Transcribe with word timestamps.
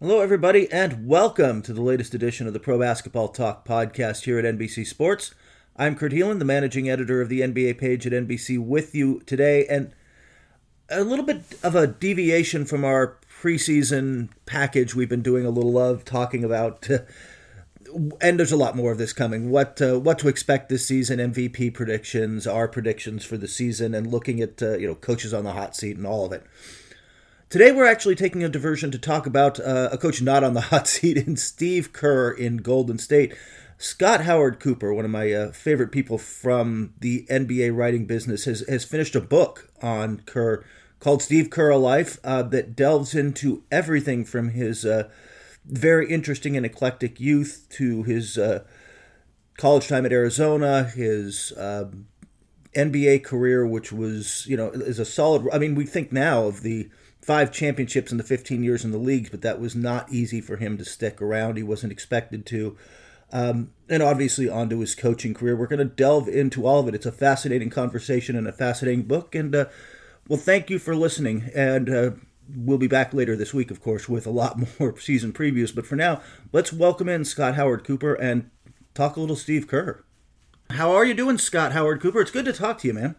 Hello, 0.00 0.20
everybody, 0.20 0.70
and 0.70 1.08
welcome 1.08 1.60
to 1.60 1.72
the 1.72 1.82
latest 1.82 2.14
edition 2.14 2.46
of 2.46 2.52
the 2.52 2.60
Pro 2.60 2.78
Basketball 2.78 3.26
Talk 3.26 3.66
podcast 3.66 4.26
here 4.26 4.38
at 4.38 4.44
NBC 4.44 4.86
Sports. 4.86 5.34
I'm 5.76 5.96
Kurt 5.96 6.12
Helin, 6.12 6.38
the 6.38 6.44
managing 6.44 6.88
editor 6.88 7.20
of 7.20 7.28
the 7.28 7.40
NBA 7.40 7.78
page 7.78 8.06
at 8.06 8.12
NBC, 8.12 8.64
with 8.64 8.94
you 8.94 9.20
today. 9.26 9.66
And 9.66 9.92
a 10.88 11.02
little 11.02 11.24
bit 11.24 11.42
of 11.64 11.74
a 11.74 11.88
deviation 11.88 12.64
from 12.64 12.84
our 12.84 13.18
preseason 13.42 14.28
package 14.46 14.94
we've 14.94 15.08
been 15.08 15.20
doing 15.20 15.44
a 15.44 15.50
little 15.50 15.76
of, 15.76 16.04
talking 16.04 16.44
about. 16.44 16.88
Uh, 16.88 16.98
and 18.20 18.38
there's 18.38 18.52
a 18.52 18.56
lot 18.56 18.76
more 18.76 18.92
of 18.92 18.98
this 18.98 19.12
coming. 19.12 19.50
What 19.50 19.82
uh, 19.82 19.98
what 19.98 20.20
to 20.20 20.28
expect 20.28 20.68
this 20.68 20.86
season? 20.86 21.18
MVP 21.18 21.74
predictions, 21.74 22.46
our 22.46 22.68
predictions 22.68 23.24
for 23.24 23.36
the 23.36 23.48
season, 23.48 23.96
and 23.96 24.06
looking 24.06 24.40
at 24.40 24.62
uh, 24.62 24.78
you 24.78 24.86
know 24.86 24.94
coaches 24.94 25.34
on 25.34 25.42
the 25.42 25.54
hot 25.54 25.74
seat 25.74 25.96
and 25.96 26.06
all 26.06 26.24
of 26.24 26.30
it. 26.30 26.46
Today, 27.50 27.72
we're 27.72 27.86
actually 27.86 28.14
taking 28.14 28.44
a 28.44 28.48
diversion 28.50 28.90
to 28.90 28.98
talk 28.98 29.24
about 29.24 29.58
uh, 29.58 29.88
a 29.90 29.96
coach 29.96 30.20
not 30.20 30.44
on 30.44 30.52
the 30.52 30.60
hot 30.68 30.86
seat 30.86 31.16
in 31.16 31.34
Steve 31.36 31.94
Kerr 31.94 32.30
in 32.30 32.58
Golden 32.58 32.98
State. 32.98 33.34
Scott 33.78 34.24
Howard 34.24 34.60
Cooper, 34.60 34.92
one 34.92 35.06
of 35.06 35.10
my 35.10 35.32
uh, 35.32 35.52
favorite 35.52 35.90
people 35.90 36.18
from 36.18 36.92
the 37.00 37.26
NBA 37.30 37.74
writing 37.74 38.04
business, 38.04 38.44
has, 38.44 38.60
has 38.68 38.84
finished 38.84 39.16
a 39.16 39.20
book 39.22 39.72
on 39.80 40.20
Kerr 40.26 40.62
called 41.00 41.22
Steve 41.22 41.48
Kerr 41.48 41.70
a 41.70 41.78
Life 41.78 42.18
uh, 42.22 42.42
that 42.42 42.76
delves 42.76 43.14
into 43.14 43.62
everything 43.72 44.26
from 44.26 44.50
his 44.50 44.84
uh, 44.84 45.08
very 45.64 46.10
interesting 46.10 46.54
and 46.54 46.66
eclectic 46.66 47.18
youth 47.18 47.66
to 47.70 48.02
his 48.02 48.36
uh, 48.36 48.64
college 49.56 49.88
time 49.88 50.04
at 50.04 50.12
Arizona, 50.12 50.84
his 50.84 51.54
um, 51.56 52.08
NBA 52.74 53.24
career, 53.24 53.66
which 53.66 53.90
was, 53.90 54.44
you 54.46 54.56
know, 54.58 54.68
is 54.68 54.98
a 54.98 55.06
solid. 55.06 55.48
I 55.50 55.56
mean, 55.56 55.74
we 55.74 55.86
think 55.86 56.12
now 56.12 56.44
of 56.44 56.60
the 56.60 56.90
five 57.20 57.52
championships 57.52 58.12
in 58.12 58.18
the 58.18 58.24
15 58.24 58.62
years 58.62 58.84
in 58.84 58.90
the 58.90 58.98
leagues, 58.98 59.30
but 59.30 59.42
that 59.42 59.60
was 59.60 59.74
not 59.74 60.10
easy 60.10 60.40
for 60.40 60.56
him 60.56 60.78
to 60.78 60.84
stick 60.84 61.20
around. 61.20 61.56
He 61.56 61.62
wasn't 61.62 61.92
expected 61.92 62.46
to. 62.46 62.76
Um, 63.30 63.72
and 63.88 64.02
obviously, 64.02 64.48
onto 64.48 64.78
his 64.78 64.94
coaching 64.94 65.34
career. 65.34 65.54
We're 65.54 65.66
going 65.66 65.78
to 65.80 65.84
delve 65.84 66.28
into 66.28 66.66
all 66.66 66.80
of 66.80 66.88
it. 66.88 66.94
It's 66.94 67.06
a 67.06 67.12
fascinating 67.12 67.70
conversation 67.70 68.36
and 68.36 68.48
a 68.48 68.52
fascinating 68.52 69.02
book. 69.02 69.34
And, 69.34 69.54
uh, 69.54 69.66
well, 70.28 70.38
thank 70.38 70.70
you 70.70 70.78
for 70.78 70.96
listening. 70.96 71.50
And 71.54 71.90
uh, 71.90 72.10
we'll 72.54 72.78
be 72.78 72.86
back 72.86 73.12
later 73.12 73.36
this 73.36 73.52
week, 73.52 73.70
of 73.70 73.82
course, 73.82 74.08
with 74.08 74.26
a 74.26 74.30
lot 74.30 74.58
more 74.80 74.98
season 74.98 75.32
previews. 75.32 75.74
But 75.74 75.86
for 75.86 75.96
now, 75.96 76.22
let's 76.52 76.72
welcome 76.72 77.08
in 77.08 77.24
Scott 77.24 77.54
Howard 77.56 77.84
Cooper 77.84 78.14
and 78.14 78.50
talk 78.94 79.16
a 79.16 79.20
little 79.20 79.36
Steve 79.36 79.66
Kerr. 79.66 80.04
How 80.70 80.92
are 80.92 81.04
you 81.04 81.14
doing, 81.14 81.38
Scott 81.38 81.72
Howard 81.72 82.00
Cooper? 82.00 82.20
It's 82.20 82.30
good 82.30 82.44
to 82.44 82.52
talk 82.52 82.78
to 82.78 82.88
you, 82.88 82.94
man. 82.94 83.16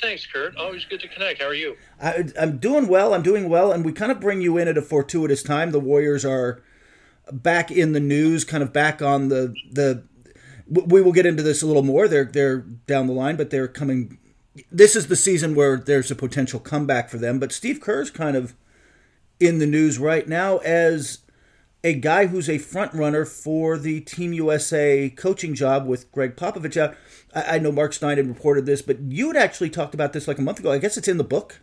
Thanks, 0.00 0.26
Kurt. 0.26 0.56
Always 0.56 0.84
good 0.84 1.00
to 1.00 1.08
connect. 1.08 1.42
How 1.42 1.48
are 1.48 1.54
you? 1.54 1.76
I, 2.00 2.24
am 2.36 2.58
doing 2.58 2.88
well. 2.88 3.12
I'm 3.12 3.22
doing 3.22 3.48
well, 3.48 3.70
and 3.70 3.84
we 3.84 3.92
kind 3.92 4.10
of 4.10 4.20
bring 4.20 4.40
you 4.40 4.56
in 4.56 4.66
at 4.66 4.78
a 4.78 4.82
fortuitous 4.82 5.42
time. 5.42 5.72
The 5.72 5.80
Warriors 5.80 6.24
are 6.24 6.62
back 7.30 7.70
in 7.70 7.92
the 7.92 8.00
news, 8.00 8.44
kind 8.44 8.62
of 8.62 8.72
back 8.72 9.02
on 9.02 9.28
the 9.28 9.54
the. 9.70 10.04
We 10.66 11.02
will 11.02 11.12
get 11.12 11.26
into 11.26 11.42
this 11.42 11.62
a 11.62 11.66
little 11.66 11.82
more. 11.82 12.08
They're 12.08 12.24
they're 12.24 12.58
down 12.58 13.08
the 13.08 13.12
line, 13.12 13.36
but 13.36 13.50
they're 13.50 13.68
coming. 13.68 14.18
This 14.70 14.96
is 14.96 15.08
the 15.08 15.16
season 15.16 15.54
where 15.54 15.76
there's 15.76 16.10
a 16.10 16.16
potential 16.16 16.60
comeback 16.60 17.10
for 17.10 17.18
them. 17.18 17.38
But 17.38 17.52
Steve 17.52 17.80
Kerr's 17.80 18.10
kind 18.10 18.36
of 18.36 18.54
in 19.38 19.58
the 19.58 19.66
news 19.66 19.98
right 19.98 20.28
now 20.28 20.58
as 20.58 21.18
a 21.82 21.94
guy 21.94 22.26
who's 22.26 22.48
a 22.48 22.58
front 22.58 22.92
runner 22.92 23.24
for 23.24 23.78
the 23.78 24.00
Team 24.00 24.32
USA 24.32 25.10
coaching 25.10 25.54
job 25.54 25.86
with 25.86 26.10
Gregg 26.12 26.36
Popovich. 26.36 26.94
I, 27.34 27.56
I 27.56 27.58
know 27.58 27.72
Mark 27.72 27.92
Stein 27.92 28.16
had 28.16 28.28
reported 28.28 28.66
this, 28.66 28.82
but 28.82 29.00
you 29.00 29.28
had 29.28 29.36
actually 29.36 29.70
talked 29.70 29.94
about 29.94 30.12
this 30.12 30.28
like 30.28 30.38
a 30.38 30.42
month 30.42 30.58
ago. 30.58 30.70
I 30.70 30.78
guess 30.78 30.96
it's 30.96 31.08
in 31.08 31.18
the 31.18 31.24
book. 31.24 31.60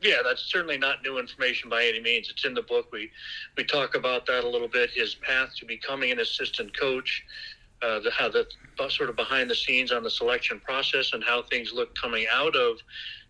Yeah, 0.00 0.16
that's 0.24 0.42
certainly 0.42 0.78
not 0.78 1.02
new 1.04 1.18
information 1.18 1.70
by 1.70 1.84
any 1.84 2.00
means. 2.00 2.28
It's 2.28 2.44
in 2.44 2.54
the 2.54 2.62
book. 2.62 2.90
We 2.92 3.10
we 3.56 3.64
talk 3.64 3.94
about 3.94 4.26
that 4.26 4.44
a 4.44 4.48
little 4.48 4.68
bit. 4.68 4.90
His 4.90 5.14
path 5.14 5.50
to 5.58 5.64
becoming 5.64 6.10
an 6.10 6.18
assistant 6.18 6.76
coach, 6.76 7.24
uh, 7.82 8.00
the, 8.00 8.10
how 8.10 8.28
the 8.28 8.46
sort 8.88 9.10
of 9.10 9.16
behind 9.16 9.48
the 9.48 9.54
scenes 9.54 9.92
on 9.92 10.02
the 10.02 10.10
selection 10.10 10.58
process, 10.58 11.12
and 11.12 11.22
how 11.22 11.42
things 11.42 11.72
look 11.72 11.94
coming 11.94 12.26
out 12.32 12.56
of 12.56 12.78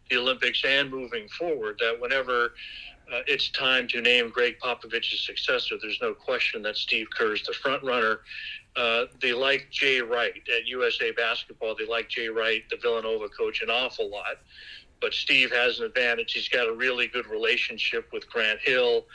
the 0.08 0.16
Olympics 0.16 0.62
and 0.66 0.90
moving 0.90 1.28
forward. 1.28 1.76
That 1.78 2.00
whenever 2.00 2.54
uh, 3.12 3.20
it's 3.26 3.50
time 3.50 3.86
to 3.88 4.00
name 4.00 4.30
Gregg 4.30 4.58
Popovich's 4.58 5.26
successor. 5.26 5.76
There's 5.80 5.98
no 6.00 6.14
question 6.14 6.62
that 6.62 6.76
Steve 6.76 7.08
Kerr 7.10 7.34
is 7.34 7.42
the 7.42 7.52
front 7.52 7.82
runner. 7.82 8.20
Uh, 8.74 9.04
they 9.20 9.32
like 9.32 9.68
Jay 9.70 10.00
Wright 10.00 10.32
at 10.56 10.66
USA 10.66 11.10
Basketball. 11.12 11.74
They 11.78 11.86
like 11.86 12.08
Jay 12.08 12.28
Wright, 12.28 12.62
the 12.70 12.76
Villanova 12.76 13.28
coach, 13.28 13.62
an 13.62 13.70
awful 13.70 14.10
lot. 14.10 14.38
But 15.00 15.12
Steve 15.12 15.50
has 15.52 15.80
an 15.80 15.86
advantage. 15.86 16.32
He's 16.32 16.48
got 16.48 16.68
a 16.68 16.72
really 16.72 17.08
good 17.08 17.26
relationship 17.26 18.08
with 18.12 18.28
Grant 18.30 18.60
Hill. 18.60 19.06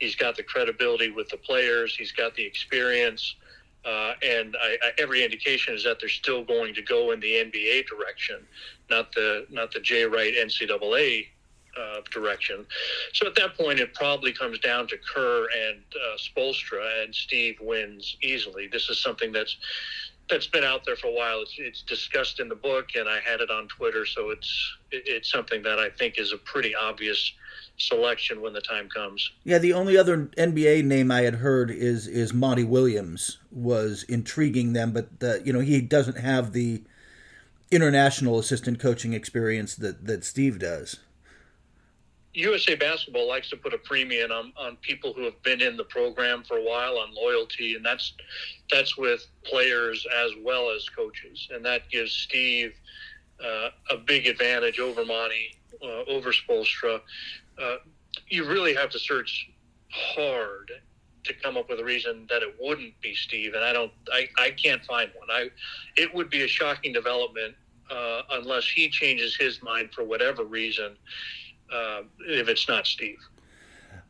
He's 0.00 0.16
got 0.16 0.36
the 0.36 0.42
credibility 0.42 1.10
with 1.10 1.28
the 1.28 1.36
players. 1.36 1.96
He's 1.96 2.12
got 2.12 2.34
the 2.34 2.44
experience. 2.44 3.36
Uh, 3.84 4.14
and 4.22 4.56
I, 4.60 4.76
I, 4.82 4.90
every 4.98 5.24
indication 5.24 5.74
is 5.74 5.84
that 5.84 6.00
they're 6.00 6.08
still 6.08 6.44
going 6.44 6.74
to 6.74 6.82
go 6.82 7.12
in 7.12 7.20
the 7.20 7.30
NBA 7.30 7.86
direction, 7.86 8.44
not 8.90 9.12
the 9.12 9.46
not 9.48 9.72
the 9.72 9.78
Jay 9.78 10.04
Wright 10.04 10.34
NCAA 10.34 11.28
uh, 11.80 12.00
direction. 12.10 12.66
So 13.12 13.26
at 13.26 13.34
that 13.36 13.56
point, 13.56 13.80
it 13.80 13.94
probably 13.94 14.32
comes 14.32 14.58
down 14.58 14.88
to 14.88 14.96
Kerr 14.98 15.46
and 15.68 15.82
uh, 15.94 16.16
Spoelstra, 16.16 17.04
and 17.04 17.14
Steve 17.14 17.56
wins 17.60 18.16
easily. 18.22 18.68
This 18.68 18.88
is 18.88 19.02
something 19.02 19.32
that's 19.32 19.56
that's 20.28 20.46
been 20.46 20.64
out 20.64 20.84
there 20.84 20.96
for 20.96 21.06
a 21.06 21.12
while. 21.12 21.40
It's, 21.40 21.54
it's 21.58 21.82
discussed 21.82 22.40
in 22.40 22.48
the 22.48 22.56
book, 22.56 22.90
and 22.96 23.08
I 23.08 23.20
had 23.20 23.40
it 23.40 23.50
on 23.50 23.68
Twitter, 23.68 24.04
so 24.04 24.30
it's 24.30 24.76
it, 24.90 25.02
it's 25.06 25.30
something 25.30 25.62
that 25.62 25.78
I 25.78 25.90
think 25.90 26.18
is 26.18 26.32
a 26.32 26.38
pretty 26.38 26.74
obvious 26.74 27.32
selection 27.78 28.40
when 28.40 28.52
the 28.52 28.60
time 28.60 28.88
comes. 28.88 29.30
Yeah, 29.44 29.58
the 29.58 29.72
only 29.72 29.96
other 29.96 30.26
NBA 30.38 30.84
name 30.84 31.10
I 31.10 31.22
had 31.22 31.36
heard 31.36 31.70
is 31.70 32.06
is 32.06 32.32
Monty 32.32 32.64
Williams 32.64 33.38
was 33.50 34.04
intriguing 34.04 34.72
them, 34.72 34.92
but 34.92 35.20
the, 35.20 35.42
you 35.44 35.52
know 35.52 35.60
he 35.60 35.80
doesn't 35.80 36.18
have 36.18 36.52
the 36.52 36.82
international 37.70 38.38
assistant 38.38 38.78
coaching 38.78 39.12
experience 39.12 39.74
that 39.76 40.06
that 40.06 40.24
Steve 40.24 40.58
does. 40.58 41.00
USA 42.36 42.74
Basketball 42.74 43.26
likes 43.26 43.48
to 43.48 43.56
put 43.56 43.72
a 43.72 43.78
premium 43.78 44.30
on, 44.30 44.52
on 44.58 44.76
people 44.82 45.14
who 45.14 45.24
have 45.24 45.42
been 45.42 45.62
in 45.62 45.76
the 45.76 45.84
program 45.84 46.44
for 46.44 46.58
a 46.58 46.62
while 46.62 46.98
on 46.98 47.14
loyalty, 47.14 47.74
and 47.74 47.84
that's 47.84 48.12
that's 48.70 48.96
with 48.98 49.26
players 49.42 50.06
as 50.22 50.32
well 50.42 50.70
as 50.70 50.86
coaches, 50.90 51.48
and 51.50 51.64
that 51.64 51.88
gives 51.88 52.12
Steve 52.12 52.74
uh, 53.42 53.70
a 53.90 53.96
big 53.96 54.26
advantage 54.26 54.78
over 54.78 55.04
Monty, 55.04 55.56
uh, 55.82 56.02
over 56.08 56.30
Spoelstra. 56.30 57.00
Uh, 57.60 57.76
you 58.28 58.46
really 58.46 58.74
have 58.74 58.90
to 58.90 58.98
search 58.98 59.50
hard 59.90 60.70
to 61.24 61.32
come 61.32 61.56
up 61.56 61.70
with 61.70 61.80
a 61.80 61.84
reason 61.84 62.26
that 62.28 62.42
it 62.42 62.54
wouldn't 62.60 63.00
be 63.00 63.14
Steve, 63.14 63.54
and 63.54 63.64
I 63.64 63.72
don't, 63.72 63.92
I, 64.12 64.28
I 64.38 64.50
can't 64.50 64.84
find 64.84 65.10
one. 65.18 65.28
I, 65.30 65.48
it 65.96 66.14
would 66.14 66.28
be 66.28 66.42
a 66.42 66.48
shocking 66.48 66.92
development 66.92 67.54
uh, 67.90 68.22
unless 68.32 68.68
he 68.68 68.90
changes 68.90 69.36
his 69.36 69.62
mind 69.62 69.90
for 69.94 70.04
whatever 70.04 70.44
reason 70.44 70.96
uh, 71.72 72.02
if 72.20 72.48
it's 72.48 72.68
not 72.68 72.86
Steve. 72.86 73.18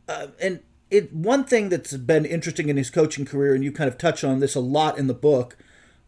Uh, 0.07 0.27
and 0.41 0.61
it 0.89 1.13
one 1.13 1.43
thing 1.43 1.69
that's 1.69 1.95
been 1.97 2.25
interesting 2.25 2.69
in 2.69 2.77
his 2.77 2.89
coaching 2.89 3.25
career, 3.25 3.53
and 3.53 3.63
you 3.63 3.71
kind 3.71 3.89
of 3.89 3.97
touch 3.97 4.23
on 4.23 4.39
this 4.39 4.55
a 4.55 4.59
lot 4.59 4.97
in 4.97 5.07
the 5.07 5.13
book, 5.13 5.57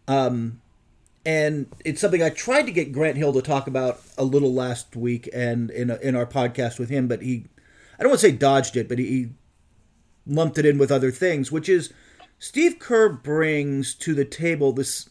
um, 0.08 0.62
and 1.26 1.68
it's 1.84 2.02
something 2.02 2.24
I 2.24 2.30
tried 2.30 2.64
to 2.64 2.72
get 2.72 2.92
Grant 2.92 3.18
Hill 3.18 3.34
to 3.34 3.42
talk 3.42 3.68
about 3.68 4.02
a 4.18 4.24
little 4.24 4.54
last 4.54 4.96
week 4.96 5.30
and 5.34 5.70
in 5.70 5.90
a, 5.90 5.98
in 5.98 6.16
our 6.16 6.26
podcast 6.26 6.80
with 6.80 6.90
him, 6.90 7.08
but 7.08 7.22
he, 7.22 7.46
I 8.00 8.04
don't 8.04 8.10
want 8.10 8.22
to 8.22 8.28
say 8.28 8.32
dodged 8.32 8.78
it, 8.78 8.88
but 8.88 9.00
he 9.00 9.30
lumped 10.26 10.58
it 10.58 10.66
in 10.66 10.78
with 10.78 10.92
other 10.92 11.12
things, 11.12 11.52
which 11.52 11.68
is 11.68 11.94
Steve 12.40 12.80
Kerr 12.80 13.10
brings 13.10 13.94
to 13.96 14.14
the 14.14 14.26
table 14.26 14.72
this. 14.72 15.10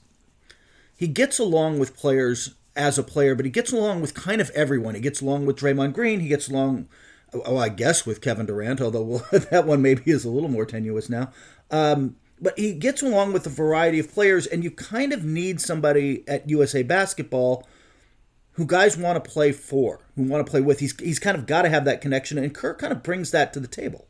He 0.96 1.06
gets 1.06 1.38
along 1.38 1.78
with 1.78 1.96
players 1.96 2.54
as 2.78 2.96
a 2.96 3.02
player, 3.02 3.34
but 3.34 3.44
he 3.44 3.50
gets 3.50 3.72
along 3.72 4.00
with 4.00 4.14
kind 4.14 4.40
of 4.40 4.50
everyone. 4.50 4.94
He 4.94 5.00
gets 5.00 5.20
along 5.20 5.44
with 5.44 5.56
Draymond 5.56 5.92
Green. 5.92 6.20
He 6.20 6.28
gets 6.28 6.48
along, 6.48 6.88
oh, 7.34 7.58
I 7.58 7.68
guess, 7.68 8.06
with 8.06 8.20
Kevin 8.20 8.46
Durant, 8.46 8.80
although 8.80 9.02
well, 9.02 9.26
that 9.50 9.66
one 9.66 9.82
maybe 9.82 10.02
is 10.06 10.24
a 10.24 10.30
little 10.30 10.48
more 10.48 10.64
tenuous 10.64 11.10
now. 11.10 11.32
Um, 11.70 12.16
but 12.40 12.56
he 12.58 12.72
gets 12.72 13.02
along 13.02 13.32
with 13.32 13.44
a 13.46 13.50
variety 13.50 13.98
of 13.98 14.10
players, 14.10 14.46
and 14.46 14.62
you 14.62 14.70
kind 14.70 15.12
of 15.12 15.24
need 15.24 15.60
somebody 15.60 16.22
at 16.28 16.48
USA 16.48 16.84
Basketball 16.84 17.66
who 18.52 18.64
guys 18.64 18.96
want 18.96 19.22
to 19.22 19.30
play 19.30 19.52
for, 19.52 20.00
who 20.14 20.22
want 20.22 20.44
to 20.46 20.50
play 20.50 20.60
with. 20.60 20.80
He's 20.80 20.98
he's 21.00 21.18
kind 21.18 21.36
of 21.36 21.46
got 21.46 21.62
to 21.62 21.68
have 21.68 21.84
that 21.84 22.00
connection, 22.00 22.38
and 22.38 22.54
Kerr 22.54 22.74
kind 22.74 22.92
of 22.92 23.02
brings 23.02 23.32
that 23.32 23.52
to 23.54 23.60
the 23.60 23.68
table. 23.68 24.06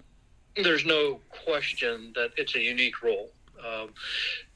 There's 0.57 0.85
no 0.85 1.21
question 1.45 2.13
that 2.17 2.31
it's 2.37 2.55
a 2.55 2.61
unique 2.61 3.03
role. 3.03 3.31
Um, 3.67 3.91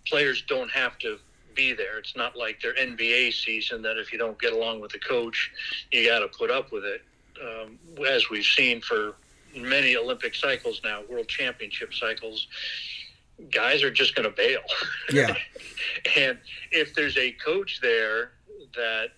players 0.06 0.42
don't 0.42 0.70
have 0.70 0.98
to 0.98 1.18
be 1.54 1.72
there. 1.72 1.98
It's 1.98 2.16
not 2.16 2.36
like 2.36 2.60
their 2.60 2.74
NBA 2.74 3.32
season 3.32 3.82
that 3.82 3.98
if 3.98 4.12
you 4.12 4.18
don't 4.18 4.38
get 4.40 4.52
along 4.52 4.80
with 4.80 4.92
the 4.92 4.98
coach, 4.98 5.50
you 5.90 6.06
got 6.06 6.20
to 6.20 6.28
put 6.28 6.50
up 6.50 6.72
with 6.72 6.84
it. 6.84 7.02
Um, 7.42 7.78
as 8.08 8.30
we've 8.30 8.44
seen 8.44 8.80
for 8.80 9.16
many 9.56 9.96
Olympic 9.96 10.34
cycles 10.34 10.80
now, 10.84 11.02
world 11.08 11.28
championship 11.28 11.94
cycles, 11.94 12.46
guys 13.50 13.82
are 13.82 13.90
just 13.90 14.14
going 14.14 14.28
to 14.28 14.34
bail. 14.34 14.60
Yeah. 15.12 15.34
and 16.16 16.38
if 16.70 16.94
there's 16.94 17.16
a 17.16 17.32
coach 17.32 17.80
there 17.80 18.32
that 18.74 19.08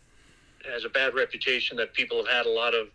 has 0.71 0.85
a 0.85 0.89
bad 0.89 1.15
reputation 1.15 1.77
that 1.77 1.93
people 1.95 2.17
have 2.19 2.29
had 2.29 2.47
a 2.47 2.51
lot 2.51 2.75
of 2.75 2.89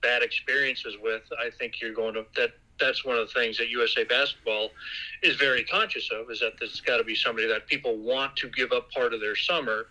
bad 0.00 0.22
experiences 0.22 0.94
with, 1.02 1.22
I 1.38 1.50
think 1.50 1.80
you're 1.80 1.94
going 1.94 2.14
to 2.14 2.24
that 2.36 2.52
that's 2.80 3.04
one 3.04 3.16
of 3.16 3.28
the 3.28 3.34
things 3.34 3.58
that 3.58 3.68
USA 3.68 4.04
Basketball 4.04 4.70
is 5.22 5.36
very 5.36 5.64
conscious 5.64 6.10
of 6.10 6.30
is 6.30 6.40
that 6.40 6.52
there's 6.58 6.80
got 6.80 6.96
to 6.96 7.04
be 7.04 7.14
somebody 7.14 7.46
that 7.46 7.66
people 7.66 7.96
want 7.96 8.36
to 8.36 8.48
give 8.48 8.72
up 8.72 8.90
part 8.90 9.14
of 9.14 9.20
their 9.20 9.36
summer 9.36 9.86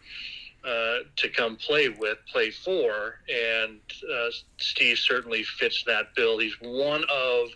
uh, 0.65 0.97
to 1.15 1.29
come 1.29 1.55
play 1.55 1.87
with, 1.87 2.17
play 2.31 2.51
for, 2.51 3.19
and 3.33 3.79
uh, 4.13 4.29
Steve 4.57 4.97
certainly 4.97 5.43
fits 5.43 5.83
that 5.85 6.13
bill. 6.15 6.37
He's 6.37 6.55
one 6.61 7.03
of 7.09 7.47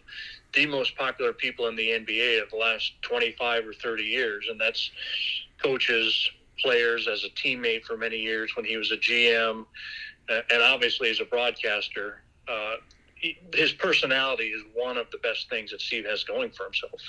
the 0.54 0.66
most 0.68 0.96
popular 0.96 1.34
people 1.34 1.68
in 1.68 1.76
the 1.76 1.90
NBA 1.90 2.42
of 2.42 2.50
the 2.50 2.56
last 2.56 2.94
25 3.02 3.68
or 3.68 3.74
30 3.74 4.04
years, 4.04 4.48
and 4.50 4.60
that's 4.60 4.92
coaches, 5.62 6.30
players, 6.60 7.08
as 7.08 7.26
a 7.26 7.30
teammate 7.30 7.84
for 7.84 7.98
many 7.98 8.18
years 8.18 8.56
when 8.56 8.66
he 8.66 8.78
was 8.78 8.92
a 8.92 8.98
GM, 8.98 9.66
uh, 10.30 10.42
and 10.52 10.62
obviously 10.62 11.10
as 11.10 11.20
a 11.20 11.26
broadcaster. 11.26 12.22
His 13.54 13.72
personality 13.74 14.46
is 14.46 14.64
one 14.74 14.98
of 14.98 15.10
the 15.12 15.18
best 15.20 15.50
things 15.50 15.72
that 15.72 15.82
Steve 15.82 16.06
has 16.06 16.24
going 16.24 16.52
for 16.52 16.66
himself. 16.66 17.02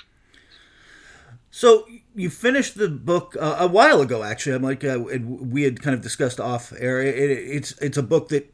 So 1.51 1.87
you 2.13 2.29
finished 2.29 2.75
the 2.75 2.89
book 2.89 3.35
uh, 3.39 3.57
a 3.59 3.67
while 3.67 4.01
ago, 4.01 4.23
actually. 4.23 4.55
I'm 4.55 4.61
like 4.61 4.83
uh, 4.83 4.99
we 4.99 5.63
had 5.63 5.81
kind 5.81 5.93
of 5.93 6.01
discussed 6.01 6.39
off 6.39 6.73
air. 6.77 7.01
It, 7.01 7.15
it, 7.15 7.31
it's 7.31 7.71
it's 7.79 7.97
a 7.97 8.03
book 8.03 8.29
that 8.29 8.53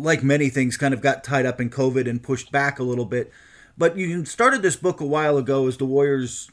like 0.00 0.22
many 0.22 0.48
things, 0.48 0.76
kind 0.76 0.94
of 0.94 1.00
got 1.00 1.22
tied 1.22 1.46
up 1.46 1.60
in 1.60 1.70
COVID 1.70 2.08
and 2.08 2.22
pushed 2.22 2.50
back 2.50 2.78
a 2.78 2.82
little 2.82 3.04
bit. 3.04 3.30
But 3.76 3.96
you 3.96 4.24
started 4.24 4.62
this 4.62 4.76
book 4.76 5.00
a 5.00 5.06
while 5.06 5.36
ago 5.36 5.66
as 5.66 5.76
the 5.76 5.84
Warriors 5.84 6.50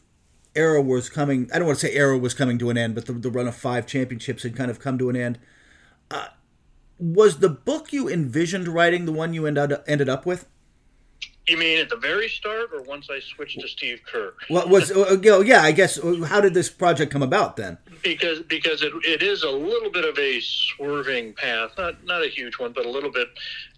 era 0.56 0.81
was 0.81 1.10
coming. 1.10 1.50
I 1.54 1.60
don't 1.60 1.68
want 1.68 1.80
to 1.80 1.88
say 1.88 1.94
era 1.94 2.18
was 2.18 2.34
coming 2.34 2.58
to 2.60 2.70
an 2.70 2.78
end, 2.78 2.96
but 2.96 3.06
the, 3.06 3.13
the 3.13 3.30
run 3.30 3.48
of 3.48 3.56
five 3.56 3.86
championships 3.86 4.44
had 4.44 4.56
kind 4.56 4.72
of 4.72 4.80
come 4.80 4.98
to 4.98 5.10
an 5.10 5.16
end. 5.16 5.40
Uh, 6.10 6.28
was 7.00 7.40
the 7.40 7.50
book 7.50 7.94
you 7.94 8.10
envisioned 8.10 8.68
writing 8.68 9.06
the 9.06 9.12
one 9.12 9.34
you 9.34 9.46
end 9.46 9.58
up, 9.58 9.84
ended 9.88 10.10
up 10.10 10.26
with? 10.26 10.48
You 11.48 11.58
mean 11.58 11.80
at 11.80 11.90
the 11.90 11.96
very 11.96 12.28
start, 12.28 12.72
or 12.74 12.82
once 12.82 13.08
I 13.10 13.22
switched 13.22 13.62
to 13.62 13.70
Steve 13.70 14.02
Kerr? 14.06 14.34
What 14.50 14.68
was? 14.68 14.92
Uh, 14.92 15.18
yeah, 15.24 15.62
I 15.62 15.72
guess. 15.72 15.98
Uh, 15.98 16.26
how 16.28 16.42
did 16.42 16.54
this 16.54 16.70
project 16.70 17.10
come 17.10 17.24
about 17.24 17.56
then? 17.56 17.78
Because 18.04 18.42
because 18.42 18.82
it, 18.82 18.92
it 19.06 19.24
is 19.24 19.44
a 19.44 19.50
little 19.50 19.90
bit 19.90 20.04
of 20.04 20.20
a 20.20 20.42
swerving 20.42 21.34
path, 21.34 21.72
not 21.78 22.04
not 22.04 22.22
a 22.22 22.28
huge 22.28 22.60
one, 22.60 22.74
but 22.74 22.86
a 22.86 22.90
little 22.90 23.12
bit. 23.12 23.30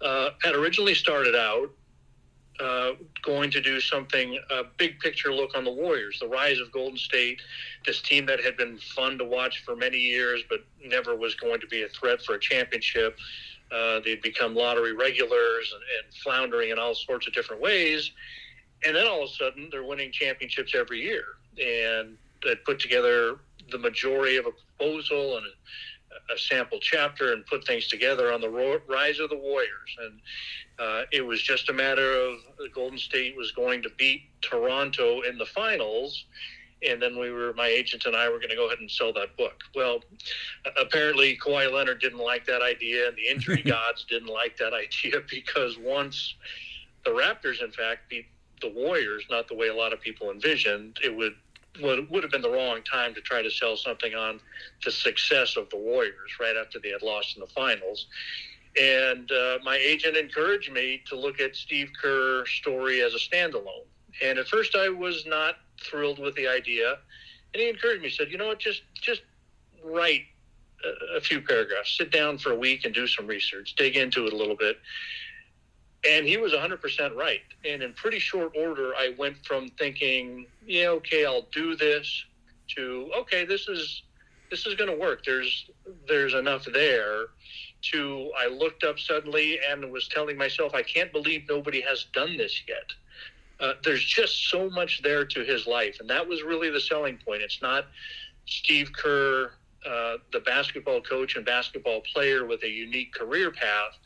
Uh, 0.02 0.32
had 0.42 0.56
originally 0.56 0.96
started 0.96 1.36
out 1.36 1.70
uh, 2.60 2.92
going 3.24 3.50
to 3.52 3.62
do 3.62 3.80
something 3.80 4.38
a 4.50 4.64
big 4.78 5.00
picture 5.00 5.34
look 5.34 5.56
on 5.56 5.64
the 5.64 5.72
Warriors, 5.72 6.20
the 6.20 6.28
rise 6.28 6.60
of 6.60 6.72
Golden 6.72 6.98
State, 6.98 7.42
this 7.86 8.02
team 8.02 8.26
that 8.26 8.44
had 8.44 8.58
been 8.58 8.78
fun 8.78 9.18
to 9.18 9.26
watch 9.26 9.64
for 9.64 9.76
many 9.76 9.98
years, 9.98 10.44
but 10.50 10.60
never 10.84 11.16
was 11.16 11.36
going 11.36 11.60
to 11.62 11.68
be 11.68 11.84
a 11.84 11.90
threat 11.90 12.22
for 12.22 12.36
a 12.36 12.40
championship. 12.40 13.18
Uh, 13.72 14.00
they'd 14.04 14.22
become 14.22 14.56
lottery 14.56 14.94
regulars 14.94 15.74
and, 15.74 15.82
and, 16.04 16.14
floundering 16.24 16.72
in 16.72 16.80
all 16.80 16.96
sorts 16.96 17.28
of 17.28 17.34
different 17.34 17.62
ways. 17.62 18.12
And 18.86 18.96
then 18.96 19.08
all 19.08 19.24
of 19.24 19.30
a 19.30 19.34
sudden, 19.34 19.70
they're 19.72 19.84
winning 19.84 20.12
championships 20.12 20.74
every 20.76 21.02
year. 21.02 21.26
And 21.62 22.18
they 22.44 22.56
put 22.56 22.80
together 22.80 23.36
the 23.72 23.78
majority 23.78 24.38
of 24.38 24.48
a 24.48 24.52
proposal 24.52 25.38
and 25.38 25.46
a, 26.34 26.38
sample 26.38 26.80
chapter 26.82 27.34
and 27.34 27.46
put 27.46 27.66
things 27.66 27.88
together 27.88 28.32
on 28.32 28.42
the 28.42 28.50
ro- 28.50 28.82
rise 28.88 29.20
of 29.20 29.30
the 29.30 29.38
Warriors. 29.38 29.98
And 30.02 30.20
uh, 30.80 31.02
it 31.12 31.22
was 31.22 31.42
just 31.42 31.70
a 31.70 31.74
matter 31.74 32.14
of 32.14 32.38
Golden 32.74 32.98
State 32.98 33.36
was 33.36 33.52
going 33.52 33.82
to 33.84 33.90
beat 33.98 34.24
Toronto 34.42 35.22
in 35.22 35.38
the 35.38 35.46
finals 35.46 36.26
and 36.88 37.02
then 37.02 37.20
we 37.20 37.32
were 37.32 37.54
my 37.54 37.68
agent 37.68 38.06
and 38.06 38.16
I 38.16 38.30
were 38.30 38.38
going 38.38 38.50
to 38.50 38.56
go 38.56 38.68
ahead 38.68 38.80
and 38.80 38.90
sell 38.90 39.12
that 39.14 39.36
book. 39.38 39.64
Well, 39.76 40.02
apparently 40.80 41.38
Kawhi 41.38 41.72
Leonard 41.72 42.00
didn't 42.00 42.20
like 42.20 42.46
that 42.48 42.62
idea, 42.62 43.08
and 43.08 43.18
the 43.18 43.28
injury 43.28 43.62
gods 43.66 44.06
didn't 44.10 44.30
like 44.30 44.58
that 44.58 44.74
idea 44.74 45.22
because 45.30 45.78
once 45.78 46.36
the 47.06 47.12
Raptors, 47.12 47.64
in 47.64 47.72
fact, 47.72 48.10
beat 48.10 48.28
the 48.62 48.70
Warriors, 48.70 49.24
not 49.30 49.48
the 49.48 49.56
way 49.56 49.68
a 49.68 49.76
lot 49.76 49.94
of 49.94 50.02
people 50.02 50.32
envisioned, 50.32 50.98
it 51.04 51.16
would 51.16 51.36
would, 51.82 52.10
would 52.10 52.24
have 52.24 52.32
been 52.32 52.42
the 52.42 52.50
wrong 52.50 52.82
time 52.84 53.14
to 53.14 53.22
try 53.22 53.42
to 53.42 53.50
sell 53.50 53.78
something 53.78 54.16
on 54.16 54.40
the 54.84 54.92
success 54.92 55.56
of 55.56 55.70
the 55.70 55.78
Warriors 55.78 56.32
right 56.40 56.56
after 56.58 56.80
they 56.80 56.90
had 56.90 57.02
lost 57.02 57.36
in 57.36 57.42
the 57.42 57.48
finals. 57.48 58.08
And 58.80 59.32
uh, 59.32 59.60
my 59.64 59.78
agent 59.78 60.16
encouraged 60.16 60.72
me 60.72 61.02
to 61.08 61.16
look 61.16 61.40
at 61.40 61.56
Steve 61.56 61.90
Kerr's 62.00 62.50
story 62.50 63.02
as 63.02 63.14
a 63.14 63.18
standalone. 63.18 63.86
And 64.24 64.38
at 64.38 64.48
first, 64.48 64.76
I 64.76 64.90
was 64.90 65.26
not 65.26 65.56
thrilled 65.82 66.20
with 66.20 66.36
the 66.36 66.48
idea, 66.48 66.98
and 67.54 67.62
he 67.62 67.70
encouraged 67.70 68.04
me. 68.04 68.10
Said, 68.10 68.32
"You 68.32 68.38
know 68.38 68.48
what? 68.48 68.60
Just 68.60 68.82
just 68.94 69.22
write 69.84 70.24
a, 70.84 71.18
a 71.18 71.22
few 71.22 71.42
paragraphs. 71.42 71.98
Sit 71.98 72.12
down 72.12 72.38
for 72.38 72.52
a 72.52 72.56
week 72.56 72.86
and 72.86 72.94
do 72.94 73.08
some 73.08 73.28
research. 73.28 73.76
Dig 73.76 73.96
into 73.96 74.26
it 74.28 74.34
a 74.34 74.36
little 74.36 74.56
bit." 74.56 74.78
And 76.08 76.26
he 76.26 76.38
was 76.38 76.54
100% 76.54 77.16
right. 77.16 77.42
And 77.66 77.84
in 77.84 77.94
pretty 77.94 78.20
short 78.20 78.54
order, 78.58 78.94
I 78.96 79.16
went 79.18 79.46
from 79.46 79.70
thinking, 79.70 80.48
"Yeah, 80.66 80.90
okay, 80.90 81.26
I'll 81.26 81.48
do 81.52 81.76
this," 81.76 82.26
to 82.76 83.12
"Okay, 83.18 83.46
this 83.46 83.68
is 83.68 84.04
this 84.50 84.66
is 84.66 84.76
going 84.76 84.90
to 84.90 84.96
work. 84.96 85.26
There's 85.26 85.70
there's 86.08 86.34
enough 86.34 86.66
there." 86.66 87.28
To 87.92 88.32
I 88.38 88.48
looked 88.48 88.84
up 88.84 89.00
suddenly 89.00 89.60
and 89.70 89.92
was 89.92 90.08
telling 90.08 90.38
myself, 90.38 90.74
"I 90.74 90.84
can't 90.84 91.12
believe 91.12 91.48
nobody 91.50 91.82
has 91.82 92.06
done 92.14 92.38
this 92.38 92.64
yet." 92.68 92.92
uh, 93.60 93.74
there's 93.84 94.04
just 94.04 94.50
so 94.50 94.70
much 94.70 95.02
there 95.02 95.26
to 95.26 95.44
his 95.44 95.68
life, 95.68 95.98
and 96.00 96.10
that 96.10 96.28
was 96.28 96.44
really 96.44 96.70
the 96.70 96.80
selling 96.80 97.18
point. 97.18 97.42
It's 97.42 97.62
not 97.62 97.86
Steve 98.46 98.92
Kerr, 98.94 99.52
uh, 99.86 100.18
the 100.32 100.40
basketball 100.40 101.02
coach 101.02 101.36
and 101.36 101.46
basketball 101.46 102.02
player 102.14 102.46
with 102.46 102.64
a 102.64 102.70
unique 102.70 103.14
career 103.14 103.52
path. 103.52 103.98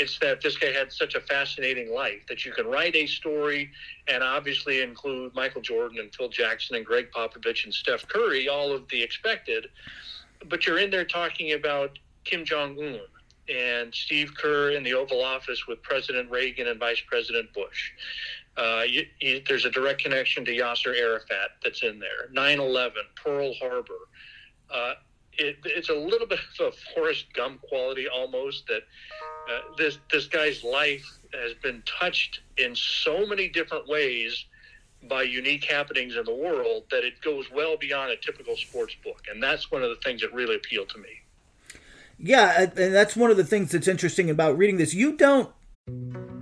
It's 0.00 0.18
that 0.20 0.40
this 0.40 0.56
guy 0.56 0.72
had 0.72 0.90
such 0.90 1.14
a 1.14 1.20
fascinating 1.20 1.92
life 1.92 2.22
that 2.28 2.46
you 2.46 2.52
can 2.52 2.66
write 2.66 2.96
a 2.96 3.06
story 3.06 3.70
and 4.08 4.22
obviously 4.22 4.80
include 4.80 5.34
Michael 5.34 5.60
Jordan 5.60 5.98
and 5.98 6.14
Phil 6.14 6.30
Jackson 6.30 6.76
and 6.76 6.86
Gregg 6.86 7.10
Popovich 7.10 7.64
and 7.64 7.74
Steph 7.74 8.08
Curry, 8.08 8.48
all 8.48 8.72
of 8.72 8.88
the 8.88 9.02
expected. 9.02 9.66
But 10.48 10.66
you're 10.66 10.78
in 10.78 10.90
there 10.90 11.04
talking 11.04 11.52
about 11.52 11.98
Kim 12.24 12.46
Jong 12.46 12.78
Un 12.78 13.00
and 13.54 13.94
Steve 13.94 14.32
Kerr 14.34 14.70
in 14.70 14.82
the 14.82 14.94
Oval 14.94 15.22
Office 15.22 15.66
with 15.66 15.82
President 15.82 16.30
Reagan 16.30 16.68
and 16.68 16.80
Vice 16.80 17.02
President 17.06 17.52
Bush. 17.52 17.92
Uh, 18.56 18.84
you, 18.88 19.06
you, 19.20 19.42
there's 19.46 19.66
a 19.66 19.70
direct 19.70 20.02
connection 20.02 20.46
to 20.46 20.56
Yasser 20.56 20.98
Arafat 20.98 21.50
that's 21.62 21.82
in 21.82 21.98
there. 21.98 22.28
9/11, 22.32 22.92
Pearl 23.22 23.52
Harbor. 23.54 24.08
Uh, 24.70 24.94
it, 25.40 25.56
it's 25.64 25.88
a 25.88 25.94
little 25.94 26.26
bit 26.26 26.38
of 26.58 26.68
a 26.68 26.72
Forrest 26.94 27.26
Gump 27.34 27.62
quality 27.62 28.06
almost 28.08 28.66
that 28.68 28.82
uh, 29.50 29.74
this 29.76 29.98
this 30.12 30.26
guy's 30.26 30.62
life 30.62 31.04
has 31.32 31.54
been 31.62 31.82
touched 31.86 32.40
in 32.58 32.74
so 32.74 33.26
many 33.26 33.48
different 33.48 33.88
ways 33.88 34.44
by 35.08 35.22
unique 35.22 35.64
happenings 35.64 36.16
in 36.16 36.24
the 36.24 36.34
world 36.34 36.84
that 36.90 37.04
it 37.04 37.20
goes 37.22 37.50
well 37.50 37.76
beyond 37.78 38.10
a 38.10 38.16
typical 38.16 38.56
sports 38.56 38.94
book, 39.02 39.22
and 39.30 39.42
that's 39.42 39.70
one 39.70 39.82
of 39.82 39.88
the 39.88 39.96
things 40.04 40.20
that 40.20 40.32
really 40.34 40.56
appealed 40.56 40.90
to 40.90 40.98
me. 40.98 41.08
Yeah, 42.18 42.70
and 42.76 42.94
that's 42.94 43.16
one 43.16 43.30
of 43.30 43.38
the 43.38 43.44
things 43.44 43.72
that's 43.72 43.88
interesting 43.88 44.28
about 44.28 44.58
reading 44.58 44.76
this. 44.76 44.92
You 44.92 45.16
don't 45.16 45.50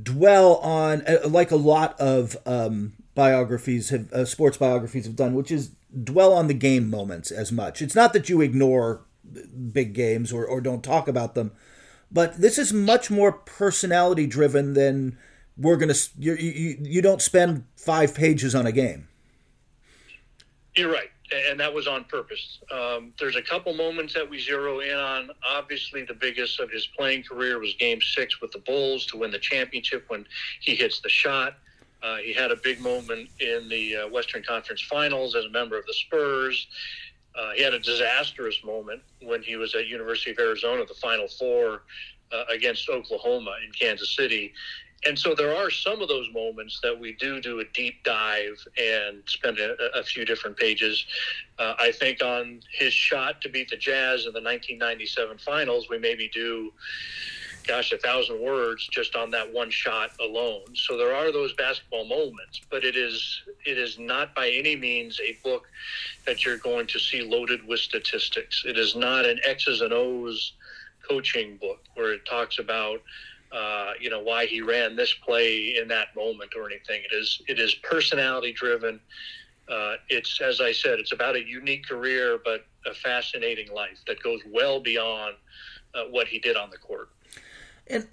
Dwell 0.00 0.56
on 0.56 1.02
uh, 1.06 1.28
like 1.28 1.50
a 1.50 1.56
lot 1.56 1.98
of 2.00 2.36
um, 2.46 2.94
biographies 3.14 3.90
have 3.90 4.12
uh, 4.12 4.24
sports 4.24 4.56
biographies 4.56 5.04
have 5.04 5.16
done 5.16 5.34
which 5.34 5.50
is 5.50 5.72
dwell 6.02 6.32
on 6.32 6.46
the 6.46 6.54
game 6.54 6.88
moments 6.88 7.30
as 7.30 7.52
much. 7.52 7.82
It's 7.82 7.94
not 7.94 8.12
that 8.14 8.28
you 8.28 8.40
ignore 8.40 9.02
big 9.72 9.92
games 9.92 10.32
or, 10.32 10.44
or 10.44 10.60
don't 10.60 10.82
talk 10.82 11.08
about 11.08 11.34
them 11.34 11.52
but 12.12 12.40
this 12.40 12.58
is 12.58 12.72
much 12.72 13.10
more 13.10 13.32
personality 13.32 14.26
driven 14.26 14.74
than 14.74 15.16
we're 15.56 15.76
gonna 15.76 15.94
you, 16.18 16.34
you, 16.34 16.76
you 16.82 17.02
don't 17.02 17.22
spend 17.22 17.64
five 17.76 18.14
pages 18.14 18.54
on 18.54 18.66
a 18.66 18.72
game. 18.72 19.08
You're 20.76 20.92
right, 20.92 21.10
and 21.50 21.58
that 21.60 21.72
was 21.72 21.86
on 21.86 22.04
purpose. 22.04 22.58
Um, 22.70 23.12
there's 23.18 23.36
a 23.36 23.42
couple 23.42 23.74
moments 23.74 24.14
that 24.14 24.28
we 24.28 24.40
zero 24.40 24.80
in 24.80 24.96
on. 24.96 25.30
Obviously, 25.48 26.04
the 26.04 26.14
biggest 26.14 26.60
of 26.60 26.70
his 26.70 26.86
playing 26.86 27.24
career 27.24 27.58
was 27.58 27.74
Game 27.74 28.00
Six 28.00 28.40
with 28.40 28.52
the 28.52 28.58
Bulls 28.60 29.06
to 29.06 29.18
win 29.18 29.30
the 29.30 29.38
championship 29.38 30.04
when 30.08 30.26
he 30.60 30.74
hits 30.74 31.00
the 31.00 31.08
shot. 31.08 31.54
Uh, 32.02 32.16
he 32.16 32.32
had 32.32 32.50
a 32.50 32.56
big 32.56 32.80
moment 32.80 33.28
in 33.38 33.68
the 33.68 33.96
uh, 33.96 34.08
Western 34.08 34.42
Conference 34.42 34.82
Finals 34.82 35.36
as 35.36 35.44
a 35.44 35.50
member 35.50 35.78
of 35.78 35.86
the 35.86 35.94
Spurs. 35.94 36.66
Uh, 37.38 37.52
he 37.52 37.62
had 37.62 37.72
a 37.72 37.78
disastrous 37.78 38.56
moment 38.64 39.00
when 39.22 39.42
he 39.42 39.56
was 39.56 39.74
at 39.74 39.86
University 39.86 40.32
of 40.32 40.38
Arizona, 40.38 40.84
the 40.84 40.94
Final 40.94 41.28
Four 41.28 41.82
uh, 42.32 42.44
against 42.52 42.88
Oklahoma 42.88 43.54
in 43.64 43.72
Kansas 43.72 44.14
City. 44.16 44.52
And 45.04 45.18
so 45.18 45.34
there 45.34 45.54
are 45.54 45.70
some 45.70 46.00
of 46.00 46.08
those 46.08 46.28
moments 46.32 46.78
that 46.82 46.98
we 46.98 47.14
do 47.14 47.40
do 47.40 47.60
a 47.60 47.64
deep 47.74 48.04
dive 48.04 48.64
and 48.78 49.22
spend 49.26 49.58
a, 49.58 49.74
a 49.98 50.02
few 50.04 50.24
different 50.24 50.56
pages. 50.56 51.04
Uh, 51.58 51.74
I 51.78 51.90
think 51.90 52.22
on 52.22 52.60
his 52.70 52.92
shot 52.92 53.40
to 53.42 53.48
beat 53.48 53.70
the 53.70 53.76
Jazz 53.76 54.26
in 54.26 54.32
the 54.32 54.40
1997 54.40 55.38
Finals, 55.38 55.88
we 55.90 55.98
maybe 55.98 56.30
do 56.32 56.72
gosh, 57.66 57.92
a 57.92 57.98
thousand 57.98 58.40
words 58.40 58.88
just 58.88 59.14
on 59.14 59.30
that 59.30 59.52
one 59.52 59.70
shot 59.70 60.10
alone. 60.20 60.64
So 60.74 60.96
there 60.96 61.14
are 61.14 61.32
those 61.32 61.52
basketball 61.54 62.04
moments, 62.04 62.60
but 62.70 62.84
it 62.84 62.96
is 62.96 63.42
it 63.64 63.78
is 63.78 63.98
not 63.98 64.34
by 64.34 64.50
any 64.50 64.76
means 64.76 65.20
a 65.20 65.36
book 65.44 65.68
that 66.26 66.44
you're 66.44 66.58
going 66.58 66.86
to 66.88 66.98
see 66.98 67.22
loaded 67.22 67.66
with 67.66 67.80
statistics. 67.80 68.64
It 68.66 68.78
is 68.78 68.96
not 68.96 69.24
an 69.24 69.40
X's 69.44 69.80
and 69.80 69.92
O's 69.92 70.52
coaching 71.08 71.56
book 71.56 71.80
where 71.94 72.12
it 72.12 72.24
talks 72.24 72.58
about 72.58 73.00
uh, 73.52 73.92
you 74.00 74.10
know 74.10 74.20
why 74.20 74.46
he 74.46 74.60
ran 74.60 74.96
this 74.96 75.12
play 75.12 75.76
in 75.80 75.88
that 75.88 76.14
moment 76.16 76.52
or 76.56 76.66
anything. 76.66 77.02
It 77.10 77.14
is 77.14 77.42
it 77.48 77.58
is 77.58 77.74
personality 77.74 78.52
driven. 78.52 79.00
Uh, 79.68 79.94
it's 80.08 80.40
as 80.40 80.60
I 80.60 80.72
said, 80.72 80.98
it's 80.98 81.12
about 81.12 81.36
a 81.36 81.44
unique 81.44 81.86
career, 81.86 82.38
but 82.44 82.66
a 82.86 82.94
fascinating 82.94 83.72
life 83.72 83.98
that 84.06 84.22
goes 84.22 84.40
well 84.50 84.80
beyond 84.80 85.36
uh, 85.94 86.04
what 86.10 86.26
he 86.26 86.38
did 86.38 86.56
on 86.56 86.70
the 86.70 86.78
court. 86.78 87.10
And 87.86 88.08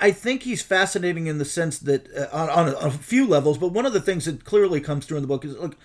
I 0.00 0.12
think 0.12 0.42
he's 0.42 0.62
fascinating 0.62 1.26
in 1.26 1.38
the 1.38 1.44
sense 1.44 1.78
that 1.80 2.06
uh, 2.14 2.28
on, 2.32 2.50
on, 2.50 2.68
a, 2.68 2.78
on, 2.78 2.86
a, 2.86 2.90
few 2.90 3.26
levels, 3.26 3.58
but 3.58 3.72
one 3.72 3.84
of 3.84 3.92
the 3.92 4.00
things 4.00 4.26
that 4.26 4.44
clearly 4.44 4.80
comes 4.80 5.06
through 5.06 5.16
in 5.16 5.22
the 5.22 5.28
book 5.28 5.44
is 5.44 5.56
look 5.56 5.76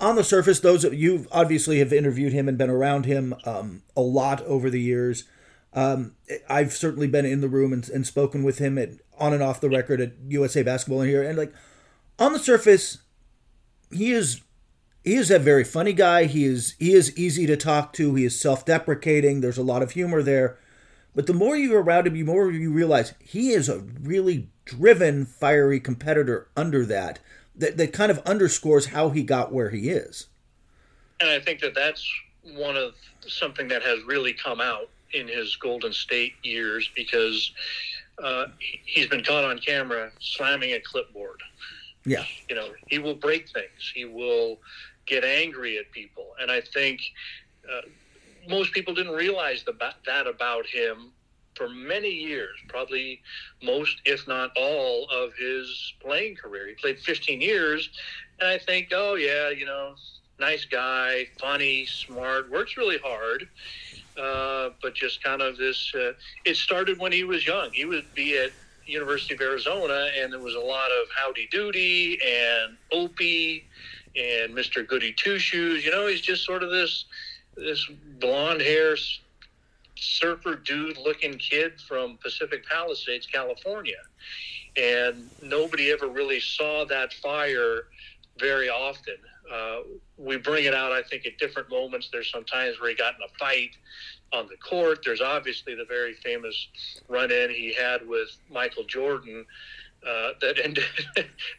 on 0.00 0.16
the 0.16 0.24
surface. 0.24 0.60
Those 0.60 0.84
of 0.84 0.94
you 0.94 1.26
obviously 1.30 1.78
have 1.78 1.92
interviewed 1.92 2.32
him 2.32 2.48
and 2.48 2.58
been 2.58 2.70
around 2.70 3.06
him 3.06 3.34
um, 3.44 3.82
a 3.96 4.00
lot 4.00 4.42
over 4.42 4.68
the 4.68 4.80
years. 4.80 5.24
Um, 5.76 6.16
I've 6.48 6.72
certainly 6.72 7.06
been 7.06 7.24
in 7.24 7.42
the 7.42 7.48
room 7.48 7.72
and, 7.72 7.88
and 7.90 8.04
spoken 8.04 8.42
with 8.42 8.58
him 8.58 8.78
at, 8.78 8.90
on 9.18 9.32
and 9.32 9.42
off 9.42 9.60
the 9.60 9.70
record 9.70 10.00
at 10.00 10.14
USA 10.26 10.62
Basketball 10.62 11.02
here, 11.02 11.22
and 11.22 11.38
like 11.38 11.52
on 12.18 12.32
the 12.32 12.38
surface, 12.40 12.98
he 13.92 14.10
is 14.10 14.40
he 15.04 15.14
is 15.14 15.30
a 15.30 15.38
very 15.38 15.62
funny 15.62 15.92
guy. 15.92 16.24
He 16.24 16.44
is 16.44 16.74
he 16.78 16.92
is 16.92 17.16
easy 17.16 17.46
to 17.46 17.56
talk 17.56 17.92
to. 17.92 18.14
He 18.14 18.24
is 18.24 18.40
self 18.40 18.64
deprecating. 18.64 19.40
There's 19.40 19.58
a 19.58 19.62
lot 19.62 19.82
of 19.82 19.92
humor 19.92 20.22
there 20.22 20.58
but 21.16 21.26
the 21.26 21.32
more 21.32 21.56
you're 21.56 21.82
around 21.82 22.06
him, 22.06 22.12
the 22.12 22.22
more 22.22 22.50
you 22.50 22.70
realize 22.70 23.14
he 23.18 23.50
is 23.52 23.70
a 23.70 23.78
really 23.78 24.50
driven, 24.66 25.24
fiery 25.24 25.80
competitor 25.80 26.48
under 26.54 26.84
that, 26.84 27.20
that, 27.56 27.78
that 27.78 27.94
kind 27.94 28.10
of 28.10 28.18
underscores 28.18 28.88
how 28.88 29.08
he 29.08 29.22
got 29.22 29.50
where 29.50 29.70
he 29.70 29.88
is. 29.88 30.26
And 31.18 31.30
I 31.30 31.40
think 31.40 31.60
that 31.60 31.74
that's 31.74 32.06
one 32.54 32.76
of 32.76 32.94
something 33.26 33.66
that 33.68 33.82
has 33.82 34.02
really 34.04 34.34
come 34.34 34.60
out 34.60 34.90
in 35.12 35.28
his 35.28 35.56
Golden 35.56 35.92
State 35.92 36.34
years 36.42 36.90
because 36.94 37.52
uh, 38.22 38.46
he's 38.84 39.06
been 39.06 39.24
caught 39.24 39.44
on 39.44 39.58
camera 39.58 40.10
slamming 40.20 40.72
a 40.72 40.80
clipboard. 40.80 41.40
Yeah. 42.04 42.24
You 42.48 42.56
know, 42.56 42.68
he 42.88 42.98
will 42.98 43.14
break 43.14 43.48
things. 43.48 43.92
He 43.94 44.04
will 44.04 44.58
get 45.06 45.24
angry 45.24 45.78
at 45.78 45.90
people. 45.92 46.28
And 46.40 46.50
I 46.50 46.60
think 46.60 47.00
uh, 47.70 47.82
most 48.48 48.72
people 48.72 48.94
didn't 48.94 49.14
realize 49.14 49.64
the, 49.64 49.74
that 50.06 50.26
about 50.26 50.66
him 50.66 51.12
for 51.56 51.68
many 51.68 52.10
years, 52.10 52.56
probably 52.68 53.22
most, 53.62 54.00
if 54.04 54.28
not 54.28 54.50
all, 54.56 55.08
of 55.10 55.32
his 55.34 55.94
playing 56.00 56.36
career. 56.36 56.68
He 56.68 56.74
played 56.74 56.98
15 56.98 57.40
years, 57.40 57.88
and 58.40 58.48
I 58.48 58.58
think, 58.58 58.88
oh, 58.92 59.14
yeah, 59.14 59.48
you 59.48 59.64
know, 59.64 59.94
nice 60.38 60.66
guy, 60.66 61.26
funny, 61.40 61.86
smart, 61.86 62.50
works 62.50 62.76
really 62.76 62.98
hard. 62.98 63.48
Uh, 64.18 64.70
but 64.80 64.94
just 64.94 65.22
kind 65.22 65.42
of 65.42 65.58
this, 65.58 65.92
uh, 65.94 66.12
it 66.44 66.56
started 66.56 66.98
when 66.98 67.12
he 67.12 67.24
was 67.24 67.46
young. 67.46 67.70
He 67.72 67.84
would 67.84 68.06
be 68.14 68.38
at 68.38 68.50
University 68.86 69.34
of 69.34 69.40
Arizona, 69.40 70.08
and 70.18 70.32
there 70.32 70.40
was 70.40 70.54
a 70.54 70.60
lot 70.60 70.90
of 70.90 71.08
howdy 71.14 71.48
doody 71.52 72.18
and 72.24 72.76
Opie 72.92 73.64
and 74.16 74.54
Mr. 74.54 74.86
Goody 74.86 75.12
Two 75.12 75.38
Shoes. 75.38 75.84
You 75.84 75.90
know, 75.90 76.06
he's 76.06 76.20
just 76.20 76.44
sort 76.44 76.62
of 76.62 76.70
this 76.70 77.04
this 77.56 77.86
blonde 78.18 78.60
hair 78.60 78.96
surfer 79.98 80.56
dude 80.56 80.98
looking 80.98 81.38
kid 81.38 81.80
from 81.80 82.18
Pacific 82.22 82.66
Palisades, 82.66 83.26
California. 83.26 84.02
And 84.76 85.30
nobody 85.42 85.90
ever 85.90 86.06
really 86.06 86.40
saw 86.40 86.84
that 86.84 87.12
fire 87.14 87.84
very 88.38 88.68
often. 88.68 89.16
Uh, 89.52 89.80
we 90.16 90.36
bring 90.36 90.64
it 90.64 90.74
out, 90.74 90.92
I 90.92 91.02
think, 91.02 91.26
at 91.26 91.38
different 91.38 91.70
moments. 91.70 92.08
There's 92.10 92.30
some 92.30 92.44
times 92.44 92.80
where 92.80 92.90
he 92.90 92.96
got 92.96 93.14
in 93.14 93.20
a 93.22 93.38
fight 93.38 93.70
on 94.32 94.48
the 94.48 94.56
court. 94.56 95.00
There's 95.04 95.20
obviously 95.20 95.74
the 95.74 95.84
very 95.84 96.14
famous 96.14 96.68
run 97.08 97.30
in 97.30 97.50
he 97.50 97.72
had 97.72 98.06
with 98.06 98.36
Michael 98.50 98.84
Jordan 98.84 99.46
uh, 100.06 100.30
that 100.40 100.58
ended 100.64 100.84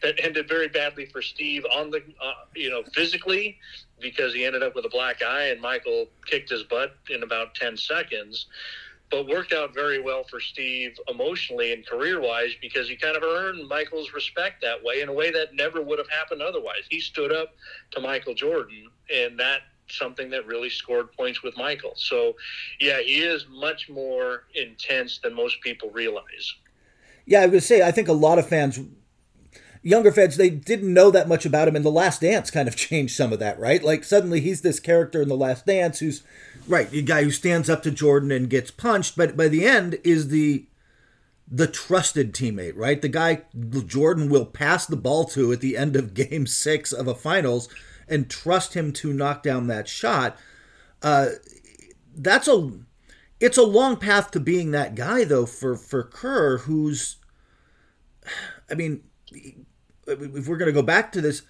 that 0.01 0.15
ended 0.23 0.47
very 0.47 0.67
badly 0.67 1.05
for 1.05 1.21
Steve 1.21 1.65
on 1.73 1.91
the 1.91 1.97
uh, 2.21 2.33
you 2.55 2.69
know 2.69 2.83
physically 2.93 3.57
because 3.99 4.33
he 4.33 4.45
ended 4.45 4.63
up 4.63 4.75
with 4.75 4.85
a 4.85 4.89
black 4.89 5.21
eye 5.23 5.47
and 5.47 5.59
Michael 5.61 6.07
kicked 6.25 6.49
his 6.49 6.63
butt 6.63 6.95
in 7.09 7.23
about 7.23 7.55
10 7.55 7.77
seconds 7.77 8.45
but 9.09 9.27
worked 9.27 9.53
out 9.53 9.73
very 9.73 10.01
well 10.01 10.23
for 10.29 10.39
Steve 10.39 10.97
emotionally 11.07 11.71
and 11.71 11.85
career 11.85 12.19
wise 12.19 12.51
because 12.61 12.89
he 12.89 12.95
kind 12.95 13.15
of 13.15 13.23
earned 13.23 13.67
Michael's 13.67 14.13
respect 14.13 14.61
that 14.61 14.83
way 14.83 15.01
in 15.01 15.09
a 15.09 15.13
way 15.13 15.31
that 15.31 15.53
never 15.53 15.81
would 15.81 15.97
have 15.97 16.09
happened 16.09 16.41
otherwise. 16.41 16.81
He 16.89 16.99
stood 16.99 17.31
up 17.31 17.55
to 17.91 18.01
Michael 18.01 18.33
Jordan, 18.33 18.89
and 19.13 19.39
that 19.39 19.61
something 19.89 20.29
that 20.31 20.45
really 20.45 20.69
scored 20.69 21.13
points 21.13 21.41
with 21.41 21.55
Michael. 21.57 21.93
So, 21.95 22.33
yeah, 22.81 22.99
he 22.99 23.19
is 23.19 23.45
much 23.49 23.89
more 23.89 24.43
intense 24.55 25.19
than 25.23 25.33
most 25.33 25.61
people 25.61 25.89
realize. 25.91 26.53
Yeah, 27.25 27.41
I 27.41 27.45
would 27.45 27.63
say 27.63 27.81
I 27.81 27.91
think 27.91 28.09
a 28.09 28.13
lot 28.13 28.39
of 28.39 28.47
fans 28.47 28.79
younger 29.83 30.11
fans 30.11 30.35
they 30.35 30.49
didn't 30.49 30.93
know 30.93 31.09
that 31.11 31.29
much 31.29 31.45
about 31.45 31.67
him 31.67 31.75
and 31.75 31.85
the 31.85 31.91
last 31.91 32.19
dance 32.19 32.51
kind 32.51 32.67
of 32.67 32.75
changed 32.87 33.15
some 33.15 33.31
of 33.31 33.39
that 33.39 33.57
right 33.59 33.83
like 33.83 34.03
suddenly 34.03 34.41
he's 34.41 34.61
this 34.61 34.79
character 34.79 35.21
in 35.21 35.29
the 35.29 35.37
last 35.37 35.65
dance 35.65 35.99
who's 35.99 36.23
right 36.67 36.89
the 36.91 37.01
guy 37.01 37.23
who 37.23 37.31
stands 37.31 37.69
up 37.69 37.83
to 37.83 37.91
jordan 37.91 38.31
and 38.31 38.49
gets 38.49 38.71
punched 38.71 39.15
but 39.15 39.35
by 39.37 39.47
the 39.47 39.65
end 39.65 39.97
is 40.03 40.29
the 40.29 40.65
the 41.49 41.67
trusted 41.67 42.33
teammate 42.33 42.73
right? 42.75 43.01
The 43.01 43.07
guy 43.07 43.43
jordan 43.85 44.29
will 44.29 44.45
pass 44.45 44.85
the 44.85 44.97
ball 44.97 45.23
to 45.25 45.53
at 45.53 45.61
the 45.61 45.77
end 45.77 45.95
of 45.95 46.13
game 46.13 46.45
six 46.45 46.91
of 46.91 47.07
a 47.07 47.15
finals 47.15 47.69
and 48.07 48.29
trust 48.29 48.73
him 48.73 48.91
to 48.93 49.13
knock 49.13 49.43
down 49.43 49.67
that 49.67 49.87
shot. 49.87 50.37
Uh 51.01 51.29
that's 52.15 52.47
a 52.47 52.71
it's 53.39 53.57
a 53.57 53.63
long 53.63 53.95
path 53.95 54.31
to 54.31 54.39
being 54.39 54.71
that 54.71 54.95
guy 54.95 55.23
though 55.23 55.45
for 55.45 55.77
for 55.77 56.03
kerr 56.03 56.57
who's 56.59 57.17
i 58.69 58.73
mean 58.73 59.03
if 60.07 60.47
we're 60.47 60.57
going 60.57 60.67
to 60.67 60.73
go 60.73 60.81
back 60.81 61.11
to 61.11 61.21
this, 61.21 61.43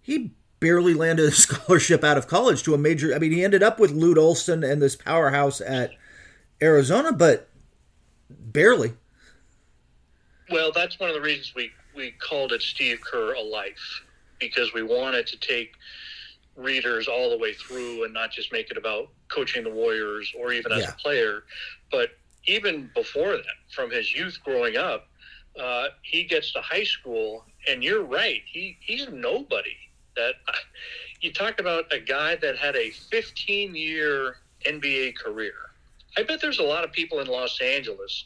he 0.00 0.32
barely 0.62 0.94
landed 0.94 1.26
a 1.26 1.30
scholarship 1.32 2.04
out 2.04 2.16
of 2.16 2.28
college 2.28 2.62
to 2.62 2.72
a 2.72 2.78
major. 2.78 3.14
I 3.14 3.18
mean, 3.18 3.32
he 3.32 3.44
ended 3.44 3.62
up 3.62 3.78
with 3.78 3.90
Lute 3.90 4.16
Olson 4.16 4.62
and 4.62 4.80
this 4.80 4.96
powerhouse 4.96 5.60
at 5.60 5.90
Arizona, 6.62 7.12
but 7.12 7.50
barely. 8.30 8.94
Well, 10.50 10.70
that's 10.72 10.98
one 11.00 11.10
of 11.10 11.14
the 11.14 11.20
reasons 11.20 11.52
we, 11.54 11.70
we 11.94 12.12
called 12.12 12.52
it 12.52 12.62
Steve 12.62 13.00
Kerr 13.00 13.34
a 13.34 13.40
life 13.40 14.02
because 14.38 14.72
we 14.72 14.82
wanted 14.82 15.26
to 15.26 15.38
take 15.38 15.72
readers 16.56 17.08
all 17.08 17.30
the 17.30 17.38
way 17.38 17.54
through 17.54 18.04
and 18.04 18.14
not 18.14 18.30
just 18.30 18.52
make 18.52 18.70
it 18.70 18.76
about 18.76 19.08
coaching 19.28 19.64
the 19.64 19.70
Warriors 19.70 20.32
or 20.38 20.52
even 20.52 20.70
as 20.70 20.82
yeah. 20.82 20.90
a 20.90 20.92
player, 20.92 21.44
but 21.90 22.10
even 22.46 22.90
before 22.94 23.32
that, 23.32 23.44
from 23.74 23.90
his 23.90 24.14
youth 24.14 24.38
growing 24.44 24.76
up, 24.76 25.08
uh, 25.58 25.86
he 26.02 26.24
gets 26.24 26.52
to 26.52 26.60
high 26.60 26.84
school 26.84 27.44
and 27.68 27.82
you're 27.82 28.04
right. 28.04 28.42
He 28.46 28.76
he's 28.80 29.08
nobody. 29.08 29.76
That 30.16 30.34
you 31.20 31.32
talk 31.32 31.60
about 31.60 31.92
a 31.92 31.98
guy 31.98 32.36
that 32.36 32.56
had 32.56 32.76
a 32.76 32.90
15 32.90 33.74
year 33.74 34.36
NBA 34.66 35.16
career. 35.16 35.54
I 36.16 36.22
bet 36.22 36.40
there's 36.40 36.58
a 36.58 36.64
lot 36.64 36.84
of 36.84 36.92
people 36.92 37.20
in 37.20 37.26
Los 37.26 37.60
Angeles 37.60 38.24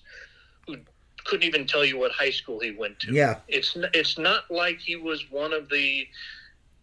who 0.66 0.76
couldn't 1.24 1.46
even 1.46 1.66
tell 1.66 1.84
you 1.84 1.98
what 1.98 2.12
high 2.12 2.30
school 2.30 2.58
he 2.60 2.72
went 2.72 2.98
to. 3.00 3.12
Yeah, 3.12 3.38
it's 3.48 3.76
it's 3.94 4.18
not 4.18 4.50
like 4.50 4.78
he 4.78 4.96
was 4.96 5.30
one 5.30 5.52
of 5.52 5.68
the 5.68 6.06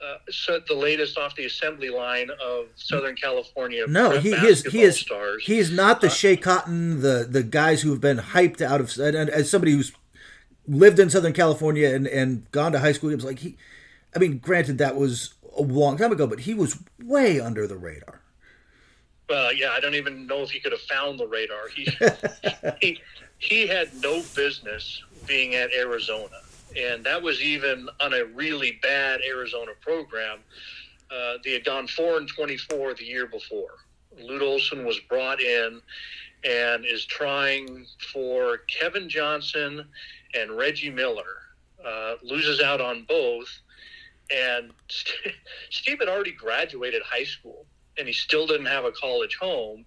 uh, 0.02 0.18
so 0.30 0.60
the 0.68 0.76
latest 0.76 1.18
off 1.18 1.36
the 1.36 1.46
assembly 1.46 1.90
line 1.90 2.30
of 2.42 2.68
Southern 2.76 3.16
California. 3.16 3.86
No, 3.88 4.20
he, 4.20 4.34
he 4.36 4.48
is 4.48 4.64
he 4.64 4.82
is 4.82 5.00
stars. 5.00 5.44
he 5.46 5.60
is 5.60 5.72
not 5.72 6.02
the 6.02 6.08
uh, 6.08 6.12
Schea 6.12 6.42
Cotton, 6.42 7.02
the 7.02 7.28
the 7.30 7.44
guys 7.44 7.82
who 7.82 7.92
have 7.92 8.02
been 8.02 8.18
hyped 8.18 8.62
out 8.62 8.80
of. 8.80 8.98
And, 8.98 9.16
and 9.16 9.30
as 9.30 9.50
somebody 9.50 9.74
who's 9.74 9.92
lived 10.68 11.00
in 11.00 11.10
Southern 11.10 11.34
California 11.34 11.94
and, 11.94 12.08
and 12.08 12.50
gone 12.52 12.72
to 12.72 12.80
high 12.80 12.92
school. 12.94 13.10
He 13.10 13.16
was 13.16 13.26
like 13.26 13.40
he, 13.40 13.58
I 14.16 14.20
mean, 14.20 14.38
granted 14.38 14.78
that 14.78 14.96
was 14.96 15.34
a 15.58 15.62
long 15.62 15.98
time 15.98 16.12
ago, 16.12 16.28
but 16.28 16.42
he 16.42 16.54
was 16.54 16.78
way 17.04 17.40
under 17.40 17.68
the 17.68 17.78
radar. 17.78 18.22
Well, 19.30 19.54
yeah, 19.54 19.72
I 19.72 19.80
don't 19.80 19.96
even 19.96 20.28
know 20.28 20.42
if 20.42 20.52
he 20.52 20.60
could 20.60 20.72
have 20.72 20.82
found 20.82 21.20
the 21.20 21.28
radar. 21.28 21.68
He 21.70 21.88
he 22.82 23.02
he 23.40 23.68
had 23.68 23.94
no 24.02 24.22
business 24.36 25.02
being 25.26 25.56
at 25.56 25.74
Arizona, 25.74 26.38
and 26.78 27.04
that 27.06 27.22
was 27.22 27.42
even 27.42 27.88
on 28.02 28.14
a 28.14 28.26
really 28.26 28.80
bad 28.82 29.22
Arizona 29.28 29.72
program. 29.82 30.40
Uh, 31.10 31.38
they 31.44 31.54
had 31.54 31.64
gone 31.64 31.88
four 31.88 32.18
and 32.18 32.28
twenty-four 32.28 32.94
the 32.96 33.06
year 33.06 33.28
before. 33.28 33.76
Lute 34.22 34.42
Olson 34.42 34.86
was 34.86 35.00
brought 35.10 35.42
in 35.42 35.82
and 36.44 36.86
is 36.86 37.06
trying 37.06 37.86
for 38.12 38.60
Kevin 38.68 39.10
Johnson 39.10 39.86
and 40.34 40.52
Reggie 40.52 40.90
Miller. 40.90 41.24
Uh, 41.86 42.16
loses 42.24 42.62
out 42.62 42.80
on 42.80 43.04
both. 43.08 43.48
And 44.34 44.72
Steve 45.70 46.00
had 46.00 46.10
already 46.10 46.32
graduated 46.32 47.02
high 47.04 47.24
school 47.24 47.66
and 47.98 48.08
he 48.08 48.14
still 48.14 48.48
didn't 48.48 48.66
have 48.66 48.86
a 48.86 48.92
college 48.92 49.38
home. 49.40 49.86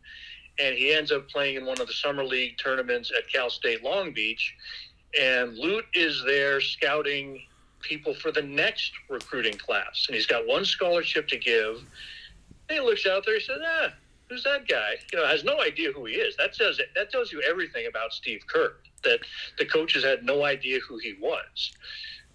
And 0.59 0.77
he 0.77 0.93
ends 0.93 1.13
up 1.13 1.29
playing 1.29 1.57
in 1.57 1.67
one 1.67 1.81
of 1.81 1.87
the 1.87 1.93
summer 1.93 2.25
league 2.25 2.57
tournaments 2.57 3.13
at 3.17 3.31
Cal 3.31 3.51
State 3.51 3.83
Long 3.83 4.13
Beach. 4.13 4.55
And 5.21 5.57
Lute 5.59 5.87
is 5.93 6.23
there 6.25 6.61
scouting 6.61 7.43
people 7.81 8.15
for 8.15 8.33
the 8.33 8.43
next 8.43 8.93
recruiting 9.09 9.59
class. 9.59 10.07
And 10.09 10.15
he's 10.15 10.27
got 10.27 10.47
one 10.47 10.65
scholarship 10.65 11.29
to 11.29 11.37
give. 11.37 11.85
And 12.69 12.79
he 12.79 12.81
looks 12.81 13.07
out 13.07 13.25
there, 13.27 13.35
he 13.35 13.41
says, 13.41 13.59
ah, 13.65 13.93
who's 14.29 14.45
that 14.45 14.67
guy? 14.67 14.95
You 15.13 15.19
know, 15.19 15.27
has 15.27 15.45
no 15.45 15.61
idea 15.61 15.93
who 15.93 16.05
he 16.07 16.15
is. 16.15 16.37
That 16.37 16.55
says 16.55 16.81
that 16.95 17.11
tells 17.11 17.33
you 17.33 17.43
everything 17.43 17.87
about 17.87 18.13
Steve 18.13 18.43
Kerr. 18.47 18.75
That 19.05 19.21
the 19.59 19.67
coaches 19.67 20.05
had 20.05 20.25
no 20.25 20.45
idea 20.45 20.81
who 20.81 20.99
he 20.99 21.15
was. 21.21 21.73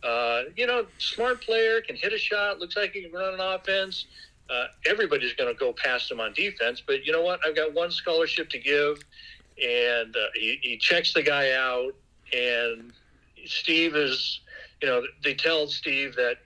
Uh, 0.04 0.44
you 0.56 0.66
know, 0.66 0.86
smart 0.98 1.42
player, 1.42 1.82
can 1.82 1.96
hit 1.96 2.14
a 2.14 2.18
shot, 2.18 2.60
looks 2.60 2.76
like 2.76 2.92
he 2.92 3.04
can 3.04 3.12
run 3.12 3.34
an 3.34 3.40
offense. 3.40 4.06
Uh, 4.50 4.66
everybody's 4.86 5.34
going 5.34 5.54
to 5.54 5.58
go 5.58 5.74
past 5.74 6.12
him 6.12 6.20
on 6.20 6.34
defense, 6.34 6.82
but 6.86 7.06
you 7.06 7.12
know 7.12 7.22
what? 7.22 7.40
I've 7.46 7.56
got 7.56 7.74
one 7.74 7.92
scholarship 7.92 8.50
to 8.50 8.60
give, 8.60 9.02
and 9.62 10.16
uh, 10.16 10.20
he, 10.34 10.60
he 10.62 10.78
checks 10.78 11.14
the 11.14 11.24
guy 11.24 11.54
out. 11.54 11.94
And 12.34 12.92
Steve 13.46 13.96
is, 13.96 14.42
you 14.82 14.88
know, 14.88 15.04
they 15.24 15.34
tell 15.34 15.68
Steve 15.68 16.16
that 16.16 16.38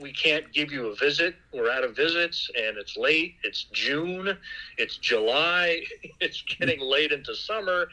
we 0.00 0.12
can't 0.12 0.50
give 0.52 0.72
you 0.72 0.86
a 0.88 0.96
visit. 0.96 1.34
We're 1.52 1.70
out 1.70 1.84
of 1.84 1.94
visits, 1.94 2.50
and 2.56 2.76
it's 2.76 2.96
late. 2.96 3.36
It's 3.44 3.64
June. 3.72 4.36
It's 4.78 4.96
July. 4.96 5.82
It's 6.20 6.42
getting 6.42 6.80
late 6.80 7.10
into 7.10 7.34
summer. 7.34 7.88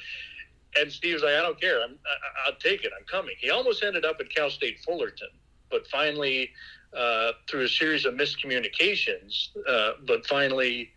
And 0.78 0.92
Steve's 0.92 1.24
like, 1.24 1.34
I 1.34 1.42
don't 1.42 1.60
care. 1.60 1.82
I'm, 1.82 1.98
I, 2.46 2.50
will 2.50 2.58
take 2.58 2.84
it. 2.84 2.92
I'm 2.98 3.06
coming. 3.06 3.36
He 3.40 3.50
almost 3.50 3.84
ended 3.84 4.06
up 4.06 4.18
at 4.20 4.34
Cal 4.34 4.50
State 4.50 4.80
Fullerton, 4.86 5.30
but 5.72 5.88
finally, 5.88 6.52
uh, 6.96 7.32
through 7.48 7.64
a 7.64 7.70
series 7.70 8.06
of 8.06 8.16
miscommunications, 8.16 9.50
uh, 9.68 9.92
but 10.08 10.26
finally 10.28 10.92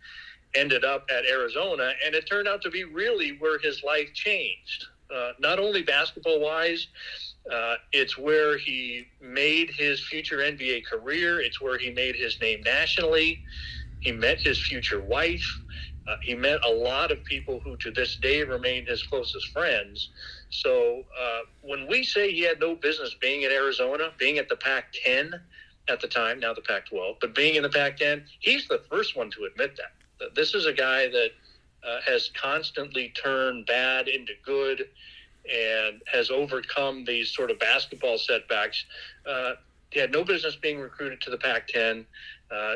ended 0.55 0.83
up 0.83 1.07
at 1.09 1.25
Arizona. 1.25 1.93
And 2.05 2.15
it 2.15 2.27
turned 2.27 2.47
out 2.47 2.61
to 2.63 2.69
be 2.69 2.83
really 2.83 3.37
where 3.39 3.59
his 3.59 3.83
life 3.83 4.13
changed, 4.13 4.85
uh, 5.13 5.31
not 5.39 5.59
only 5.59 5.83
basketball 5.83 6.39
wise, 6.39 6.87
uh, 7.51 7.75
it's 7.91 8.17
where 8.17 8.57
he 8.57 9.05
made 9.21 9.69
his 9.69 10.05
future 10.07 10.37
NBA 10.37 10.85
career. 10.85 11.41
It's 11.41 11.59
where 11.59 11.77
he 11.77 11.91
made 11.91 12.15
his 12.15 12.39
name 12.39 12.61
nationally. 12.61 13.43
He 13.99 14.11
met 14.11 14.39
his 14.39 14.61
future 14.61 15.01
wife. 15.01 15.45
Uh, 16.07 16.15
he 16.21 16.35
met 16.35 16.59
a 16.65 16.69
lot 16.69 17.11
of 17.11 17.23
people 17.23 17.61
who 17.63 17.77
to 17.77 17.91
this 17.91 18.17
day 18.17 18.43
remain 18.43 18.85
his 18.85 19.03
closest 19.03 19.47
friends. 19.49 20.09
So 20.49 21.03
uh, 21.19 21.39
when 21.61 21.87
we 21.87 22.03
say 22.03 22.31
he 22.31 22.41
had 22.41 22.59
no 22.59 22.75
business 22.75 23.15
being 23.21 23.43
in 23.43 23.51
Arizona, 23.51 24.11
being 24.17 24.37
at 24.37 24.49
the 24.49 24.57
Pac 24.57 24.93
10 25.05 25.33
at 25.87 26.01
the 26.01 26.07
time, 26.07 26.39
now 26.39 26.53
the 26.53 26.61
Pac 26.61 26.87
12, 26.87 27.17
but 27.21 27.33
being 27.33 27.55
in 27.55 27.63
the 27.63 27.69
Pac 27.69 27.97
10, 27.97 28.25
he's 28.39 28.67
the 28.67 28.81
first 28.89 29.15
one 29.15 29.31
to 29.31 29.45
admit 29.45 29.77
that. 29.77 30.35
This 30.35 30.53
is 30.53 30.65
a 30.65 30.73
guy 30.73 31.07
that 31.09 31.29
uh, 31.85 31.99
has 32.05 32.31
constantly 32.39 33.13
turned 33.21 33.65
bad 33.65 34.07
into 34.07 34.33
good 34.45 34.87
and 35.51 36.01
has 36.11 36.29
overcome 36.29 37.03
these 37.03 37.29
sort 37.33 37.51
of 37.51 37.59
basketball 37.59 38.17
setbacks. 38.17 38.85
Uh, 39.25 39.53
he 39.89 39.99
had 39.99 40.11
no 40.11 40.23
business 40.23 40.55
being 40.55 40.79
recruited 40.79 41.21
to 41.21 41.29
the 41.29 41.37
Pac 41.37 41.67
10. 41.67 42.05
Uh, 42.53 42.75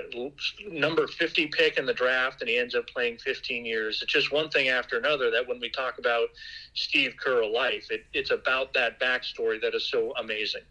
number 0.71 1.05
50 1.07 1.47
pick 1.47 1.77
in 1.77 1.85
the 1.85 1.93
draft, 1.93 2.41
and 2.41 2.49
he 2.49 2.57
ends 2.57 2.73
up 2.73 2.87
playing 2.87 3.17
15 3.17 3.63
years. 3.63 4.01
It's 4.01 4.11
just 4.11 4.31
one 4.31 4.49
thing 4.49 4.69
after 4.69 4.97
another 4.97 5.29
that 5.29 5.47
when 5.47 5.59
we 5.59 5.69
talk 5.69 5.99
about 5.99 6.29
Steve 6.73 7.13
Kerr 7.23 7.45
life, 7.45 7.91
it, 7.91 8.05
it's 8.13 8.31
about 8.31 8.73
that 8.73 8.99
backstory 8.99 9.61
that 9.61 9.75
is 9.75 9.87
so 9.87 10.13
amazing. 10.17 10.61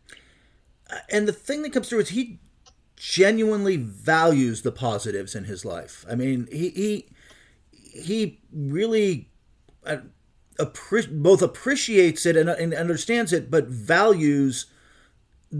Uh, 0.90 0.98
and 1.10 1.28
the 1.28 1.32
thing 1.32 1.62
that 1.62 1.72
comes 1.72 1.88
through 1.88 2.00
is 2.00 2.08
he 2.08 2.40
genuinely 2.96 3.76
values 3.76 4.62
the 4.62 4.72
positives 4.72 5.34
in 5.34 5.44
his 5.44 5.64
life. 5.64 6.04
I 6.10 6.14
mean, 6.14 6.48
he 6.50 6.70
he 6.70 7.08
he 7.70 8.40
really 8.52 9.28
uh, 9.84 9.98
appre- 10.58 11.22
both 11.22 11.42
appreciates 11.42 12.26
it 12.26 12.36
and, 12.36 12.48
and 12.48 12.74
understands 12.74 13.32
it, 13.32 13.50
but 13.50 13.68
values 13.68 14.66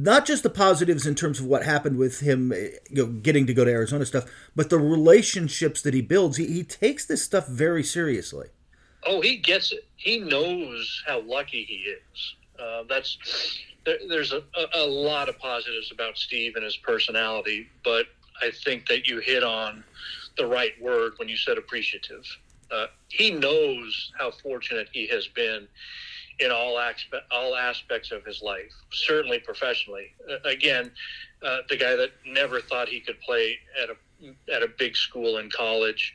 not 0.02 0.26
just 0.26 0.42
the 0.42 0.50
positives 0.50 1.06
in 1.06 1.14
terms 1.14 1.40
of 1.40 1.46
what 1.46 1.62
happened 1.62 1.96
with 1.96 2.20
him 2.20 2.52
you 2.52 2.78
know, 2.90 3.06
getting 3.06 3.46
to 3.46 3.54
go 3.54 3.64
to 3.64 3.70
Arizona 3.70 4.04
stuff, 4.04 4.24
but 4.54 4.70
the 4.70 4.78
relationships 4.78 5.82
that 5.82 5.94
he 5.94 6.02
builds. 6.02 6.36
He, 6.36 6.46
he 6.46 6.64
takes 6.64 7.06
this 7.06 7.22
stuff 7.22 7.46
very 7.46 7.82
seriously. 7.82 8.48
Oh, 9.04 9.20
he 9.20 9.36
gets 9.36 9.72
it. 9.72 9.86
He 9.96 10.18
knows 10.18 11.02
how 11.06 11.20
lucky 11.20 11.64
he 11.64 11.74
is. 11.74 12.34
Uh, 12.60 12.82
that's 12.88 13.18
there, 13.84 13.98
there's 14.08 14.32
a, 14.32 14.42
a, 14.74 14.86
lot 14.86 15.28
of 15.28 15.38
positives 15.38 15.92
about 15.92 16.16
Steve 16.16 16.56
and 16.56 16.64
his 16.64 16.76
personality, 16.76 17.68
but 17.84 18.06
I 18.42 18.50
think 18.64 18.86
that 18.88 19.06
you 19.06 19.20
hit 19.20 19.44
on 19.44 19.84
the 20.36 20.46
right 20.46 20.72
word 20.80 21.12
when 21.16 21.28
you 21.28 21.36
said 21.36 21.58
appreciative. 21.58 22.24
Uh, 22.70 22.86
he 23.08 23.30
knows 23.30 24.12
how 24.18 24.32
fortunate 24.42 24.88
he 24.92 25.06
has 25.08 25.28
been 25.28 25.68
in 26.38 26.50
all 26.50 26.74
aspe- 26.76 27.22
all 27.30 27.56
aspects 27.56 28.12
of 28.12 28.24
his 28.24 28.42
life, 28.42 28.72
certainly 28.92 29.38
professionally. 29.38 30.08
Again, 30.44 30.90
uh, 31.42 31.58
the 31.68 31.76
guy 31.76 31.96
that 31.96 32.10
never 32.26 32.60
thought 32.60 32.88
he 32.88 33.00
could 33.00 33.20
play 33.20 33.56
at 33.82 33.90
a 33.90 33.96
at 34.54 34.62
a 34.62 34.68
big 34.78 34.96
school 34.96 35.38
in 35.38 35.50
college, 35.50 36.14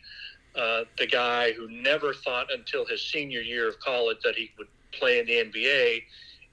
uh, 0.56 0.84
the 0.98 1.08
guy 1.08 1.52
who 1.54 1.70
never 1.70 2.14
thought 2.14 2.52
until 2.52 2.86
his 2.86 3.12
senior 3.12 3.42
year 3.42 3.68
of 3.70 3.80
college 3.80 4.18
that 4.24 4.36
he 4.36 4.52
would 4.58 4.68
play 4.92 5.20
in 5.20 5.26
the 5.26 5.34
NBA, 5.34 6.02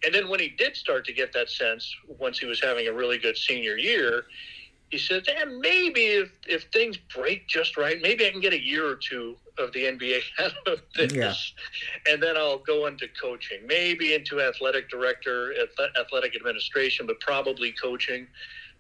And 0.05 0.15
then 0.15 0.29
when 0.29 0.39
he 0.39 0.51
did 0.51 0.77
start 0.77 1.05
to 1.07 1.13
get 1.13 1.33
that 1.33 1.51
sense, 1.51 1.93
once 2.07 2.39
he 2.39 2.47
was 2.47 2.61
having 2.63 2.87
a 2.87 2.93
really 2.93 3.19
good 3.19 3.37
senior 3.37 3.77
year, 3.77 4.27
he 4.91 4.99
said, 4.99 5.25
eh, 5.29 5.45
maybe 5.45 6.03
if, 6.03 6.31
if 6.47 6.65
things 6.73 6.97
break 7.15 7.49
just 7.49 7.77
right, 7.77 8.01
maybe 8.01 8.27
I 8.27 8.31
can 8.31 8.41
get 8.41 8.53
a 8.53 8.63
year 8.63 8.87
or 8.89 8.95
two 8.97 9.37
of 9.59 9.73
the 9.73 9.85
NBA 9.85 10.21
out 10.39 10.53
of 10.67 10.81
this. 10.97 11.13
Yeah. 11.13 12.13
And 12.13 12.23
then 12.23 12.37
I'll 12.37 12.59
go 12.59 12.87
into 12.87 13.07
coaching, 13.21 13.59
maybe 13.67 14.15
into 14.15 14.41
athletic 14.41 14.89
director, 14.89 15.55
athletic 15.99 16.37
administration, 16.37 17.07
but 17.07 17.21
probably 17.21 17.73
coaching. 17.73 18.27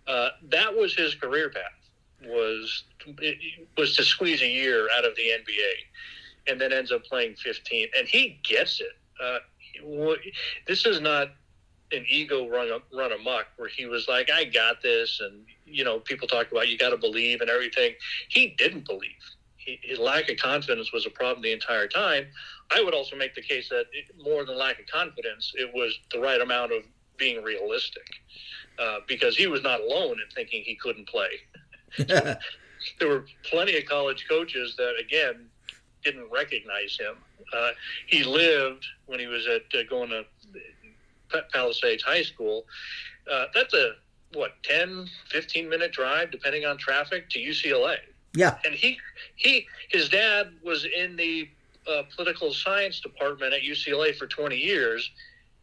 Uh, 0.06 0.30
that 0.50 0.74
was 0.74 0.94
his 0.94 1.14
career 1.14 1.50
path 1.50 1.62
was 2.24 2.84
was 3.76 3.96
to 3.96 4.02
squeeze 4.02 4.42
a 4.42 4.48
year 4.48 4.88
out 4.96 5.04
of 5.04 5.14
the 5.16 5.22
NBA, 5.22 6.50
and 6.50 6.60
then 6.60 6.72
ends 6.72 6.90
up 6.92 7.04
playing 7.04 7.36
15. 7.36 7.88
And 7.96 8.08
he 8.08 8.40
gets 8.42 8.80
it. 8.80 8.96
Uh, 9.22 9.38
this 10.66 10.86
is 10.86 11.00
not 11.00 11.28
an 11.92 12.04
ego 12.08 12.48
run 12.48 12.68
run 12.92 13.12
amok 13.12 13.46
where 13.56 13.68
he 13.68 13.86
was 13.86 14.08
like, 14.08 14.30
"I 14.30 14.44
got 14.44 14.82
this," 14.82 15.20
and 15.20 15.44
you 15.64 15.84
know, 15.84 16.00
people 16.00 16.26
talk 16.26 16.50
about 16.50 16.68
you 16.68 16.78
got 16.78 16.90
to 16.90 16.96
believe 16.96 17.40
and 17.40 17.50
everything. 17.50 17.94
He 18.28 18.48
didn't 18.58 18.86
believe. 18.86 19.12
His 19.82 19.98
lack 19.98 20.30
of 20.30 20.36
confidence 20.38 20.92
was 20.92 21.06
a 21.06 21.10
problem 21.10 21.42
the 21.42 21.52
entire 21.52 21.88
time. 21.88 22.26
I 22.70 22.82
would 22.82 22.94
also 22.94 23.16
make 23.16 23.34
the 23.34 23.42
case 23.42 23.68
that 23.68 23.86
it, 23.92 24.06
more 24.22 24.44
than 24.44 24.56
lack 24.56 24.78
of 24.80 24.86
confidence, 24.86 25.52
it 25.54 25.72
was 25.74 25.98
the 26.12 26.20
right 26.20 26.40
amount 26.40 26.72
of 26.72 26.82
being 27.16 27.42
realistic, 27.42 28.08
uh, 28.78 29.00
because 29.06 29.36
he 29.36 29.46
was 29.46 29.62
not 29.62 29.80
alone 29.80 30.12
in 30.12 30.34
thinking 30.34 30.62
he 30.64 30.76
couldn't 30.76 31.08
play. 31.08 31.30
there 32.06 33.08
were 33.08 33.26
plenty 33.42 33.76
of 33.76 33.84
college 33.86 34.26
coaches 34.28 34.74
that 34.76 34.94
again 35.00 35.48
didn't 36.04 36.30
recognize 36.30 36.96
him. 36.98 37.16
Uh, 37.52 37.70
he 38.06 38.22
lived 38.22 38.86
when 39.06 39.18
he 39.18 39.26
was 39.26 39.46
at 39.46 39.62
uh, 39.74 39.82
going 39.88 40.10
to 40.10 40.24
Palisades 41.52 42.02
High 42.02 42.22
School. 42.22 42.64
Uh, 43.30 43.46
that's 43.54 43.74
a 43.74 43.92
what 44.34 44.62
10, 44.62 45.08
15 45.30 45.68
minute 45.68 45.92
drive, 45.92 46.30
depending 46.30 46.64
on 46.64 46.76
traffic, 46.76 47.28
to 47.30 47.38
UCLA. 47.38 47.96
Yeah. 48.34 48.58
And 48.64 48.74
he 48.74 48.98
he 49.36 49.66
his 49.88 50.08
dad 50.08 50.52
was 50.62 50.84
in 50.84 51.16
the 51.16 51.48
uh, 51.90 52.02
political 52.14 52.52
science 52.52 53.00
department 53.00 53.54
at 53.54 53.62
UCLA 53.62 54.14
for 54.14 54.26
20 54.26 54.56
years. 54.56 55.10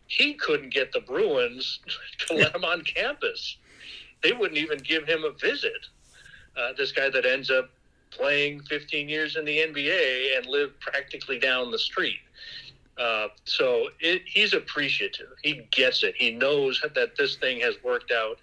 He 0.07 0.33
couldn't 0.33 0.73
get 0.73 0.91
the 0.91 1.01
Bruins 1.01 1.79
to 2.27 2.35
let 2.35 2.55
him 2.55 2.63
on 2.63 2.81
campus. 2.81 3.57
They 4.23 4.31
wouldn't 4.31 4.57
even 4.57 4.79
give 4.79 5.07
him 5.07 5.23
a 5.23 5.31
visit 5.31 5.87
uh, 6.57 6.73
this 6.77 6.91
guy 6.91 7.09
that 7.09 7.25
ends 7.25 7.51
up 7.51 7.69
playing 8.11 8.61
15 8.61 9.09
years 9.09 9.35
in 9.35 9.45
the 9.45 9.57
NBA 9.57 10.37
and 10.37 10.45
lived 10.45 10.79
practically 10.79 11.37
down 11.37 11.71
the 11.71 11.79
street. 11.79 12.19
Uh, 12.97 13.27
so 13.43 13.89
it, 13.99 14.21
he's 14.25 14.53
appreciative. 14.53 15.27
He 15.43 15.67
gets 15.71 16.03
it. 16.03 16.15
He 16.17 16.31
knows 16.31 16.81
that 16.95 17.17
this 17.17 17.35
thing 17.35 17.59
has 17.59 17.75
worked 17.83 18.11
out 18.11 18.37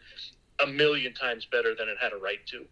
a 0.62 0.66
million 0.66 1.14
times 1.14 1.46
better 1.46 1.74
than 1.74 1.88
it 1.88 1.96
had 2.00 2.12
a 2.12 2.16
right 2.16 2.44
to. 2.48 2.66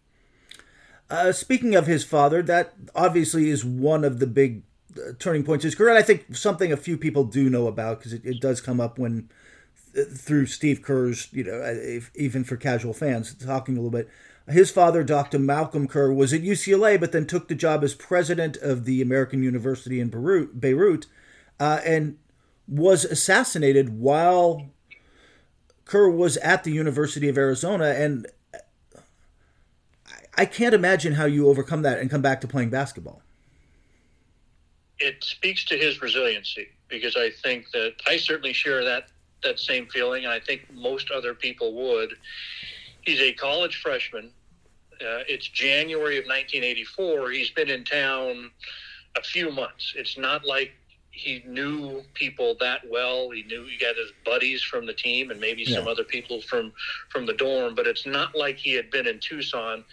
Uh, 1.11 1.33
speaking 1.33 1.75
of 1.75 1.87
his 1.87 2.05
father, 2.05 2.41
that 2.41 2.73
obviously 2.95 3.49
is 3.49 3.65
one 3.65 4.05
of 4.05 4.19
the 4.19 4.27
big 4.27 4.63
uh, 4.95 5.11
turning 5.19 5.43
points 5.43 5.65
in 5.65 5.67
his 5.67 5.75
career. 5.75 5.89
And 5.89 5.99
I 5.99 6.03
think 6.03 6.33
something 6.37 6.71
a 6.71 6.77
few 6.77 6.97
people 6.97 7.25
do 7.25 7.49
know 7.49 7.67
about 7.67 7.99
because 7.99 8.13
it, 8.13 8.25
it 8.25 8.39
does 8.39 8.61
come 8.61 8.79
up 8.79 8.97
when 8.97 9.29
uh, 9.95 10.03
through 10.15 10.45
Steve 10.45 10.81
Kerr's, 10.81 11.27
you 11.33 11.43
know, 11.43 11.61
uh, 11.61 11.73
if, 11.75 12.11
even 12.15 12.45
for 12.45 12.55
casual 12.55 12.93
fans, 12.93 13.33
talking 13.33 13.75
a 13.75 13.81
little 13.81 13.91
bit. 13.91 14.09
His 14.47 14.71
father, 14.71 15.03
Dr. 15.03 15.37
Malcolm 15.37 15.85
Kerr, 15.85 16.13
was 16.13 16.33
at 16.33 16.43
UCLA, 16.43 16.97
but 16.97 17.11
then 17.11 17.27
took 17.27 17.49
the 17.49 17.55
job 17.55 17.83
as 17.83 17.93
president 17.93 18.55
of 18.57 18.85
the 18.85 19.01
American 19.01 19.43
University 19.43 19.99
in 19.99 20.07
Beirut, 20.07 20.61
Beirut 20.61 21.07
uh, 21.59 21.81
and 21.85 22.17
was 22.69 23.03
assassinated 23.03 23.99
while 23.99 24.67
Kerr 25.83 26.09
was 26.09 26.37
at 26.37 26.63
the 26.63 26.71
University 26.71 27.27
of 27.27 27.37
Arizona. 27.37 27.87
And 27.87 28.27
I 30.37 30.45
can't 30.45 30.73
imagine 30.73 31.13
how 31.13 31.25
you 31.25 31.47
overcome 31.47 31.81
that 31.81 31.99
and 31.99 32.09
come 32.09 32.21
back 32.21 32.41
to 32.41 32.47
playing 32.47 32.69
basketball. 32.69 33.21
It 34.99 35.23
speaks 35.23 35.65
to 35.65 35.77
his 35.77 36.01
resiliency 36.01 36.69
because 36.87 37.15
I 37.17 37.31
think 37.43 37.71
that 37.71 37.93
I 38.07 38.17
certainly 38.17 38.53
share 38.53 38.83
that 38.85 39.07
that 39.43 39.59
same 39.59 39.87
feeling, 39.87 40.25
and 40.25 40.33
I 40.33 40.39
think 40.39 40.71
most 40.71 41.09
other 41.09 41.33
people 41.33 41.73
would. 41.73 42.13
He's 43.01 43.19
a 43.19 43.33
college 43.33 43.81
freshman. 43.81 44.31
Uh, 44.93 45.25
it's 45.27 45.47
January 45.47 46.17
of 46.17 46.25
1984. 46.25 47.31
He's 47.31 47.49
been 47.49 47.69
in 47.69 47.83
town 47.83 48.51
a 49.17 49.23
few 49.23 49.51
months. 49.51 49.93
It's 49.97 50.15
not 50.15 50.45
like 50.45 50.73
he 51.09 51.43
knew 51.47 52.03
people 52.13 52.55
that 52.59 52.81
well. 52.89 53.31
He 53.31 53.43
knew 53.43 53.65
he 53.65 53.77
got 53.77 53.95
his 53.95 54.11
buddies 54.23 54.61
from 54.61 54.85
the 54.85 54.93
team 54.93 55.31
and 55.31 55.39
maybe 55.39 55.65
some 55.65 55.87
other 55.87 56.03
people 56.03 56.41
from 56.41 56.71
from 57.09 57.25
the 57.25 57.33
dorm, 57.33 57.75
but 57.75 57.87
it's 57.87 58.05
not 58.05 58.35
like 58.35 58.57
he 58.57 58.73
had 58.73 58.89
been 58.91 59.07
in 59.07 59.19
Tucson 59.19 59.83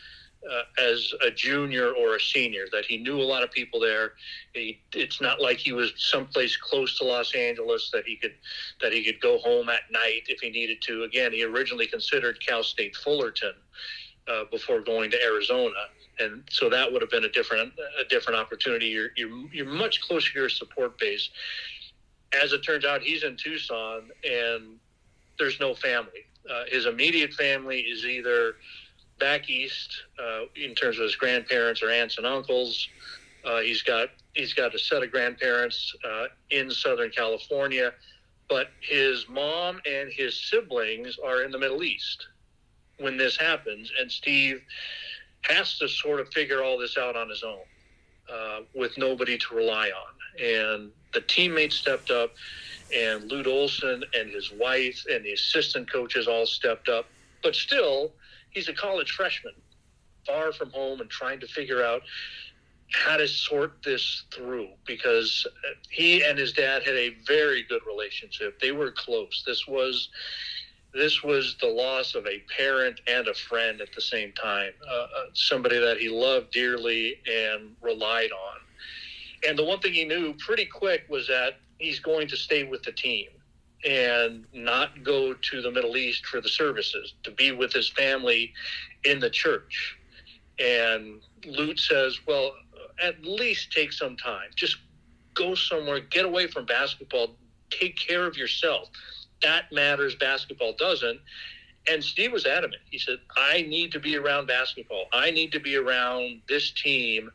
uh, 0.50 0.82
as 0.82 1.12
a 1.24 1.30
junior 1.30 1.92
or 1.92 2.16
a 2.16 2.20
senior. 2.20 2.66
That 2.72 2.84
he 2.84 2.98
knew 2.98 3.20
a 3.20 3.24
lot 3.24 3.42
of 3.42 3.50
people 3.50 3.80
there. 3.80 4.12
He, 4.52 4.80
it's 4.94 5.20
not 5.20 5.40
like 5.40 5.58
he 5.58 5.72
was 5.72 5.92
someplace 5.96 6.56
close 6.56 6.98
to 6.98 7.04
Los 7.04 7.34
Angeles 7.34 7.90
that 7.92 8.04
he 8.06 8.16
could 8.16 8.34
that 8.80 8.92
he 8.92 9.04
could 9.04 9.20
go 9.20 9.38
home 9.38 9.68
at 9.68 9.82
night 9.90 10.22
if 10.28 10.40
he 10.40 10.50
needed 10.50 10.80
to. 10.82 11.04
Again, 11.04 11.32
he 11.32 11.44
originally 11.44 11.86
considered 11.86 12.44
Cal 12.44 12.62
State 12.62 12.96
Fullerton 12.96 13.54
uh, 14.28 14.44
before 14.50 14.80
going 14.80 15.10
to 15.10 15.22
Arizona, 15.22 15.74
and 16.18 16.44
so 16.50 16.68
that 16.68 16.90
would 16.90 17.02
have 17.02 17.10
been 17.10 17.24
a 17.24 17.32
different 17.32 17.72
a 18.00 18.04
different 18.08 18.38
opportunity. 18.38 18.86
You're 18.86 19.10
you're 19.16 19.52
you're 19.52 19.66
much 19.66 20.00
closer 20.02 20.32
to 20.32 20.38
your 20.38 20.48
support 20.48 20.98
base. 20.98 21.30
As 22.42 22.52
it 22.52 22.58
turns 22.58 22.84
out, 22.84 23.00
he's 23.00 23.24
in 23.24 23.36
Tucson, 23.36 24.10
and 24.22 24.78
there's 25.38 25.58
no 25.60 25.74
family. 25.74 26.26
Uh, 26.48 26.64
his 26.68 26.86
immediate 26.86 27.32
family 27.34 27.80
is 27.80 28.04
either 28.04 28.56
back 29.18 29.48
east 29.48 29.90
uh, 30.22 30.42
in 30.56 30.74
terms 30.74 30.98
of 30.98 31.04
his 31.04 31.16
grandparents 31.16 31.82
or 31.82 31.90
aunts 31.90 32.18
and 32.18 32.26
uncles. 32.26 32.88
Uh, 33.44 33.60
he's 33.60 33.82
got 33.82 34.08
he's 34.34 34.52
got 34.52 34.74
a 34.74 34.78
set 34.78 35.02
of 35.02 35.10
grandparents 35.10 35.94
uh, 36.04 36.26
in 36.50 36.70
Southern 36.70 37.10
California, 37.10 37.92
but 38.48 38.68
his 38.80 39.26
mom 39.28 39.80
and 39.86 40.10
his 40.12 40.38
siblings 40.50 41.18
are 41.24 41.42
in 41.42 41.50
the 41.50 41.58
Middle 41.58 41.82
East 41.82 42.26
when 42.98 43.16
this 43.16 43.36
happens, 43.36 43.92
and 44.00 44.10
Steve 44.10 44.60
has 45.42 45.78
to 45.78 45.88
sort 45.88 46.20
of 46.20 46.28
figure 46.32 46.62
all 46.62 46.78
this 46.78 46.98
out 46.98 47.16
on 47.16 47.28
his 47.28 47.42
own 47.42 47.60
uh, 48.32 48.60
with 48.74 48.96
nobody 48.98 49.38
to 49.38 49.54
rely 49.54 49.90
on. 49.90 50.44
And 50.44 50.90
the 51.14 51.20
teammates 51.22 51.76
stepped 51.76 52.10
up, 52.10 52.32
and 52.94 53.30
Lute 53.30 53.46
Olson 53.46 54.04
and 54.14 54.30
his 54.30 54.52
wife 54.52 55.04
and 55.10 55.24
the 55.24 55.32
assistant 55.32 55.90
coaches 55.90 56.26
all 56.26 56.46
stepped 56.46 56.88
up. 56.88 57.06
But 57.42 57.54
still, 57.54 58.12
he's 58.58 58.68
a 58.68 58.74
college 58.74 59.12
freshman, 59.12 59.54
far 60.26 60.52
from 60.52 60.70
home, 60.70 61.00
and 61.00 61.08
trying 61.08 61.38
to 61.38 61.46
figure 61.46 61.84
out 61.84 62.02
how 62.92 63.16
to 63.16 63.28
sort 63.28 63.82
this 63.84 64.24
through 64.34 64.68
because 64.84 65.46
he 65.90 66.24
and 66.24 66.36
his 66.36 66.52
dad 66.52 66.82
had 66.82 66.96
a 66.96 67.14
very 67.26 67.62
good 67.62 67.82
relationship. 67.86 68.58
They 68.60 68.72
were 68.72 68.90
close. 68.90 69.44
This 69.46 69.66
was 69.68 70.08
this 70.94 71.22
was 71.22 71.56
the 71.60 71.68
loss 71.68 72.14
of 72.14 72.26
a 72.26 72.42
parent 72.56 73.00
and 73.06 73.28
a 73.28 73.34
friend 73.34 73.80
at 73.80 73.92
the 73.94 74.00
same 74.00 74.32
time. 74.32 74.72
Uh, 74.90 74.94
uh, 74.94 75.06
somebody 75.34 75.78
that 75.78 75.98
he 75.98 76.08
loved 76.08 76.50
dearly 76.50 77.20
and 77.30 77.76
relied 77.82 78.32
on. 78.32 78.56
And 79.46 79.56
the 79.56 79.64
one 79.64 79.78
thing 79.80 79.92
he 79.92 80.04
knew 80.04 80.34
pretty 80.38 80.64
quick 80.64 81.04
was 81.08 81.28
that 81.28 81.60
he's 81.76 82.00
going 82.00 82.26
to 82.28 82.36
stay 82.36 82.64
with 82.64 82.82
the 82.82 82.92
team 82.92 83.28
and 83.84 84.44
not 84.52 85.04
go 85.04 85.34
to 85.34 85.62
the 85.62 85.70
Middle 85.70 85.96
East 85.96 86.26
for 86.26 86.40
the 86.40 86.48
services, 86.48 87.14
to 87.22 87.30
be 87.30 87.52
with 87.52 87.72
his 87.72 87.88
family 87.88 88.52
in 89.04 89.20
the 89.20 89.30
church. 89.30 89.96
And 90.58 91.20
Lute 91.44 91.78
says, 91.78 92.18
well, 92.26 92.52
at 93.00 93.22
least 93.24 93.72
take 93.72 93.92
some 93.92 94.16
time. 94.16 94.48
Just 94.56 94.76
go 95.34 95.54
somewhere, 95.54 96.00
get 96.00 96.24
away 96.24 96.48
from 96.48 96.66
basketball, 96.66 97.36
take 97.70 97.96
care 97.96 98.26
of 98.26 98.36
yourself. 98.36 98.88
That 99.42 99.70
matters, 99.70 100.16
basketball 100.16 100.72
doesn't. 100.72 101.20
And 101.90 102.02
Steve 102.02 102.32
was 102.32 102.44
adamant. 102.44 102.82
He 102.90 102.98
said, 102.98 103.18
I 103.36 103.62
need 103.62 103.92
to 103.92 104.00
be 104.00 104.16
around 104.16 104.46
basketball. 104.46 105.04
I 105.12 105.30
need 105.30 105.52
to 105.52 105.60
be 105.60 105.76
around 105.76 106.42
this 106.48 106.72
team. 106.72 107.30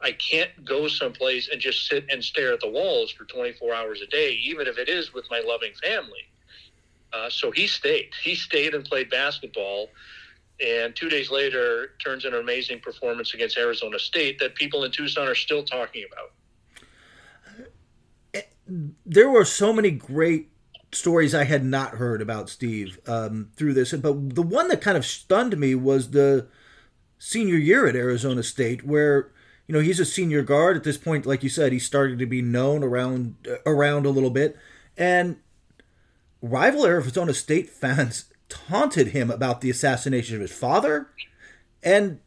I 0.00 0.12
can't 0.12 0.64
go 0.64 0.86
someplace 0.86 1.48
and 1.50 1.60
just 1.60 1.88
sit 1.88 2.04
and 2.10 2.22
stare 2.22 2.52
at 2.52 2.60
the 2.60 2.68
walls 2.68 3.10
for 3.10 3.24
24 3.24 3.74
hours 3.74 4.00
a 4.00 4.06
day, 4.06 4.32
even 4.44 4.66
if 4.66 4.78
it 4.78 4.88
is 4.88 5.12
with 5.12 5.24
my 5.30 5.42
loving 5.44 5.72
family. 5.82 6.28
Uh, 7.12 7.28
so 7.28 7.50
he 7.50 7.66
stayed. 7.66 8.10
He 8.22 8.34
stayed 8.34 8.74
and 8.74 8.84
played 8.84 9.10
basketball. 9.10 9.88
And 10.64 10.94
two 10.94 11.08
days 11.08 11.30
later, 11.30 11.92
turns 12.04 12.24
in 12.24 12.34
an 12.34 12.40
amazing 12.40 12.80
performance 12.80 13.34
against 13.34 13.56
Arizona 13.56 13.98
State 13.98 14.38
that 14.40 14.54
people 14.54 14.84
in 14.84 14.90
Tucson 14.90 15.26
are 15.26 15.34
still 15.34 15.64
talking 15.64 16.04
about. 16.12 16.32
There 19.06 19.30
were 19.30 19.44
so 19.44 19.72
many 19.72 19.90
great 19.90 20.50
stories 20.92 21.34
I 21.34 21.44
had 21.44 21.64
not 21.64 21.92
heard 21.94 22.20
about 22.20 22.50
Steve 22.50 23.00
um, 23.06 23.50
through 23.56 23.74
this, 23.74 23.92
but 23.92 24.34
the 24.34 24.42
one 24.42 24.68
that 24.68 24.80
kind 24.80 24.96
of 24.96 25.06
stunned 25.06 25.56
me 25.58 25.74
was 25.74 26.10
the 26.10 26.48
senior 27.18 27.56
year 27.56 27.86
at 27.86 27.96
Arizona 27.96 28.42
State, 28.42 28.84
where 28.84 29.30
you 29.68 29.74
know 29.74 29.80
he's 29.80 30.00
a 30.00 30.04
senior 30.04 30.42
guard 30.42 30.76
at 30.76 30.82
this 30.82 30.96
point. 30.96 31.26
Like 31.26 31.42
you 31.42 31.50
said, 31.50 31.72
he's 31.72 31.84
starting 31.84 32.18
to 32.18 32.26
be 32.26 32.42
known 32.42 32.82
around 32.82 33.36
around 33.66 34.06
a 34.06 34.10
little 34.10 34.30
bit, 34.30 34.56
and 34.96 35.36
rival 36.42 36.86
Arizona 36.86 37.34
State 37.34 37.68
fans 37.68 38.32
taunted 38.48 39.08
him 39.08 39.30
about 39.30 39.60
the 39.60 39.70
assassination 39.70 40.34
of 40.34 40.40
his 40.40 40.52
father. 40.52 41.10
And 41.82 42.20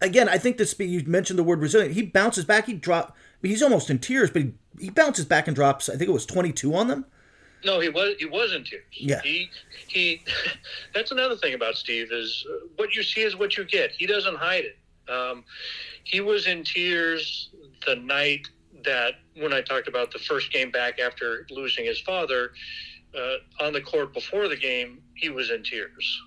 again, 0.00 0.28
I 0.28 0.38
think 0.38 0.56
this 0.56 0.78
you 0.78 1.02
mentioned 1.04 1.38
the 1.38 1.44
word 1.44 1.60
resilient. 1.60 1.94
He 1.94 2.02
bounces 2.02 2.44
back. 2.44 2.66
He 2.66 2.74
drop. 2.74 3.16
He's 3.42 3.62
almost 3.62 3.90
in 3.90 3.98
tears, 3.98 4.30
but 4.30 4.42
he, 4.42 4.54
he 4.78 4.90
bounces 4.90 5.24
back 5.24 5.48
and 5.48 5.54
drops. 5.54 5.88
I 5.88 5.96
think 5.96 6.08
it 6.08 6.14
was 6.14 6.24
22 6.24 6.74
on 6.74 6.88
them. 6.88 7.04
No, 7.64 7.80
he 7.80 7.88
was 7.88 8.14
he 8.18 8.26
was 8.26 8.52
in 8.54 8.62
tears. 8.62 8.84
Yeah. 8.92 9.20
He 9.22 9.50
he. 9.88 10.22
That's 10.94 11.10
another 11.10 11.36
thing 11.36 11.54
about 11.54 11.74
Steve 11.74 12.12
is 12.12 12.46
uh, 12.48 12.66
what 12.76 12.94
you 12.94 13.02
see 13.02 13.22
is 13.22 13.34
what 13.36 13.56
you 13.56 13.64
get. 13.64 13.90
He 13.90 14.06
doesn't 14.06 14.36
hide 14.36 14.64
it. 14.64 14.78
Um, 15.08 15.44
he 16.04 16.20
was 16.20 16.46
in 16.46 16.64
tears 16.64 17.50
the 17.86 17.96
night 17.96 18.48
that 18.84 19.14
when 19.36 19.52
I 19.52 19.60
talked 19.60 19.88
about 19.88 20.12
the 20.12 20.18
first 20.18 20.52
game 20.52 20.70
back 20.70 20.98
after 20.98 21.46
losing 21.50 21.84
his 21.84 22.00
father 22.00 22.52
uh, 23.16 23.64
on 23.64 23.72
the 23.72 23.80
court 23.80 24.12
before 24.12 24.48
the 24.48 24.56
game, 24.56 25.02
he 25.14 25.30
was 25.30 25.50
in 25.50 25.62
tears 25.62 26.22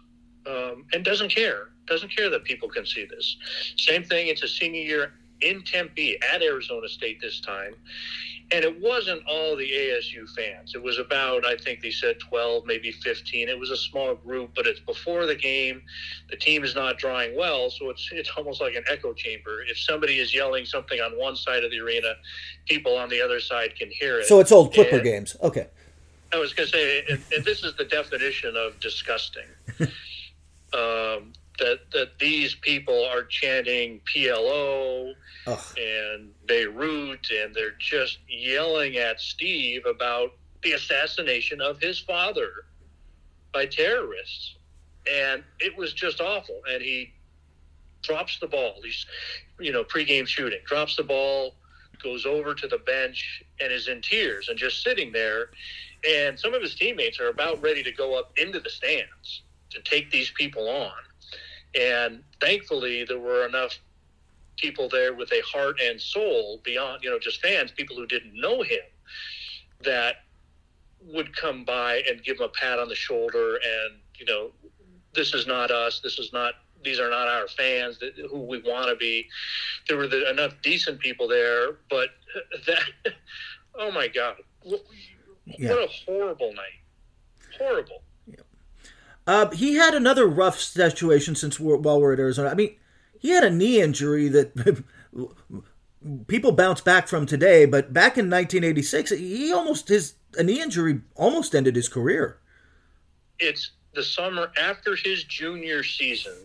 um, 0.47 0.85
and 0.93 1.03
doesn't 1.03 1.29
care. 1.29 1.69
Doesn't 1.85 2.15
care 2.15 2.29
that 2.29 2.43
people 2.43 2.69
can 2.69 2.85
see 2.85 3.05
this. 3.05 3.37
Same 3.77 4.03
thing. 4.03 4.27
It's 4.27 4.43
a 4.43 4.47
senior 4.47 4.81
year 4.81 5.13
in 5.41 5.63
Tempe 5.63 6.17
at 6.33 6.41
Arizona 6.41 6.87
State 6.89 7.21
this 7.21 7.39
time. 7.39 7.75
And 8.49 8.63
it 8.63 8.81
wasn't 8.81 9.23
all 9.27 9.57
the 9.57 9.69
ASU 9.69 10.25
fans. 10.35 10.73
It 10.73 10.81
was 10.81 10.99
about, 10.99 11.45
I 11.45 11.57
think 11.57 11.81
they 11.81 11.91
said 11.91 12.17
12, 12.19 12.65
maybe 12.65 12.93
15. 12.93 13.49
It 13.49 13.59
was 13.59 13.71
a 13.71 13.75
small 13.77 14.15
group, 14.15 14.51
but 14.55 14.65
it's 14.65 14.79
before 14.79 15.25
the 15.25 15.35
game. 15.35 15.81
The 16.29 16.37
team 16.37 16.63
is 16.63 16.73
not 16.73 16.97
drawing 16.97 17.35
well, 17.35 17.69
so 17.69 17.89
it's 17.89 18.07
it's 18.11 18.29
almost 18.37 18.61
like 18.61 18.75
an 18.75 18.85
echo 18.89 19.13
chamber. 19.13 19.63
If 19.69 19.77
somebody 19.77 20.19
is 20.19 20.33
yelling 20.33 20.65
something 20.65 20.99
on 21.01 21.11
one 21.17 21.35
side 21.35 21.65
of 21.65 21.71
the 21.71 21.79
arena, 21.79 22.13
people 22.67 22.95
on 22.95 23.09
the 23.09 23.21
other 23.21 23.41
side 23.41 23.75
can 23.77 23.89
hear 23.91 24.19
it. 24.19 24.27
So 24.27 24.39
it's 24.39 24.51
old 24.51 24.73
Clipper 24.73 24.95
And- 24.95 25.03
games. 25.03 25.35
Okay. 25.43 25.67
I 26.33 26.37
was 26.37 26.53
going 26.53 26.67
to 26.67 26.73
say, 26.73 27.03
and, 27.09 27.21
and 27.33 27.45
this 27.45 27.63
is 27.63 27.75
the 27.75 27.85
definition 27.85 28.55
of 28.57 28.77
disgusting. 28.81 29.45
um, 30.73 31.31
that 31.59 31.79
that 31.91 32.19
these 32.19 32.55
people 32.55 33.05
are 33.05 33.23
chanting 33.23 34.01
PLO 34.13 35.13
Ugh. 35.47 35.59
and 35.77 36.31
Beirut, 36.45 37.27
and 37.31 37.53
they're 37.53 37.75
just 37.79 38.19
yelling 38.27 38.97
at 38.97 39.19
Steve 39.19 39.85
about 39.85 40.33
the 40.63 40.73
assassination 40.73 41.61
of 41.61 41.79
his 41.79 41.99
father 41.99 42.65
by 43.53 43.65
terrorists, 43.65 44.55
and 45.11 45.43
it 45.59 45.75
was 45.77 45.93
just 45.93 46.21
awful. 46.21 46.61
And 46.69 46.81
he 46.81 47.13
drops 48.01 48.39
the 48.39 48.47
ball. 48.47 48.75
He's, 48.83 49.05
you 49.59 49.71
know, 49.71 49.83
pregame 49.83 50.27
shooting, 50.27 50.59
drops 50.65 50.95
the 50.95 51.03
ball, 51.03 51.55
goes 52.01 52.25
over 52.25 52.53
to 52.53 52.67
the 52.67 52.77
bench, 52.79 53.43
and 53.59 53.71
is 53.71 53.87
in 53.87 54.01
tears 54.01 54.49
and 54.49 54.57
just 54.57 54.83
sitting 54.83 55.11
there. 55.11 55.49
And 56.07 56.39
some 56.39 56.53
of 56.53 56.61
his 56.61 56.75
teammates 56.75 57.19
are 57.19 57.29
about 57.29 57.61
ready 57.61 57.83
to 57.83 57.91
go 57.91 58.17
up 58.17 58.31
into 58.37 58.59
the 58.59 58.69
stands 58.69 59.43
to 59.71 59.81
take 59.81 60.11
these 60.11 60.31
people 60.31 60.69
on. 60.69 60.91
And 61.79 62.23
thankfully, 62.41 63.03
there 63.05 63.19
were 63.19 63.45
enough 63.45 63.77
people 64.57 64.89
there 64.89 65.13
with 65.13 65.31
a 65.31 65.41
heart 65.41 65.79
and 65.83 66.01
soul 66.01 66.59
beyond, 66.63 67.03
you 67.03 67.09
know, 67.11 67.19
just 67.19 67.41
fans, 67.41 67.71
people 67.71 67.95
who 67.95 68.07
didn't 68.07 68.33
know 68.33 68.63
him, 68.63 68.79
that 69.83 70.15
would 71.01 71.35
come 71.35 71.63
by 71.63 72.01
and 72.09 72.23
give 72.23 72.37
him 72.37 72.43
a 72.45 72.49
pat 72.49 72.79
on 72.79 72.89
the 72.89 72.95
shoulder 72.95 73.55
and, 73.55 73.99
you 74.17 74.25
know, 74.25 74.49
this 75.13 75.33
is 75.33 75.45
not 75.47 75.71
us. 75.71 75.99
This 75.99 76.17
is 76.19 76.33
not, 76.33 76.55
these 76.83 76.99
are 76.99 77.09
not 77.09 77.27
our 77.27 77.47
fans 77.47 77.99
that, 77.99 78.13
who 78.29 78.41
we 78.41 78.59
want 78.61 78.89
to 78.89 78.95
be. 78.95 79.27
There 79.87 79.97
were 79.97 80.07
the, 80.07 80.29
enough 80.29 80.53
decent 80.63 80.99
people 80.99 81.27
there, 81.27 81.73
but 81.89 82.09
that, 82.67 83.13
oh 83.75 83.91
my 83.91 84.07
God. 84.07 84.37
What, 84.63 84.83
Yeah. 85.45 85.69
what 85.69 85.83
a 85.83 85.87
horrible 86.05 86.53
night. 86.53 86.81
Horrible. 87.57 88.01
Uh, 89.27 89.49
he 89.51 89.75
had 89.75 89.93
another 89.93 90.25
rough 90.25 90.59
situation 90.59 91.35
since 91.35 91.59
we're, 91.59 91.75
while 91.75 91.99
we're 91.99 92.13
at 92.13 92.19
Arizona. 92.19 92.49
I 92.49 92.53
mean, 92.53 92.75
he 93.19 93.29
had 93.29 93.43
a 93.43 93.49
knee 93.49 93.81
injury 93.81 94.29
that 94.29 94.85
people 96.27 96.53
bounce 96.53 96.79
back 96.79 97.09
from 97.09 97.25
today, 97.25 97.65
but 97.65 97.91
back 97.91 98.17
in 98.17 98.29
1986, 98.29 99.11
he 99.11 99.51
almost 99.51 99.89
his 99.89 100.13
a 100.37 100.43
knee 100.43 100.61
injury 100.61 101.01
almost 101.15 101.55
ended 101.55 101.75
his 101.75 101.89
career. 101.89 102.37
it's 103.39 103.71
the 103.95 104.03
summer 104.03 104.51
after 104.61 104.95
his 104.95 105.23
junior 105.23 105.83
season. 105.83 106.35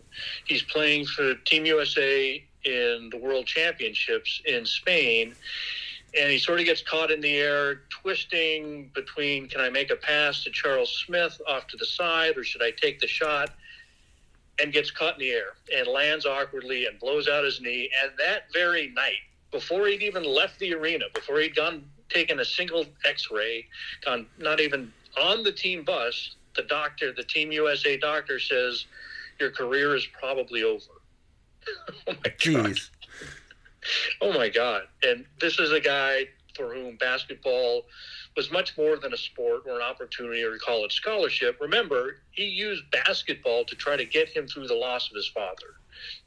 He's 0.46 0.62
playing 0.62 1.06
for 1.06 1.34
Team 1.44 1.66
USA 1.66 2.42
in 2.64 3.10
the 3.10 3.18
World 3.18 3.46
Championships 3.46 4.40
in 4.46 4.64
Spain. 4.64 5.34
And 6.18 6.30
he 6.30 6.38
sort 6.38 6.60
of 6.60 6.66
gets 6.66 6.82
caught 6.82 7.10
in 7.10 7.20
the 7.20 7.36
air, 7.36 7.82
twisting 7.90 8.90
between 8.94 9.48
can 9.48 9.60
I 9.60 9.70
make 9.70 9.90
a 9.90 9.96
pass 9.96 10.44
to 10.44 10.50
Charles 10.50 11.02
Smith 11.06 11.40
off 11.48 11.66
to 11.68 11.76
the 11.76 11.86
side 11.86 12.36
or 12.36 12.44
should 12.44 12.62
I 12.62 12.70
take 12.70 13.00
the 13.00 13.06
shot? 13.06 13.50
And 14.60 14.72
gets 14.72 14.90
caught 14.90 15.14
in 15.14 15.20
the 15.20 15.30
air 15.30 15.54
and 15.74 15.88
lands 15.88 16.26
awkwardly 16.26 16.86
and 16.86 16.98
blows 17.00 17.26
out 17.28 17.44
his 17.44 17.60
knee. 17.60 17.90
And 18.02 18.12
that 18.18 18.52
very 18.52 18.90
night, 18.90 19.16
before 19.50 19.86
he'd 19.86 20.02
even 20.02 20.22
left 20.22 20.58
the 20.58 20.74
arena, 20.74 21.06
before 21.14 21.40
he'd 21.40 21.56
gone 21.56 21.84
taken 22.10 22.40
a 22.40 22.44
single 22.44 22.84
x-ray, 23.06 23.66
gone 24.04 24.26
not 24.38 24.60
even 24.60 24.92
on 25.18 25.42
the 25.42 25.52
team 25.52 25.84
bus, 25.84 26.36
the 26.54 26.62
doctor, 26.62 27.12
the 27.12 27.24
Team 27.24 27.52
USA 27.52 27.96
doctor 27.96 28.38
says, 28.38 28.86
Your 29.40 29.50
career 29.50 29.94
is 29.94 30.06
probably 30.06 30.62
over. 30.64 30.84
oh 32.06 32.14
my 32.24 32.32
God. 32.44 32.78
Oh 34.20 34.32
my 34.32 34.48
God. 34.48 34.82
And 35.02 35.24
this 35.40 35.58
is 35.58 35.72
a 35.72 35.80
guy 35.80 36.26
for 36.56 36.74
whom 36.74 36.96
basketball 36.96 37.82
was 38.36 38.50
much 38.50 38.76
more 38.76 38.96
than 38.96 39.12
a 39.12 39.16
sport 39.16 39.62
or 39.66 39.76
an 39.76 39.82
opportunity 39.82 40.42
or 40.42 40.54
a 40.54 40.58
college 40.58 40.94
scholarship. 40.94 41.58
Remember, 41.60 42.16
he 42.30 42.44
used 42.44 42.82
basketball 42.90 43.64
to 43.64 43.74
try 43.74 43.96
to 43.96 44.04
get 44.04 44.28
him 44.28 44.46
through 44.46 44.68
the 44.68 44.74
loss 44.74 45.10
of 45.10 45.16
his 45.16 45.28
father. 45.28 45.76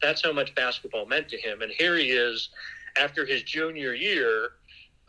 That's 0.02 0.24
how 0.24 0.32
much 0.32 0.54
basketball 0.56 1.06
meant 1.06 1.30
to 1.30 1.38
him. 1.38 1.62
And 1.62 1.72
here 1.72 1.98
he 1.98 2.10
is 2.10 2.50
after 2.98 3.26
his 3.26 3.44
junior 3.44 3.94
year 3.94 4.50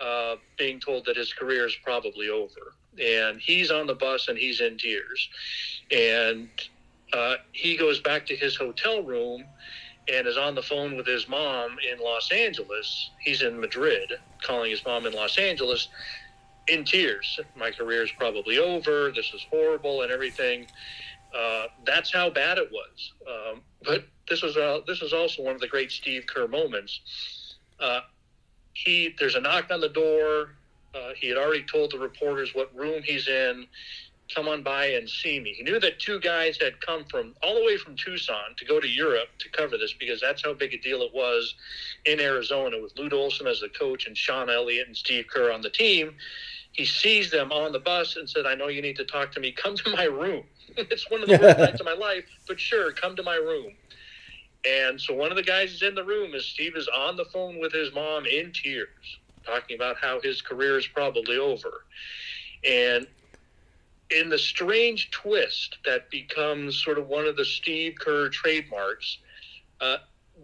uh, 0.00 0.36
being 0.58 0.80
told 0.80 1.06
that 1.06 1.16
his 1.16 1.32
career 1.32 1.66
is 1.66 1.76
probably 1.84 2.28
over. 2.28 2.74
And 3.02 3.40
he's 3.40 3.70
on 3.70 3.86
the 3.86 3.94
bus 3.94 4.28
and 4.28 4.38
he's 4.38 4.60
in 4.60 4.78
tears. 4.78 5.28
And 5.90 6.48
uh, 7.12 7.36
he 7.52 7.76
goes 7.76 8.00
back 8.00 8.26
to 8.26 8.36
his 8.36 8.56
hotel 8.56 9.02
room 9.02 9.44
and 10.12 10.26
is 10.26 10.36
on 10.36 10.54
the 10.54 10.62
phone 10.62 10.96
with 10.96 11.06
his 11.06 11.28
mom 11.28 11.76
in 11.92 11.98
Los 11.98 12.30
Angeles. 12.30 13.10
He's 13.18 13.42
in 13.42 13.58
Madrid, 13.60 14.12
calling 14.42 14.70
his 14.70 14.84
mom 14.84 15.06
in 15.06 15.12
Los 15.12 15.38
Angeles 15.38 15.88
in 16.68 16.84
tears. 16.84 17.40
My 17.56 17.70
career 17.70 18.02
is 18.02 18.10
probably 18.12 18.58
over. 18.58 19.12
This 19.12 19.32
is 19.34 19.44
horrible 19.50 20.02
and 20.02 20.10
everything. 20.10 20.66
Uh, 21.36 21.66
that's 21.84 22.12
how 22.12 22.30
bad 22.30 22.58
it 22.58 22.70
was. 22.70 23.12
Um, 23.28 23.62
but 23.84 24.04
this 24.28 24.42
was 24.42 24.56
uh, 24.56 24.80
this 24.86 25.00
was 25.00 25.12
also 25.12 25.42
one 25.42 25.54
of 25.54 25.60
the 25.60 25.68
great 25.68 25.90
Steve 25.90 26.26
Kerr 26.26 26.48
moments. 26.48 27.00
Uh, 27.78 28.00
he 28.72 29.14
there's 29.18 29.34
a 29.34 29.40
knock 29.40 29.70
on 29.70 29.80
the 29.80 29.88
door. 29.88 30.50
Uh, 30.94 31.12
he 31.14 31.28
had 31.28 31.36
already 31.36 31.64
told 31.64 31.92
the 31.92 31.98
reporters 31.98 32.54
what 32.54 32.74
room 32.74 33.02
he's 33.02 33.28
in. 33.28 33.66
Come 34.34 34.48
on 34.48 34.62
by 34.62 34.86
and 34.86 35.08
see 35.08 35.38
me. 35.38 35.52
He 35.52 35.62
knew 35.62 35.78
that 35.78 36.00
two 36.00 36.18
guys 36.20 36.58
had 36.60 36.80
come 36.80 37.04
from 37.04 37.34
all 37.42 37.54
the 37.54 37.64
way 37.64 37.76
from 37.76 37.96
Tucson 37.96 38.56
to 38.56 38.64
go 38.64 38.80
to 38.80 38.88
Europe 38.88 39.28
to 39.38 39.48
cover 39.50 39.78
this 39.78 39.94
because 39.98 40.20
that's 40.20 40.42
how 40.44 40.52
big 40.52 40.74
a 40.74 40.78
deal 40.78 41.02
it 41.02 41.12
was 41.14 41.54
in 42.06 42.20
Arizona 42.20 42.76
with 42.80 42.92
Lute 42.98 43.12
Olson 43.12 43.46
as 43.46 43.60
the 43.60 43.68
coach 43.68 44.06
and 44.06 44.16
Sean 44.16 44.50
Elliott 44.50 44.88
and 44.88 44.96
Steve 44.96 45.26
Kerr 45.32 45.52
on 45.52 45.60
the 45.60 45.70
team. 45.70 46.16
He 46.72 46.84
sees 46.84 47.30
them 47.30 47.52
on 47.52 47.72
the 47.72 47.78
bus 47.78 48.16
and 48.16 48.28
said, 48.28 48.46
I 48.46 48.54
know 48.54 48.68
you 48.68 48.82
need 48.82 48.96
to 48.96 49.04
talk 49.04 49.32
to 49.32 49.40
me. 49.40 49.52
Come 49.52 49.76
to 49.76 49.90
my 49.90 50.04
room. 50.04 50.44
it's 50.76 51.10
one 51.10 51.22
of 51.22 51.28
the 51.28 51.38
worst 51.38 51.58
nights 51.58 51.80
of 51.80 51.86
my 51.86 51.94
life, 51.94 52.24
but 52.48 52.58
sure, 52.60 52.92
come 52.92 53.16
to 53.16 53.22
my 53.22 53.36
room. 53.36 53.72
And 54.66 55.00
so 55.00 55.14
one 55.14 55.30
of 55.30 55.36
the 55.36 55.42
guys 55.42 55.72
is 55.72 55.82
in 55.82 55.94
the 55.94 56.04
room 56.04 56.34
as 56.34 56.44
Steve 56.44 56.76
is 56.76 56.88
on 56.88 57.16
the 57.16 57.24
phone 57.32 57.60
with 57.60 57.72
his 57.72 57.94
mom 57.94 58.26
in 58.26 58.52
tears, 58.52 58.88
talking 59.46 59.76
about 59.76 59.96
how 60.00 60.20
his 60.20 60.42
career 60.42 60.76
is 60.76 60.86
probably 60.88 61.38
over. 61.38 61.84
And 62.68 63.06
in 64.10 64.28
the 64.28 64.38
strange 64.38 65.10
twist 65.10 65.78
that 65.84 66.10
becomes 66.10 66.82
sort 66.82 66.98
of 66.98 67.08
one 67.08 67.26
of 67.26 67.36
the 67.36 67.44
Steve 67.44 67.94
Kerr 68.00 68.28
trademarks, 68.28 69.18
uh, 69.80 69.98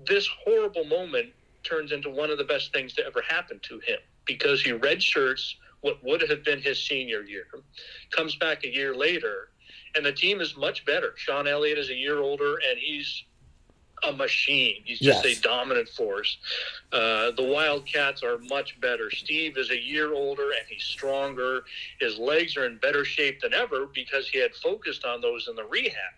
this 0.07 0.29
horrible 0.45 0.85
moment 0.85 1.29
turns 1.63 1.93
into 1.93 2.11
one 2.11 2.31
of 2.31 2.39
the 2.39 2.45
best 2.45 2.73
things 2.73 2.93
to 2.95 3.07
ever 3.07 3.23
happen 3.23 3.61
to 3.63 3.79
him 3.81 3.99
because 4.27 4.63
he 4.63 4.73
redshirts 4.73 5.55
what 5.81 6.03
would 6.03 6.23
have 6.29 6.45
been 6.45 6.61
his 6.61 6.85
senior 6.85 7.23
year, 7.23 7.47
comes 8.11 8.37
back 8.37 8.65
a 8.65 8.73
year 8.73 8.95
later, 8.95 9.49
and 9.97 10.07
the 10.07 10.13
team 10.13 10.41
is 10.41 10.57
much 10.57 10.85
better. 10.87 11.13
Sean 11.17 11.47
Elliott 11.47 11.79
is 11.79 11.91
a 11.91 11.95
year 11.95 12.21
older, 12.21 12.55
and 12.69 12.79
he's 12.79 13.25
a 14.03 14.13
machine. 14.13 14.83
He's 14.85 14.99
just 14.99 15.25
Yes. 15.25 15.39
a 15.39 15.41
dominant 15.43 15.89
force. 15.89 16.37
Uh, 16.93 17.31
the 17.33 17.43
Wildcats 17.43 18.23
are 18.23 18.39
much 18.39 18.81
better. 18.81 19.11
Steve 19.11 19.57
is 19.57 19.71
a 19.71 19.79
year 19.79 20.13
older 20.13 20.51
and 20.51 20.67
he's 20.69 20.85
stronger. 20.85 21.65
His 22.01 22.19
legs 22.19 22.57
are 22.57 22.67
in 22.67 22.77
better 22.79 23.05
shape 23.05 23.41
than 23.41 23.55
ever 23.55 23.87
because 23.87 24.29
he 24.29 24.39
had 24.39 24.55
focused 24.57 25.05
on 25.05 25.21
those 25.21 25.49
in 25.49 25.57
the 25.57 25.65
rehab. 25.65 26.13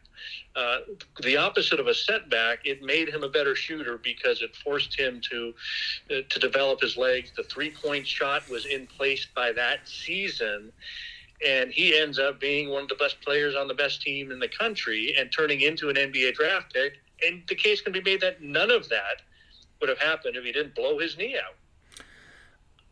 Uh, 0.57 0.79
the 1.23 1.37
opposite 1.37 1.81
of 1.81 1.87
a 1.89 1.95
setback, 1.95 2.61
it 2.65 2.83
made 2.83 3.09
him 3.09 3.23
a 3.25 3.29
better 3.29 3.55
shooter 3.55 3.99
because 3.99 4.41
it 4.41 4.55
forced 4.57 4.99
him 4.99 5.21
to 5.31 5.53
uh, 6.11 6.15
to 6.29 6.39
develop 6.39 6.81
his 6.81 6.97
legs. 6.97 7.33
The 7.37 7.43
three 7.43 7.71
point 7.71 8.07
shot 8.07 8.49
was 8.49 8.65
in 8.65 8.87
place 8.87 9.27
by 9.35 9.53
that 9.53 9.87
season, 9.89 10.73
and 11.47 11.73
he 11.73 11.99
ends 11.99 12.19
up 12.19 12.41
being 12.41 12.71
one 12.71 12.85
of 12.85 12.89
the 12.89 12.95
best 12.95 13.21
players 13.21 13.55
on 13.57 13.67
the 13.69 13.75
best 13.75 14.01
team 14.01 14.31
in 14.31 14.39
the 14.39 14.49
country 14.49 15.15
and 15.19 15.31
turning 15.33 15.61
into 15.63 15.91
an 15.91 15.97
NBA 15.97 16.35
draft 16.35 16.73
pick. 16.73 17.01
And 17.23 17.43
the 17.49 17.55
case 17.55 17.81
can 17.81 17.93
be 17.93 18.01
made 18.01 18.21
that 18.21 18.43
none 18.43 18.71
of 18.71 18.89
that 18.89 19.23
would 19.81 19.89
have 19.89 19.99
happened 19.99 20.37
if 20.37 20.45
he 20.45 20.53
didn't 20.53 20.75
blow 20.75 20.99
his 20.99 21.17
knee 21.17 21.37
out. 21.37 21.55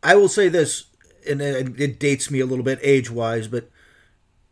I 0.03 0.17
will 0.17 0.29
say 0.29 0.49
this, 0.49 0.87
and 1.29 1.41
it 1.41 1.99
dates 1.99 2.31
me 2.31 2.41
a 2.41 2.47
little 2.47 2.65
bit 2.65 2.79
age 2.83 3.11
wise, 3.11 3.49
but 3.49 3.71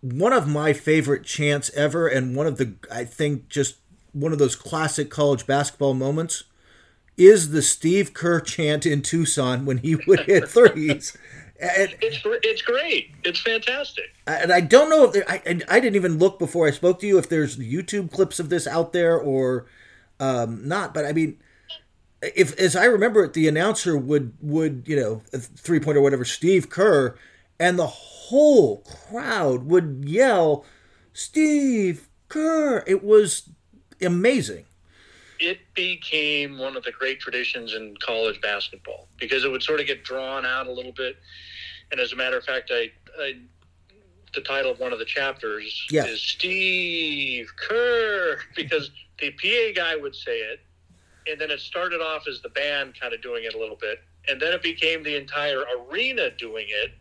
one 0.00 0.32
of 0.32 0.48
my 0.48 0.72
favorite 0.72 1.24
chants 1.24 1.70
ever, 1.74 2.08
and 2.08 2.34
one 2.34 2.46
of 2.46 2.56
the, 2.56 2.74
I 2.90 3.04
think, 3.04 3.48
just 3.48 3.76
one 4.12 4.32
of 4.32 4.38
those 4.38 4.56
classic 4.56 5.10
college 5.10 5.46
basketball 5.46 5.94
moments 5.94 6.44
is 7.16 7.50
the 7.50 7.62
Steve 7.62 8.14
Kerr 8.14 8.40
chant 8.40 8.86
in 8.86 9.02
Tucson 9.02 9.66
when 9.66 9.78
he 9.78 9.96
would 10.06 10.20
hit 10.20 10.48
threes. 10.48 11.16
And, 11.60 11.94
it's 12.00 12.20
it's 12.24 12.62
great. 12.62 13.10
It's 13.24 13.40
fantastic. 13.40 14.04
And 14.26 14.52
I 14.52 14.60
don't 14.60 14.88
know 14.88 15.04
if 15.04 15.12
there, 15.12 15.24
I 15.28 15.42
I 15.68 15.80
didn't 15.80 15.96
even 15.96 16.18
look 16.18 16.38
before 16.38 16.66
I 16.66 16.70
spoke 16.70 17.00
to 17.00 17.06
you 17.06 17.18
if 17.18 17.28
there's 17.28 17.58
YouTube 17.58 18.10
clips 18.10 18.40
of 18.40 18.48
this 18.48 18.66
out 18.66 18.92
there 18.92 19.18
or 19.18 19.66
um, 20.18 20.66
not. 20.66 20.94
But 20.94 21.04
I 21.04 21.12
mean, 21.12 21.38
if 22.22 22.58
as 22.58 22.76
I 22.76 22.84
remember 22.84 23.24
it, 23.24 23.34
the 23.34 23.46
announcer 23.46 23.96
would 23.96 24.32
would 24.40 24.84
you 24.86 24.96
know 24.96 25.22
three 25.30 25.80
point 25.80 25.98
or 25.98 26.00
whatever 26.00 26.24
Steve 26.24 26.70
Kerr, 26.70 27.16
and 27.58 27.78
the 27.78 27.86
whole 27.86 28.78
crowd 28.78 29.64
would 29.64 30.04
yell 30.06 30.64
Steve 31.12 32.08
Kerr. 32.28 32.84
It 32.86 33.04
was 33.04 33.50
amazing 34.00 34.64
it 35.40 35.58
became 35.74 36.58
one 36.58 36.76
of 36.76 36.84
the 36.84 36.92
great 36.92 37.18
traditions 37.18 37.74
in 37.74 37.96
college 38.04 38.40
basketball 38.42 39.08
because 39.18 39.42
it 39.42 39.50
would 39.50 39.62
sort 39.62 39.80
of 39.80 39.86
get 39.86 40.04
drawn 40.04 40.44
out 40.44 40.66
a 40.66 40.72
little 40.72 40.92
bit. 40.92 41.16
And 41.90 42.00
as 42.00 42.12
a 42.12 42.16
matter 42.16 42.38
of 42.38 42.44
fact, 42.44 42.70
I, 42.72 42.90
I 43.18 43.34
the 44.34 44.40
title 44.42 44.70
of 44.70 44.78
one 44.78 44.92
of 44.92 44.98
the 44.98 45.04
chapters 45.04 45.86
yeah. 45.90 46.06
is 46.06 46.20
Steve 46.22 47.50
Kerr 47.56 48.38
because 48.56 48.90
the 49.18 49.30
PA 49.32 49.74
guy 49.74 49.96
would 49.96 50.14
say 50.14 50.38
it, 50.38 50.60
and 51.26 51.40
then 51.40 51.50
it 51.50 51.60
started 51.60 52.00
off 52.00 52.28
as 52.28 52.40
the 52.40 52.48
band 52.50 52.98
kind 52.98 53.12
of 53.12 53.20
doing 53.22 53.44
it 53.44 53.54
a 53.54 53.58
little 53.58 53.76
bit, 53.76 53.98
and 54.28 54.40
then 54.40 54.52
it 54.52 54.62
became 54.62 55.02
the 55.02 55.16
entire 55.16 55.64
arena 55.78 56.30
doing 56.30 56.66
it, 56.68 56.92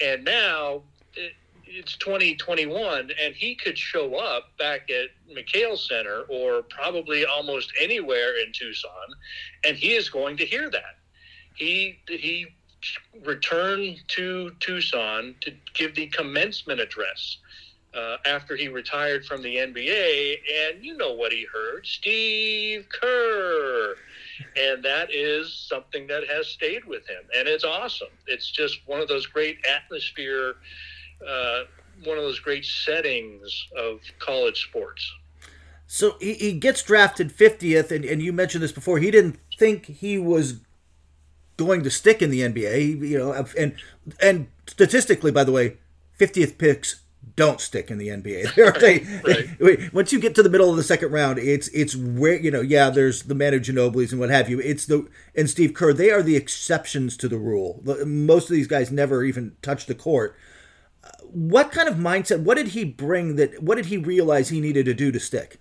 and 0.00 0.24
now 0.24 0.82
it, 1.14 1.32
it's 1.70 1.96
2021 1.96 3.10
and 3.22 3.34
he 3.34 3.54
could 3.54 3.76
show 3.76 4.14
up 4.16 4.56
back 4.58 4.90
at 4.90 5.10
McKale 5.30 5.76
Center 5.78 6.22
or 6.28 6.62
probably 6.62 7.26
almost 7.26 7.72
anywhere 7.80 8.40
in 8.42 8.52
Tucson 8.52 8.90
and 9.64 9.76
he 9.76 9.94
is 9.94 10.08
going 10.08 10.36
to 10.38 10.46
hear 10.46 10.70
that. 10.70 10.96
He 11.54 11.98
he 12.08 12.46
returned 13.24 13.98
to 14.08 14.50
Tucson 14.60 15.34
to 15.40 15.52
give 15.74 15.94
the 15.94 16.06
commencement 16.08 16.80
address 16.80 17.38
uh, 17.94 18.16
after 18.26 18.54
he 18.54 18.68
retired 18.68 19.24
from 19.24 19.42
the 19.42 19.56
NBA 19.56 20.36
and 20.72 20.84
you 20.84 20.96
know 20.96 21.12
what 21.12 21.32
he 21.32 21.46
heard 21.52 21.86
Steve 21.86 22.86
Kerr 22.88 23.94
and 24.56 24.84
that 24.84 25.12
is 25.12 25.52
something 25.52 26.06
that 26.06 26.28
has 26.28 26.46
stayed 26.46 26.84
with 26.84 27.06
him 27.08 27.22
and 27.36 27.48
it's 27.48 27.64
awesome. 27.64 28.08
It's 28.26 28.50
just 28.50 28.80
one 28.86 29.00
of 29.00 29.08
those 29.08 29.26
great 29.26 29.58
atmosphere 29.66 30.56
uh, 31.26 31.62
one 32.04 32.16
of 32.16 32.24
those 32.24 32.38
great 32.38 32.64
settings 32.64 33.66
of 33.76 34.00
college 34.18 34.62
sports. 34.64 35.12
So 35.86 36.16
he, 36.20 36.34
he 36.34 36.52
gets 36.52 36.82
drafted 36.82 37.36
50th, 37.36 37.90
and, 37.90 38.04
and 38.04 38.22
you 38.22 38.32
mentioned 38.32 38.62
this 38.62 38.72
before. 38.72 38.98
He 38.98 39.10
didn't 39.10 39.38
think 39.58 39.86
he 39.86 40.18
was 40.18 40.60
going 41.58 41.82
to 41.82 41.90
stick 41.90 42.22
in 42.22 42.30
the 42.30 42.40
NBA. 42.40 43.00
You 43.06 43.18
know, 43.18 43.46
and 43.58 43.74
and 44.20 44.48
statistically, 44.66 45.30
by 45.30 45.44
the 45.44 45.52
way, 45.52 45.76
50th 46.18 46.56
picks 46.56 47.02
don't 47.36 47.60
stick 47.60 47.90
in 47.90 47.98
the 47.98 48.08
NBA. 48.08 48.54
they, 48.80 49.60
right. 49.60 49.92
once 49.92 50.12
you 50.12 50.18
get 50.18 50.34
to 50.36 50.42
the 50.42 50.48
middle 50.48 50.70
of 50.70 50.76
the 50.76 50.82
second 50.82 51.12
round, 51.12 51.38
it's 51.38 51.68
it's 51.68 51.94
where 51.94 52.40
you 52.40 52.50
know, 52.50 52.62
yeah, 52.62 52.88
there's 52.88 53.24
the 53.24 53.34
Manu 53.34 53.60
Ginobili's 53.60 54.12
and 54.12 54.20
what 54.20 54.30
have 54.30 54.48
you. 54.48 54.58
It's 54.60 54.86
the 54.86 55.06
and 55.34 55.50
Steve 55.50 55.74
Kerr. 55.74 55.92
They 55.92 56.10
are 56.10 56.22
the 56.22 56.36
exceptions 56.36 57.18
to 57.18 57.28
the 57.28 57.36
rule. 57.36 57.82
Most 58.06 58.48
of 58.48 58.56
these 58.56 58.66
guys 58.66 58.90
never 58.90 59.22
even 59.22 59.56
touch 59.60 59.84
the 59.84 59.94
court 59.94 60.34
uh, 61.04 61.10
what 61.22 61.72
kind 61.72 61.88
of 61.88 61.96
mindset? 61.96 62.40
What 62.40 62.56
did 62.56 62.68
he 62.68 62.84
bring? 62.84 63.36
That 63.36 63.62
what 63.62 63.76
did 63.76 63.86
he 63.86 63.96
realize 63.96 64.48
he 64.48 64.60
needed 64.60 64.86
to 64.86 64.94
do 64.94 65.12
to 65.12 65.20
stick? 65.20 65.58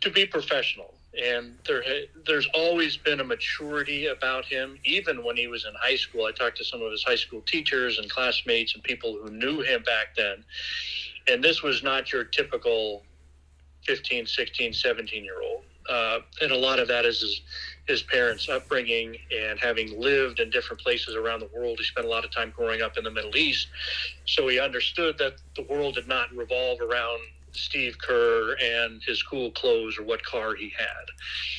To 0.00 0.10
be 0.10 0.26
professional, 0.26 0.94
and 1.22 1.58
there 1.66 1.82
there's 2.26 2.48
always 2.54 2.96
been 2.96 3.20
a 3.20 3.24
maturity 3.24 4.06
about 4.06 4.44
him. 4.44 4.78
Even 4.84 5.24
when 5.24 5.36
he 5.36 5.46
was 5.46 5.64
in 5.64 5.72
high 5.80 5.96
school, 5.96 6.24
I 6.26 6.32
talked 6.32 6.58
to 6.58 6.64
some 6.64 6.82
of 6.82 6.90
his 6.90 7.02
high 7.02 7.16
school 7.16 7.42
teachers 7.42 7.98
and 7.98 8.10
classmates 8.10 8.74
and 8.74 8.82
people 8.82 9.18
who 9.22 9.30
knew 9.30 9.60
him 9.60 9.82
back 9.82 10.14
then, 10.16 10.44
and 11.28 11.42
this 11.42 11.62
was 11.62 11.82
not 11.82 12.12
your 12.12 12.24
typical 12.24 13.02
15, 13.86 14.26
16, 14.26 14.72
17 14.72 15.24
year 15.24 15.40
old. 15.42 15.64
Uh, 15.88 16.18
and 16.42 16.52
a 16.52 16.56
lot 16.56 16.78
of 16.78 16.86
that 16.88 17.06
is 17.06 17.20
his, 17.22 17.40
his 17.86 18.02
parents' 18.02 18.46
upbringing 18.46 19.16
and 19.34 19.58
having 19.58 19.98
lived 19.98 20.38
in 20.38 20.50
different 20.50 20.82
places 20.82 21.14
around 21.14 21.40
the 21.40 21.48
world. 21.56 21.78
He 21.78 21.84
spent 21.84 22.06
a 22.06 22.10
lot 22.10 22.26
of 22.26 22.30
time 22.30 22.52
growing 22.54 22.82
up 22.82 22.98
in 22.98 23.04
the 23.04 23.10
Middle 23.10 23.34
East, 23.36 23.68
so 24.26 24.48
he 24.48 24.60
understood 24.60 25.16
that 25.18 25.36
the 25.56 25.62
world 25.62 25.94
did 25.94 26.06
not 26.06 26.30
revolve 26.34 26.82
around 26.82 27.20
Steve 27.58 27.96
Kerr 27.98 28.56
and 28.62 29.02
his 29.02 29.22
cool 29.22 29.50
clothes 29.52 29.98
or 29.98 30.04
what 30.04 30.22
car 30.24 30.54
he 30.54 30.72
had. 30.76 31.06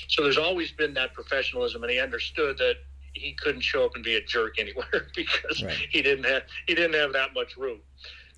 So 0.07 0.23
there's 0.23 0.37
always 0.37 0.71
been 0.71 0.93
that 0.95 1.13
professionalism, 1.13 1.83
and 1.83 1.91
he 1.91 1.99
understood 1.99 2.57
that 2.57 2.75
he 3.13 3.33
couldn't 3.33 3.61
show 3.61 3.85
up 3.85 3.95
and 3.95 4.03
be 4.03 4.15
a 4.15 4.23
jerk 4.23 4.55
anywhere 4.59 5.07
because 5.15 5.63
right. 5.63 5.73
he 5.89 6.01
didn't 6.01 6.25
have 6.25 6.43
he 6.67 6.75
didn't 6.75 6.93
have 6.93 7.13
that 7.13 7.33
much 7.33 7.57
room 7.57 7.81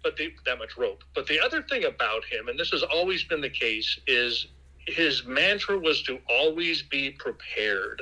but 0.04 0.17
the, 0.17 0.34
that 0.45 0.58
much 0.58 0.78
rope. 0.78 1.04
But 1.13 1.28
the 1.28 1.39
other 1.39 1.62
thing 1.62 1.86
about 1.86 2.26
him, 2.26 2.47
and 2.47 2.60
this 2.60 2.71
has 2.71 2.84
always 2.84 3.24
been 3.24 3.41
the 3.41 3.50
case, 3.50 4.00
is 4.08 4.47
his 4.88 5.26
mantra 5.26 5.78
was 5.78 6.02
to 6.04 6.19
always 6.30 6.82
be 6.82 7.12
prepared. 7.12 8.02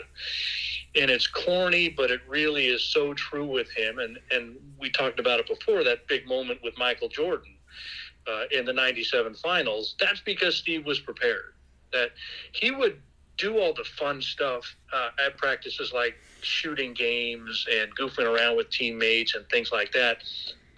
And 0.95 1.11
it's 1.11 1.27
corny, 1.27 1.89
but 1.89 2.09
it 2.09 2.21
really 2.27 2.67
is 2.67 2.83
so 2.83 3.13
true 3.13 3.45
with 3.45 3.69
him. 3.71 3.99
And 3.99 4.17
and 4.31 4.55
we 4.79 4.89
talked 4.89 5.19
about 5.19 5.39
it 5.39 5.47
before 5.47 5.83
that 5.83 6.07
big 6.07 6.27
moment 6.27 6.61
with 6.63 6.77
Michael 6.77 7.09
Jordan 7.09 7.58
uh, 8.29 8.43
in 8.51 8.65
the 8.65 8.73
'97 8.73 9.33
finals. 9.35 9.95
That's 9.99 10.21
because 10.21 10.55
Steve 10.55 10.85
was 10.85 10.99
prepared. 10.99 11.53
That 11.91 12.11
he 12.51 12.71
would 12.71 13.01
do 13.37 13.57
all 13.57 13.73
the 13.73 13.83
fun 13.83 14.21
stuff 14.21 14.75
uh, 14.93 15.09
at 15.25 15.37
practices 15.37 15.91
like 15.93 16.15
shooting 16.41 16.93
games 16.93 17.65
and 17.71 17.95
goofing 17.95 18.25
around 18.25 18.57
with 18.57 18.69
teammates 18.69 19.35
and 19.35 19.47
things 19.49 19.71
like 19.71 19.91
that 19.93 20.23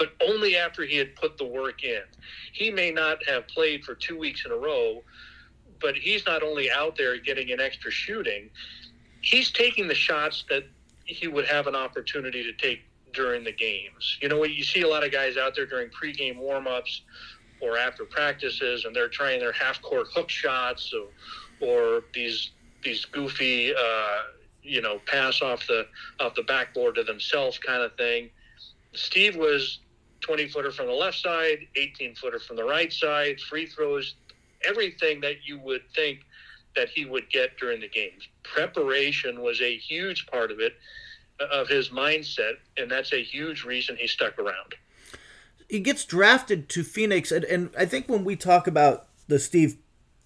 but 0.02 0.14
only 0.28 0.58
after 0.58 0.84
he 0.84 0.98
had 0.98 1.16
put 1.16 1.38
the 1.38 1.46
work 1.46 1.84
in. 1.84 2.02
He 2.54 2.72
may 2.72 2.90
not 2.90 3.24
have 3.28 3.48
played 3.48 3.84
for 3.84 3.94
two 3.94 4.18
weeks 4.18 4.46
in 4.48 4.52
a 4.52 4.56
row, 4.56 5.04
but 5.80 5.96
he's 5.96 6.26
not 6.26 6.42
only 6.42 6.72
out 6.72 6.96
there 6.98 7.20
getting 7.20 7.52
an 7.52 7.60
extra 7.60 7.92
shooting, 7.92 8.50
he's 9.22 9.52
taking 9.52 9.88
the 9.88 9.94
shots 9.94 10.44
that 10.50 10.64
he 11.06 11.28
would 11.28 11.46
have 11.46 11.68
an 11.68 11.76
opportunity 11.76 12.42
to 12.42 12.52
take 12.54 12.82
during 13.14 13.44
the 13.44 13.52
games. 13.52 14.18
You 14.24 14.30
know, 14.30 14.44
you 14.44 14.64
see 14.64 14.82
a 14.82 14.88
lot 14.88 15.04
of 15.04 15.12
guys 15.12 15.38
out 15.38 15.56
there 15.56 15.68
during 15.68 15.90
pregame 15.90 16.40
warmups 16.40 17.02
or 17.62 17.78
after 17.78 18.06
practices, 18.06 18.86
and 18.86 18.95
they're 18.95 19.08
trying 19.08 19.39
their 19.39 19.52
half-court 19.52 20.08
hook 20.13 20.30
shots 20.30 20.93
or, 20.93 21.67
or 21.67 22.04
these 22.13 22.52
these 22.84 23.06
goofy, 23.06 23.74
uh, 23.76 24.17
you 24.63 24.82
know, 24.82 25.00
pass 25.06 25.41
off 25.41 25.65
the 25.67 25.86
off 26.19 26.36
the 26.36 26.43
backboard 26.43 26.95
to 26.95 27.04
themselves 27.04 27.58
kind 27.58 27.84
of 27.84 27.95
thing. 27.95 28.30
Steve 28.93 29.36
was 29.36 29.80
20 30.21 30.47
footer 30.50 30.71
from 30.71 30.88
the 30.88 30.93
left 30.93 31.17
side, 31.17 31.67
18 31.76 32.15
footer 32.15 32.39
from 32.39 32.56
the 32.56 32.63
right 32.63 32.91
side, 32.91 33.39
free 33.41 33.65
throws, 33.65 34.15
everything 34.67 35.21
that 35.21 35.38
you 35.45 35.60
would 35.60 35.82
think 35.95 36.19
that 36.76 36.89
he 36.89 37.06
would 37.06 37.30
get 37.30 37.58
during 37.58 37.82
the 37.82 37.89
games. 37.89 38.28
Preparation 38.43 39.41
was 39.41 39.62
a 39.62 39.78
huge 39.78 40.28
part 40.28 40.52
of 40.52 40.60
it, 40.60 40.74
of 41.51 41.68
his 41.68 41.89
mindset, 41.89 42.53
and 42.78 42.89
that's 42.89 43.14
a 43.14 43.24
huge 43.24 43.64
reason 43.64 43.95
he 43.97 44.07
stuck 44.07 44.38
around. 44.39 44.76
He 45.72 45.80
gets 45.80 46.03
drafted 46.03 46.67
to 46.67 46.84
Phoenix, 46.84 47.32
and, 47.32 47.45
and 47.45 47.69
I 47.78 47.86
think 47.86 48.09
when 48.09 48.26
we 48.26 48.36
talk 48.36 48.67
about 48.67 49.07
the 49.30 49.39
Steve, 49.39 49.78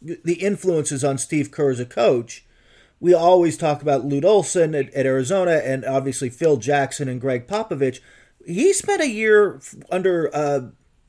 the 0.01 0.41
influences 0.41 1.03
on 1.03 1.19
Steve 1.19 1.51
Kerr 1.51 1.69
as 1.69 1.79
a 1.79 1.85
coach, 1.85 2.43
we 2.99 3.13
always 3.13 3.55
talk 3.55 3.83
about 3.83 4.03
Lute 4.03 4.25
Olson 4.25 4.73
at, 4.73 4.91
at 4.95 5.05
Arizona, 5.05 5.61
and 5.63 5.85
obviously 5.85 6.31
Phil 6.31 6.57
Jackson 6.57 7.07
and 7.07 7.21
Gregg 7.21 7.45
Popovich. 7.45 7.99
He 8.43 8.73
spent 8.73 9.03
a 9.03 9.07
year 9.07 9.61
under 9.91 10.35
uh, 10.35 10.61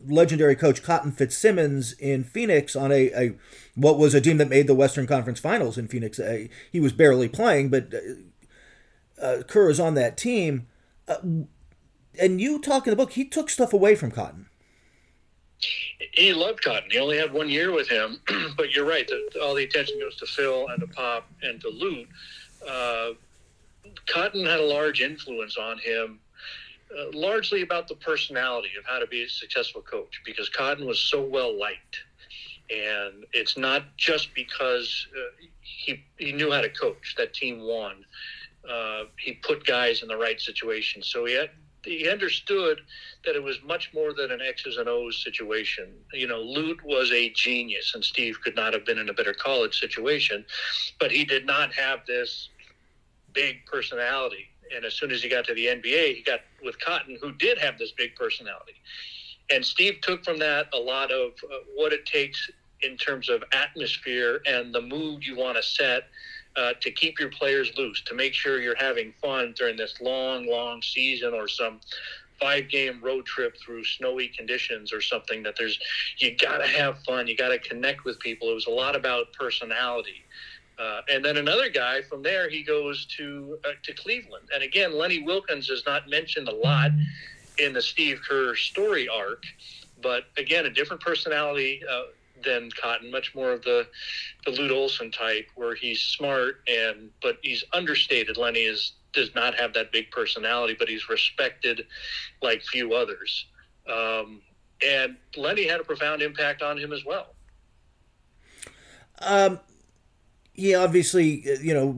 legendary 0.07 0.55
coach 0.55 0.83
Cotton 0.83 1.13
Fitzsimmons 1.13 1.95
in 1.95 2.23
Phoenix 2.23 2.77
on 2.77 2.93
a, 2.93 3.11
a 3.13 3.37
what 3.75 3.97
was 3.97 4.13
a 4.13 4.21
team 4.21 4.37
that 4.37 4.51
made 4.51 4.67
the 4.67 4.75
Western 4.75 5.07
Conference 5.07 5.41
Finals 5.41 5.79
in 5.79 5.89
Phoenix. 5.89 6.19
Uh, 6.19 6.49
he 6.71 6.79
was 6.79 6.93
barely 6.93 7.31
playing, 7.31 7.71
but 7.71 7.95
uh, 7.95 9.25
uh 9.25 9.43
Kerr 9.45 9.71
is 9.71 9.81
on 9.81 9.95
that 9.95 10.19
team. 10.19 10.67
Uh, 11.09 11.47
and 12.19 12.41
you 12.41 12.61
talk 12.61 12.87
in 12.87 12.91
the 12.91 12.97
book, 12.97 13.13
he 13.13 13.25
took 13.25 13.51
stuff 13.51 13.73
away 13.73 13.95
from 13.95 14.11
Cotton. 14.11 14.47
He 16.13 16.33
loved 16.33 16.63
Cotton. 16.63 16.91
He 16.91 16.99
only 16.99 17.17
had 17.17 17.33
one 17.33 17.49
year 17.49 17.73
with 17.73 17.89
him, 17.89 18.21
but 18.57 18.75
you're 18.75 18.87
right. 18.87 19.07
The, 19.07 19.41
all 19.43 19.55
the 19.55 19.65
attention 19.65 19.99
goes 19.99 20.17
to 20.17 20.27
Phil 20.27 20.69
and 20.69 20.81
to 20.81 20.87
Pop 20.87 21.29
and 21.43 21.61
to 21.61 21.69
Lute. 21.69 22.09
Uh, 22.69 23.11
Cotton 24.07 24.45
had 24.45 24.61
a 24.61 24.65
large 24.65 25.01
influence 25.01 25.57
on 25.57 25.79
him 25.79 26.21
uh, 26.97 27.11
largely 27.13 27.63
about 27.63 27.89
the 27.89 27.95
personality 27.97 28.71
of 28.79 28.85
how 28.85 28.99
to 28.99 29.07
be 29.07 29.23
a 29.23 29.29
successful 29.29 29.83
coach 29.83 30.21
because 30.25 30.49
Cotton 30.49 30.87
was 30.87 31.01
so 31.01 31.23
well 31.23 31.59
liked. 31.59 32.05
And 32.71 33.25
it's 33.33 33.57
not 33.57 33.85
just 33.97 34.35
because 34.35 35.07
uh, 35.17 35.47
he, 35.61 36.05
he 36.19 36.33
knew 36.33 36.51
how 36.51 36.61
to 36.61 36.69
coach, 36.69 37.15
that 37.17 37.33
team 37.33 37.61
won. 37.61 38.05
Uh, 38.69 39.05
he 39.19 39.33
put 39.33 39.65
guys 39.65 40.03
in 40.03 40.09
the 40.09 40.17
right 40.17 40.41
situation. 40.41 41.03
So 41.03 41.25
he 41.25 41.35
had, 41.35 41.51
he 41.87 42.09
understood 42.09 42.81
that 43.25 43.37
it 43.37 43.43
was 43.43 43.57
much 43.65 43.93
more 43.95 44.13
than 44.13 44.31
an 44.31 44.41
X's 44.41 44.77
and 44.77 44.89
O's 44.89 45.23
situation. 45.23 45.93
You 46.13 46.27
know, 46.27 46.41
Lute 46.41 46.85
was 46.85 47.11
a 47.13 47.31
genius, 47.31 47.95
and 47.95 48.05
Steve 48.05 48.39
could 48.43 48.57
not 48.57 48.73
have 48.73 48.85
been 48.85 48.99
in 48.99 49.09
a 49.09 49.15
better 49.15 49.35
college 49.35 49.81
situation, 49.81 50.45
but 50.99 51.11
he 51.11 51.25
did 51.25 51.47
not 51.47 51.73
have 51.75 52.01
this 52.07 52.51
big 53.33 53.65
personality. 53.67 54.49
And 54.75 54.85
as 54.85 54.95
soon 54.95 55.13
as 55.13 55.23
he 55.23 55.29
got 55.29 55.45
to 55.47 55.55
the 55.55 55.67
NBA, 55.67 56.17
he 56.17 56.23
got 56.27 56.41
with 56.65 56.79
Cotton, 56.81 57.19
who 57.21 57.33
did 57.33 57.59
have 57.59 57.79
this 57.79 57.93
big 57.93 58.17
personality. 58.17 58.75
And 59.51 59.65
Steve 59.65 60.01
took 60.03 60.25
from 60.25 60.39
that 60.41 60.67
a 60.75 60.79
lot 60.79 61.13
of 61.13 61.33
uh, 61.45 61.59
what 61.77 61.93
it 61.93 62.05
takes 62.05 62.51
in 62.83 62.97
terms 62.97 63.29
of 63.29 63.43
atmosphere 63.53 64.41
and 64.47 64.75
the 64.75 64.81
mood 64.81 65.25
you 65.25 65.37
want 65.37 65.57
to 65.57 65.63
set 65.63 66.05
uh, 66.57 66.73
to 66.81 66.91
keep 66.91 67.19
your 67.19 67.31
players 67.31 67.71
loose, 67.77 68.03
to 68.03 68.15
make 68.15 68.35
sure 68.35 68.61
you're 68.61 68.77
having 68.77 69.13
fun 69.23 69.55
during 69.57 69.77
this 69.77 69.95
long, 70.01 70.47
long 70.47 70.81
season 70.83 71.35
or 71.35 71.49
some 71.49 71.81
five 72.41 72.69
game 72.69 73.01
road 73.03 73.25
trip 73.27 73.55
through 73.65 73.85
snowy 73.85 74.29
conditions 74.37 74.93
or 74.93 75.01
something 75.01 75.43
that 75.43 75.55
there's 75.59 75.79
you 76.19 76.37
got 76.37 76.59
to 76.59 76.67
have 76.67 76.99
fun. 77.05 77.27
You 77.27 77.37
got 77.37 77.49
to 77.49 77.59
connect 77.59 78.05
with 78.05 78.19
people. 78.21 78.51
It 78.51 78.55
was 78.55 78.67
a 78.67 78.71
lot 78.71 78.95
about 78.95 79.27
personality. 79.39 80.25
Uh, 80.79 81.01
and 81.09 81.25
then 81.25 81.39
another 81.39 81.71
guy 81.71 82.03
from 82.03 82.23
there 82.23 82.51
he 82.51 82.63
goes 82.63 83.07
to 83.17 83.59
uh, 83.65 83.71
to 83.83 83.95
cleveland. 83.95 84.49
And 84.55 84.63
again 84.63 84.93
lenny 84.93 85.23
wilkens 85.23 85.71
is 85.71 85.83
not 85.87 86.09
mentioned 86.09 86.49
a 86.49 86.55
lot 86.55 86.91
in 87.59 87.73
the 87.73 87.81
steve 87.81 88.21
kerr 88.29 88.55
story 88.55 89.09
arc 89.09 89.43
but 90.03 90.25
again 90.37 90.67
a 90.67 90.71
different 90.71 91.01
personality 91.01 91.81
uh, 91.91 92.03
than 92.45 92.71
Cotton, 92.81 93.11
much 93.11 93.35
more 93.35 93.53
of 93.53 93.63
the 93.63 93.87
the 94.45 94.53
Lute 94.53 94.71
Olson 94.71 95.11
type, 95.11 95.49
where 95.55 95.75
he's 95.75 96.01
smart 96.01 96.63
and 96.69 97.11
but 97.23 97.39
he's 97.43 97.65
understated. 97.73 98.37
Lenny 98.37 98.61
is 98.61 98.93
does 99.13 99.35
not 99.35 99.55
have 99.55 99.73
that 99.75 99.93
big 99.93 100.11
personality, 100.11 100.77
but 100.79 100.89
he's 100.89 101.09
respected 101.09 101.87
like 102.43 102.63
few 102.63 102.95
others. 102.95 103.47
Um, 103.91 104.43
and 104.87 105.17
Lenny 105.37 105.67
had 105.67 105.81
a 105.81 105.85
profound 105.85 106.23
impact 106.23 106.63
on 106.63 106.79
him 106.79 106.93
as 106.93 107.05
well. 107.05 107.35
Um, 109.21 109.61
yeah, 110.55 110.79
obviously, 110.79 111.45
you 111.61 111.73
know, 111.73 111.97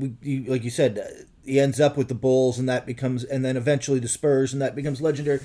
like 0.50 0.64
you 0.64 0.70
said, 0.70 1.26
he 1.44 1.58
ends 1.58 1.80
up 1.80 1.96
with 1.96 2.08
the 2.08 2.14
Bulls, 2.14 2.58
and 2.58 2.68
that 2.68 2.86
becomes, 2.86 3.24
and 3.24 3.44
then 3.44 3.56
eventually 3.56 3.98
the 3.98 4.08
Spurs, 4.08 4.52
and 4.52 4.60
that 4.62 4.76
becomes 4.76 5.00
legendary. 5.00 5.40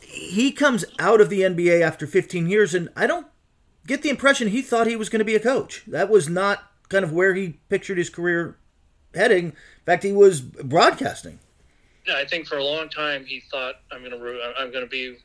He 0.00 0.50
comes 0.50 0.84
out 0.98 1.20
of 1.20 1.30
the 1.30 1.42
NBA 1.42 1.82
after 1.82 2.06
15 2.06 2.48
years, 2.48 2.74
and 2.74 2.88
I 2.96 3.06
don't 3.06 3.26
get 3.86 4.02
the 4.02 4.10
impression 4.10 4.48
he 4.48 4.62
thought 4.62 4.86
he 4.86 4.96
was 4.96 5.08
going 5.08 5.20
to 5.20 5.24
be 5.24 5.34
a 5.34 5.40
coach. 5.40 5.82
That 5.86 6.08
was 6.08 6.28
not 6.28 6.70
kind 6.88 7.04
of 7.04 7.12
where 7.12 7.34
he 7.34 7.60
pictured 7.68 7.98
his 7.98 8.10
career 8.10 8.56
heading. 9.14 9.46
In 9.46 9.54
fact, 9.86 10.02
he 10.02 10.12
was 10.12 10.40
broadcasting. 10.40 11.38
Yeah, 12.06 12.16
I 12.16 12.24
think 12.24 12.46
for 12.46 12.58
a 12.58 12.64
long 12.64 12.88
time 12.88 13.24
he 13.24 13.40
thought 13.40 13.76
I'm 13.92 14.00
going 14.00 14.12
to 14.12 14.52
I'm 14.58 14.70
going 14.70 14.84
to 14.84 14.90
be 14.90 15.16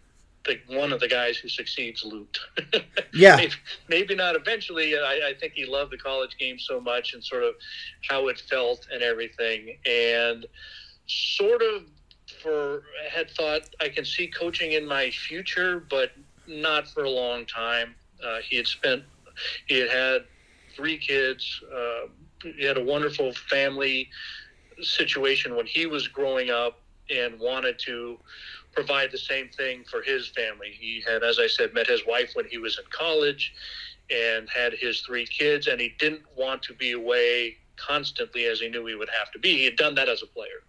the, 0.46 0.60
one 0.76 0.94
of 0.94 1.00
the 1.00 1.08
guys 1.08 1.38
who 1.38 1.48
succeeds 1.48 2.04
Lute. 2.06 2.40
yeah, 3.14 3.36
maybe, 3.36 3.54
maybe, 3.88 4.16
not 4.16 4.36
eventually. 4.36 4.96
Uh, 4.96 5.00
I, 5.00 5.30
I 5.30 5.34
think 5.40 5.54
he 5.54 5.66
loved 5.66 5.92
the 5.92 5.98
college 5.98 6.38
game 6.38 6.60
so 6.60 6.80
much 6.80 7.14
and 7.14 7.24
sort 7.24 7.44
of 7.44 7.56
how 8.08 8.28
it 8.28 8.42
felt 8.50 8.88
and 8.92 9.02
everything, 9.02 9.78
and 9.86 10.46
sort 11.08 11.62
of 11.62 11.84
for 12.42 12.84
had 13.10 13.30
thought 13.32 13.62
I 13.82 13.90
can 13.90 14.06
see 14.06 14.28
coaching 14.28 14.74
in 14.74 14.86
my 14.86 15.10
future, 15.10 15.84
but 15.90 16.12
not 16.48 16.88
for 16.88 17.04
a 17.04 17.10
long 17.10 17.46
time. 17.46 17.96
Uh, 18.24 18.38
he 18.48 18.58
had 18.58 18.68
spent, 18.68 19.04
he 19.68 19.80
had 19.80 19.90
had 19.90 20.22
three 20.76 20.98
kids. 20.98 21.62
Uh, 21.74 22.08
he 22.58 22.66
had 22.66 22.78
a 22.78 22.84
wonderful 22.84 23.34
family 23.50 24.10
situation 24.82 25.56
when 25.56 25.66
he 25.66 25.86
was 25.86 26.08
growing 26.08 26.50
up 26.50 26.82
and 27.10 27.40
wanted 27.40 27.80
to 27.80 28.18
provide 28.74 29.12
the 29.12 29.18
same 29.18 29.50
thing 29.50 29.84
for 29.90 30.02
his 30.02 30.28
family. 30.30 30.72
He 30.78 31.02
had, 31.08 31.24
as 31.24 31.40
I 31.40 31.48
said, 31.48 31.74
met 31.74 31.88
his 31.88 32.02
wife 32.06 32.32
when 32.34 32.46
he 32.46 32.58
was 32.58 32.78
in 32.78 32.86
college 32.90 33.54
and 34.10 34.50
had 34.50 34.74
his 34.74 35.02
three 35.02 35.26
kids, 35.26 35.68
and 35.68 35.80
he 35.80 35.94
didn't 35.98 36.24
want 36.36 36.62
to 36.64 36.74
be 36.74 36.92
away 36.92 37.56
constantly 37.78 38.46
as 38.46 38.60
he 38.60 38.70
knew 38.70 38.86
he 38.86 38.96
would 38.96 39.10
have 39.18 39.32
to 39.32 39.40
be. 39.40 39.58
He 39.58 39.66
had 39.66 39.78
done 39.78 39.96
that 39.96 40.10
as 40.10 40.22
a 40.24 40.28
player 40.28 40.64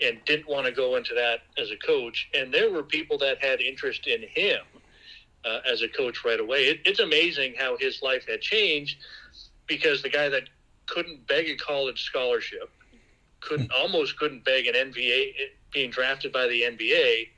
and 0.00 0.18
didn't 0.24 0.48
want 0.48 0.66
to 0.66 0.72
go 0.72 0.96
into 0.96 1.14
that 1.14 1.40
as 1.58 1.70
a 1.70 1.76
coach. 1.76 2.28
And 2.34 2.52
there 2.52 2.70
were 2.70 2.82
people 2.82 3.18
that 3.18 3.42
had 3.42 3.60
interest 3.60 4.06
in 4.06 4.22
him 4.22 4.60
uh, 5.46 5.60
as 5.70 5.82
a 5.82 5.88
coach 5.88 6.24
right 6.24 6.40
away. 6.40 6.66
It, 6.66 6.80
it's 6.84 7.00
amazing 7.00 7.54
how 7.56 7.76
his 7.78 8.02
life 8.02 8.26
had 8.28 8.40
changed 8.40 8.98
because 9.66 10.02
the 10.02 10.08
guy 10.08 10.28
that 10.28 10.44
couldn't 10.86 11.26
beg 11.26 11.48
a 11.48 11.56
college 11.56 12.02
scholarship, 12.04 12.70
couldn't 13.40 13.70
hmm. 13.72 13.82
almost 13.82 14.18
couldn't 14.18 14.44
beg 14.44 14.66
an 14.66 14.74
NBA 14.74 15.32
being 15.72 15.90
drafted 15.90 16.32
by 16.32 16.46
the 16.46 16.62
NBA. 16.62 17.28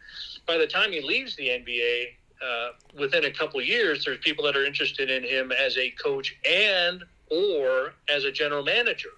By 0.47 0.57
the 0.57 0.67
time 0.67 0.93
he 0.93 1.01
leaves 1.01 1.37
the 1.37 1.49
NBA, 1.49 2.05
uh, 2.41 2.69
within 2.99 3.25
a 3.25 3.31
couple 3.31 3.61
years, 3.61 4.05
there's 4.05 4.19
people 4.19 4.45
that 4.45 4.57
are 4.57 4.65
interested 4.65 5.11
in 5.11 5.25
him 5.25 5.53
as 5.53 5.77
a 5.77 5.91
coach 6.03 6.37
and 6.49 7.03
or 7.31 7.95
as 8.09 8.25
a 8.25 8.33
general 8.33 8.63
manager 8.63 9.11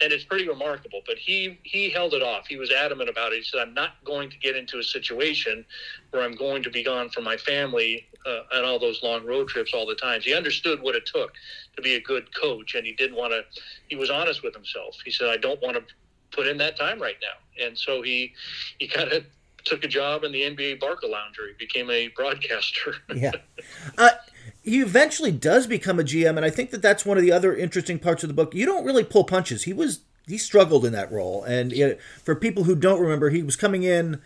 and 0.00 0.12
it's 0.12 0.24
pretty 0.24 0.48
remarkable. 0.48 1.00
But 1.06 1.16
he 1.18 1.58
he 1.62 1.90
held 1.90 2.14
it 2.14 2.22
off. 2.22 2.46
He 2.46 2.56
was 2.56 2.70
adamant 2.70 3.08
about 3.08 3.32
it. 3.32 3.38
He 3.38 3.42
said, 3.44 3.60
"I'm 3.60 3.74
not 3.74 4.02
going 4.04 4.30
to 4.30 4.38
get 4.38 4.56
into 4.56 4.78
a 4.78 4.82
situation 4.82 5.64
where 6.10 6.22
I'm 6.22 6.34
going 6.34 6.62
to 6.62 6.70
be 6.70 6.82
gone 6.82 7.08
from 7.10 7.24
my 7.24 7.36
family 7.36 8.06
uh, 8.26 8.56
on 8.56 8.64
all 8.64 8.78
those 8.78 9.02
long 9.02 9.24
road 9.24 9.48
trips 9.48 9.72
all 9.74 9.86
the 9.86 9.94
time." 9.94 10.20
He 10.20 10.34
understood 10.34 10.80
what 10.82 10.94
it 10.94 11.06
took 11.06 11.32
to 11.76 11.82
be 11.82 11.94
a 11.94 12.00
good 12.00 12.34
coach, 12.34 12.74
and 12.74 12.86
he 12.86 12.92
didn't 12.92 13.16
want 13.16 13.32
to. 13.32 13.42
He 13.88 13.96
was 13.96 14.10
honest 14.10 14.42
with 14.42 14.54
himself. 14.54 14.96
He 15.04 15.10
said, 15.10 15.28
"I 15.28 15.36
don't 15.36 15.60
want 15.62 15.76
to 15.76 15.82
put 16.30 16.46
in 16.46 16.58
that 16.58 16.76
time 16.76 17.00
right 17.00 17.16
now," 17.22 17.64
and 17.64 17.78
so 17.78 18.02
he 18.02 18.34
he 18.78 18.88
kind 18.88 19.10
of 19.12 19.24
took 19.64 19.84
a 19.84 19.88
job 19.88 20.24
in 20.24 20.32
the 20.32 20.42
NBA 20.42 20.80
Barcalounger. 20.80 21.48
He 21.48 21.54
became 21.58 21.90
a 21.90 22.08
broadcaster. 22.08 22.96
yeah. 23.14 23.32
Uh, 23.98 24.10
he 24.66 24.80
eventually 24.80 25.30
does 25.30 25.68
become 25.68 26.00
a 26.00 26.02
GM, 26.02 26.36
and 26.36 26.44
I 26.44 26.50
think 26.50 26.72
that 26.72 26.82
that's 26.82 27.06
one 27.06 27.16
of 27.16 27.22
the 27.22 27.30
other 27.30 27.54
interesting 27.54 28.00
parts 28.00 28.24
of 28.24 28.28
the 28.28 28.34
book. 28.34 28.52
You 28.52 28.66
don't 28.66 28.84
really 28.84 29.04
pull 29.04 29.22
punches. 29.22 29.62
He 29.62 29.72
was 29.72 30.00
he 30.26 30.36
struggled 30.36 30.84
in 30.84 30.92
that 30.92 31.10
role, 31.12 31.44
and 31.44 31.72
it, 31.72 32.00
for 32.24 32.34
people 32.34 32.64
who 32.64 32.74
don't 32.74 33.00
remember, 33.00 33.30
he 33.30 33.44
was 33.44 33.54
coming 33.54 33.84
in 33.84 34.20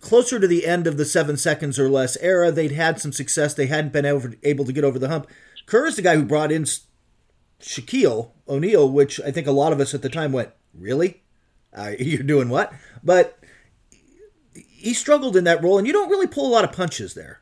closer 0.00 0.38
to 0.38 0.46
the 0.46 0.64
end 0.64 0.86
of 0.86 0.96
the 0.96 1.04
seven 1.04 1.36
seconds 1.36 1.76
or 1.76 1.90
less 1.90 2.16
era. 2.18 2.52
They'd 2.52 2.70
had 2.70 3.00
some 3.00 3.10
success. 3.10 3.52
They 3.52 3.66
hadn't 3.66 3.92
been 3.92 4.06
able, 4.06 4.30
able 4.44 4.64
to 4.64 4.72
get 4.72 4.84
over 4.84 5.00
the 5.00 5.08
hump. 5.08 5.26
Kerr 5.66 5.86
is 5.86 5.96
the 5.96 6.02
guy 6.02 6.14
who 6.14 6.24
brought 6.24 6.52
in 6.52 6.64
Shaquille 7.60 8.30
O'Neal, 8.48 8.88
which 8.88 9.20
I 9.20 9.32
think 9.32 9.48
a 9.48 9.52
lot 9.52 9.72
of 9.72 9.80
us 9.80 9.92
at 9.92 10.02
the 10.02 10.08
time 10.08 10.30
went, 10.30 10.50
"Really? 10.72 11.24
Uh, 11.76 11.94
you're 11.98 12.22
doing 12.22 12.48
what?" 12.48 12.72
But 13.02 13.40
he 14.54 14.94
struggled 14.94 15.36
in 15.36 15.42
that 15.44 15.64
role, 15.64 15.78
and 15.78 15.86
you 15.88 15.92
don't 15.92 16.10
really 16.10 16.28
pull 16.28 16.46
a 16.46 16.54
lot 16.54 16.62
of 16.62 16.70
punches 16.70 17.14
there. 17.14 17.40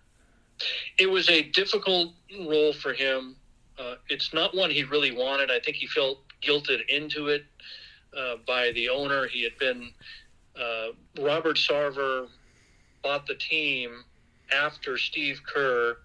It 0.98 1.07
was 1.07 1.28
a 1.28 1.42
difficult 1.42 2.14
role 2.40 2.72
for 2.72 2.92
him. 2.92 3.36
Uh, 3.78 3.96
it's 4.09 4.32
not 4.32 4.54
one 4.54 4.70
he 4.70 4.84
really 4.84 5.12
wanted. 5.12 5.50
I 5.50 5.61
think 5.61 5.76
he 5.76 5.86
felt 5.86 6.18
guilted 6.42 6.80
into 6.88 7.28
it 7.28 7.44
uh, 8.16 8.36
by 8.46 8.72
the 8.72 8.88
owner. 8.88 9.26
He 9.26 9.42
had 9.42 9.57
been 9.59 9.90
uh, 10.59 10.88
Robert 11.20 11.57
Sarver 11.57 12.28
bought 13.02 13.26
the 13.26 13.34
team 13.34 14.04
after 14.54 14.96
Steve 14.96 15.40
Kerr 15.46 15.98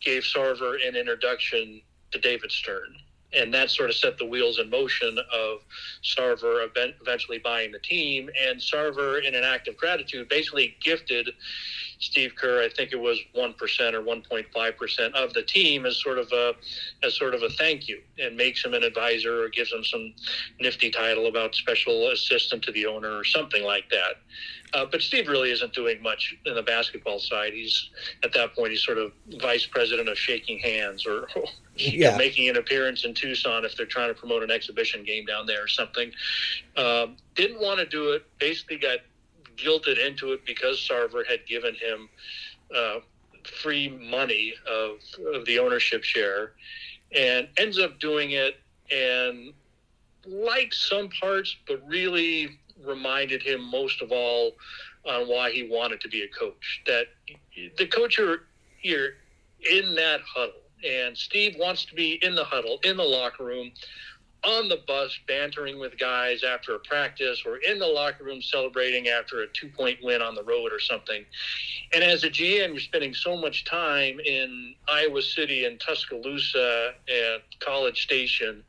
gave 0.00 0.22
Sarver 0.22 0.76
an 0.86 0.96
introduction 0.96 1.80
to 2.10 2.18
David 2.18 2.52
Stern. 2.52 2.96
And 3.34 3.52
that 3.54 3.70
sort 3.70 3.90
of 3.90 3.96
set 3.96 4.18
the 4.18 4.26
wheels 4.26 4.58
in 4.58 4.68
motion 4.68 5.18
of 5.32 5.60
Sarver 6.04 6.68
eventually 7.00 7.38
buying 7.38 7.72
the 7.72 7.78
team. 7.78 8.28
And 8.46 8.60
Sarver, 8.60 9.24
in 9.24 9.34
an 9.34 9.44
act 9.44 9.68
of 9.68 9.76
gratitude, 9.76 10.28
basically 10.28 10.76
gifted 10.82 11.30
Steve 12.02 12.34
Kerr, 12.34 12.62
I 12.62 12.68
think 12.68 12.92
it 12.92 13.00
was 13.00 13.18
one 13.32 13.54
percent 13.54 13.94
or 13.94 14.02
one 14.02 14.22
point 14.22 14.46
five 14.52 14.76
percent 14.76 15.14
of 15.14 15.32
the 15.34 15.42
team 15.42 15.86
as 15.86 16.02
sort 16.02 16.18
of 16.18 16.30
a 16.32 16.54
as 17.04 17.16
sort 17.16 17.32
of 17.32 17.42
a 17.42 17.48
thank 17.50 17.88
you, 17.88 18.00
and 18.18 18.36
makes 18.36 18.64
him 18.64 18.74
an 18.74 18.82
advisor 18.82 19.44
or 19.44 19.48
gives 19.48 19.72
him 19.72 19.84
some 19.84 20.12
nifty 20.60 20.90
title 20.90 21.28
about 21.28 21.54
special 21.54 22.10
assistant 22.10 22.64
to 22.64 22.72
the 22.72 22.86
owner 22.86 23.16
or 23.16 23.24
something 23.24 23.62
like 23.62 23.88
that. 23.90 24.16
Uh, 24.74 24.84
but 24.90 25.00
Steve 25.00 25.28
really 25.28 25.52
isn't 25.52 25.72
doing 25.74 26.02
much 26.02 26.34
in 26.44 26.54
the 26.54 26.62
basketball 26.62 27.20
side. 27.20 27.52
He's 27.52 27.90
at 28.24 28.32
that 28.32 28.54
point 28.54 28.72
he's 28.72 28.84
sort 28.84 28.98
of 28.98 29.12
vice 29.40 29.66
president 29.66 30.08
of 30.08 30.18
shaking 30.18 30.58
hands 30.58 31.06
or 31.06 31.28
yeah. 31.76 32.16
making 32.16 32.48
an 32.48 32.56
appearance 32.56 33.04
in 33.04 33.14
Tucson 33.14 33.64
if 33.64 33.76
they're 33.76 33.86
trying 33.86 34.08
to 34.08 34.14
promote 34.14 34.42
an 34.42 34.50
exhibition 34.50 35.04
game 35.04 35.24
down 35.24 35.46
there 35.46 35.62
or 35.64 35.68
something. 35.68 36.10
Um, 36.76 37.16
didn't 37.34 37.60
want 37.60 37.80
to 37.80 37.86
do 37.86 38.12
it. 38.12 38.24
Basically 38.38 38.76
got 38.76 38.98
guilted 39.56 40.04
into 40.04 40.32
it 40.32 40.44
because 40.46 40.76
Sarver 40.78 41.26
had 41.26 41.46
given 41.46 41.74
him 41.74 42.08
uh, 42.74 43.00
free 43.62 43.88
money 43.88 44.54
of, 44.70 44.98
of 45.34 45.44
the 45.46 45.58
ownership 45.58 46.04
share 46.04 46.52
and 47.14 47.48
ends 47.56 47.78
up 47.78 47.98
doing 47.98 48.32
it 48.32 48.60
and 48.90 49.52
likes 50.26 50.88
some 50.88 51.08
parts, 51.08 51.56
but 51.66 51.82
really 51.86 52.58
reminded 52.84 53.42
him 53.42 53.62
most 53.62 54.02
of 54.02 54.12
all 54.12 54.52
on 55.04 55.28
why 55.28 55.50
he 55.50 55.68
wanted 55.68 56.00
to 56.00 56.08
be 56.08 56.22
a 56.22 56.28
coach. 56.28 56.82
That 56.86 57.06
the 57.76 57.86
coach 57.86 58.18
you're, 58.18 58.44
you're 58.82 59.10
in 59.70 59.94
that 59.96 60.20
huddle, 60.22 60.61
and 60.84 61.16
Steve 61.16 61.56
wants 61.58 61.84
to 61.86 61.94
be 61.94 62.18
in 62.22 62.34
the 62.34 62.44
huddle, 62.44 62.78
in 62.84 62.96
the 62.96 63.02
locker 63.02 63.44
room, 63.44 63.72
on 64.44 64.68
the 64.68 64.80
bus, 64.88 65.16
bantering 65.28 65.78
with 65.78 65.96
guys 65.98 66.42
after 66.42 66.74
a 66.74 66.78
practice, 66.80 67.42
or 67.46 67.58
in 67.58 67.78
the 67.78 67.86
locker 67.86 68.24
room 68.24 68.42
celebrating 68.42 69.08
after 69.08 69.42
a 69.42 69.46
two 69.52 69.68
point 69.68 69.98
win 70.02 70.20
on 70.20 70.34
the 70.34 70.42
road 70.42 70.72
or 70.72 70.80
something. 70.80 71.24
And 71.94 72.02
as 72.02 72.24
a 72.24 72.30
GM, 72.30 72.70
you're 72.70 72.80
spending 72.80 73.14
so 73.14 73.36
much 73.36 73.64
time 73.64 74.18
in 74.18 74.74
Iowa 74.88 75.22
City 75.22 75.64
and 75.64 75.78
Tuscaloosa 75.78 76.92
and 77.08 77.42
College 77.60 78.02
Station 78.02 78.64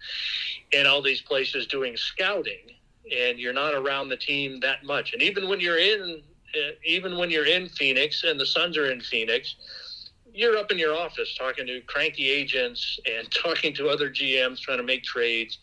and 0.74 0.88
all 0.88 1.02
these 1.02 1.22
places 1.22 1.66
doing 1.66 1.98
scouting 1.98 2.74
and 3.12 3.40
you're 3.40 3.54
not 3.54 3.74
around 3.74 4.10
the 4.10 4.18
team 4.18 4.60
that 4.62 4.84
much. 4.84 5.14
And 5.14 5.22
even 5.22 5.48
when 5.48 5.60
you're 5.60 5.80
in, 5.80 6.22
uh, 6.56 6.72
even 6.86 7.18
when 7.18 7.30
you're 7.30 7.46
in 7.46 7.68
Phoenix 7.70 8.24
and 8.24 8.40
the 8.40 8.46
Suns 8.46 8.78
are 8.78 8.92
in 8.92 9.02
Phoenix, 9.02 9.56
you're 10.34 10.58
up 10.58 10.72
in 10.72 10.78
your 10.78 10.96
office 10.96 11.36
talking 11.38 11.68
to 11.68 11.82
cranky 11.82 12.30
agents 12.30 13.00
and 13.06 13.30
talking 13.44 13.74
to 13.76 13.90
other 13.90 14.10
GMs 14.10 14.60
trying 14.60 14.78
to 14.78 14.84
make 14.84 15.04
trades. 15.04 15.60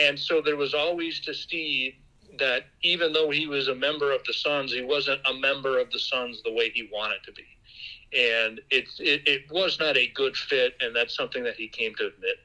And 0.00 0.18
so 0.18 0.40
there 0.40 0.56
was 0.56 0.74
always 0.74 1.20
to 1.20 1.34
Steve 1.34 1.94
that 2.38 2.64
even 2.82 3.12
though 3.12 3.30
he 3.30 3.46
was 3.46 3.68
a 3.68 3.74
member 3.74 4.12
of 4.12 4.22
the 4.24 4.32
Suns, 4.32 4.72
he 4.72 4.82
wasn't 4.82 5.20
a 5.26 5.34
member 5.34 5.78
of 5.78 5.90
the 5.90 5.98
Suns 5.98 6.42
the 6.42 6.52
way 6.52 6.70
he 6.70 6.88
wanted 6.92 7.22
to 7.24 7.32
be. 7.32 7.44
And 8.12 8.60
it, 8.70 8.88
it, 8.98 9.26
it 9.26 9.42
was 9.50 9.78
not 9.80 9.96
a 9.96 10.06
good 10.08 10.36
fit, 10.36 10.74
and 10.80 10.94
that's 10.94 11.16
something 11.16 11.42
that 11.44 11.56
he 11.56 11.66
came 11.66 11.94
to 11.96 12.06
admit. 12.06 12.36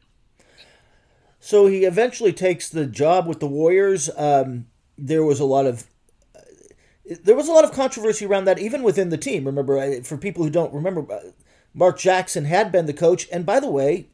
So 1.39 1.67
he 1.67 1.85
eventually 1.85 2.33
takes 2.33 2.69
the 2.69 2.85
job 2.85 3.27
with 3.27 3.39
the 3.39 3.47
Warriors. 3.47 4.09
Um, 4.15 4.67
there 4.97 5.23
was 5.23 5.39
a 5.39 5.45
lot 5.45 5.65
of 5.65 5.87
there 7.23 7.35
was 7.35 7.47
a 7.47 7.51
lot 7.51 7.63
of 7.63 7.71
controversy 7.73 8.25
around 8.25 8.45
that, 8.45 8.59
even 8.59 8.83
within 8.83 9.09
the 9.09 9.17
team. 9.17 9.45
Remember, 9.45 10.01
for 10.03 10.17
people 10.17 10.43
who 10.43 10.49
don't 10.49 10.73
remember, 10.73 11.11
uh, 11.11 11.19
Mark 11.73 11.97
Jackson 11.97 12.45
had 12.45 12.71
been 12.71 12.85
the 12.85 12.93
coach, 12.93 13.27
and 13.31 13.45
by 13.45 13.59
the 13.59 13.69
way, 13.69 14.09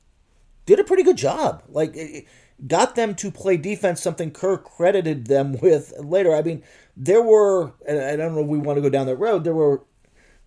did 0.65 0.79
a 0.79 0.83
pretty 0.83 1.03
good 1.03 1.17
job. 1.17 1.63
Like, 1.67 2.27
got 2.65 2.95
them 2.95 3.15
to 3.15 3.31
play 3.31 3.57
defense, 3.57 4.01
something 4.01 4.31
Kerr 4.31 4.57
credited 4.57 5.27
them 5.27 5.57
with 5.61 5.93
later. 5.99 6.35
I 6.35 6.41
mean, 6.41 6.63
there 6.95 7.21
were, 7.21 7.73
I 7.87 8.15
don't 8.15 8.35
know 8.35 8.41
if 8.41 8.47
we 8.47 8.57
want 8.57 8.77
to 8.77 8.81
go 8.81 8.89
down 8.89 9.07
that 9.07 9.17
road, 9.17 9.43
there 9.43 9.55
were 9.55 9.83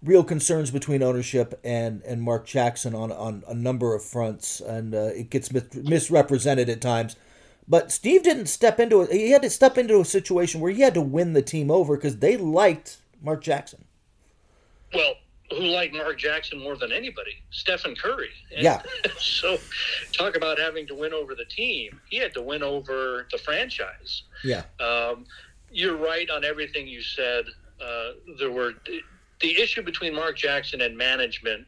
real 0.03 0.25
concerns 0.25 0.71
between 0.71 1.03
ownership 1.03 1.61
and, 1.63 2.03
and 2.03 2.23
Mark 2.23 2.47
Jackson 2.47 2.95
on, 2.95 3.13
on 3.13 3.45
a 3.47 3.55
number 3.55 3.95
of 3.95 4.03
fronts, 4.03 4.61
and 4.61 4.95
uh, 4.95 5.11
it 5.15 5.31
gets 5.31 5.53
mis- 5.53 5.75
misrepresented 5.75 6.69
at 6.69 6.81
times. 6.81 7.17
But 7.69 7.93
Steve 7.93 8.23
didn't 8.23 8.47
step 8.47 8.81
into 8.81 9.03
it. 9.03 9.13
He 9.13 9.31
had 9.31 9.43
to 9.43 9.51
step 9.51 9.79
into 9.79 10.01
a 10.01 10.05
situation 10.05 10.61
where 10.61 10.73
he 10.73 10.81
had 10.81 10.95
to 10.95 11.01
win 11.01 11.35
the 11.35 11.43
team 11.43 11.71
over 11.71 11.97
because 11.97 12.17
they 12.17 12.37
liked 12.37 12.97
Mark 13.23 13.43
Jackson. 13.43 13.85
Well, 14.93 15.15
who 15.51 15.64
liked 15.64 15.94
Mark 15.94 16.18
Jackson 16.18 16.59
more 16.59 16.76
than 16.76 16.92
anybody? 16.92 17.42
Stephen 17.51 17.94
Curry. 17.94 18.30
And 18.55 18.62
yeah. 18.62 18.82
so, 19.18 19.59
talk 20.12 20.36
about 20.36 20.59
having 20.59 20.86
to 20.88 20.94
win 20.94 21.12
over 21.12 21.34
the 21.34 21.44
team. 21.44 22.01
He 22.09 22.18
had 22.18 22.32
to 22.34 22.42
win 22.42 22.62
over 22.62 23.26
the 23.32 23.38
franchise. 23.38 24.22
Yeah. 24.44 24.62
Um, 24.78 25.26
you're 25.70 25.96
right 25.96 26.28
on 26.30 26.44
everything 26.44 26.86
you 26.86 27.03
said. 27.03 27.44
Uh, 27.80 28.12
there 28.38 28.51
were 28.51 28.72
the 29.40 29.61
issue 29.61 29.82
between 29.82 30.14
Mark 30.14 30.36
Jackson 30.36 30.82
and 30.82 30.96
management 30.96 31.66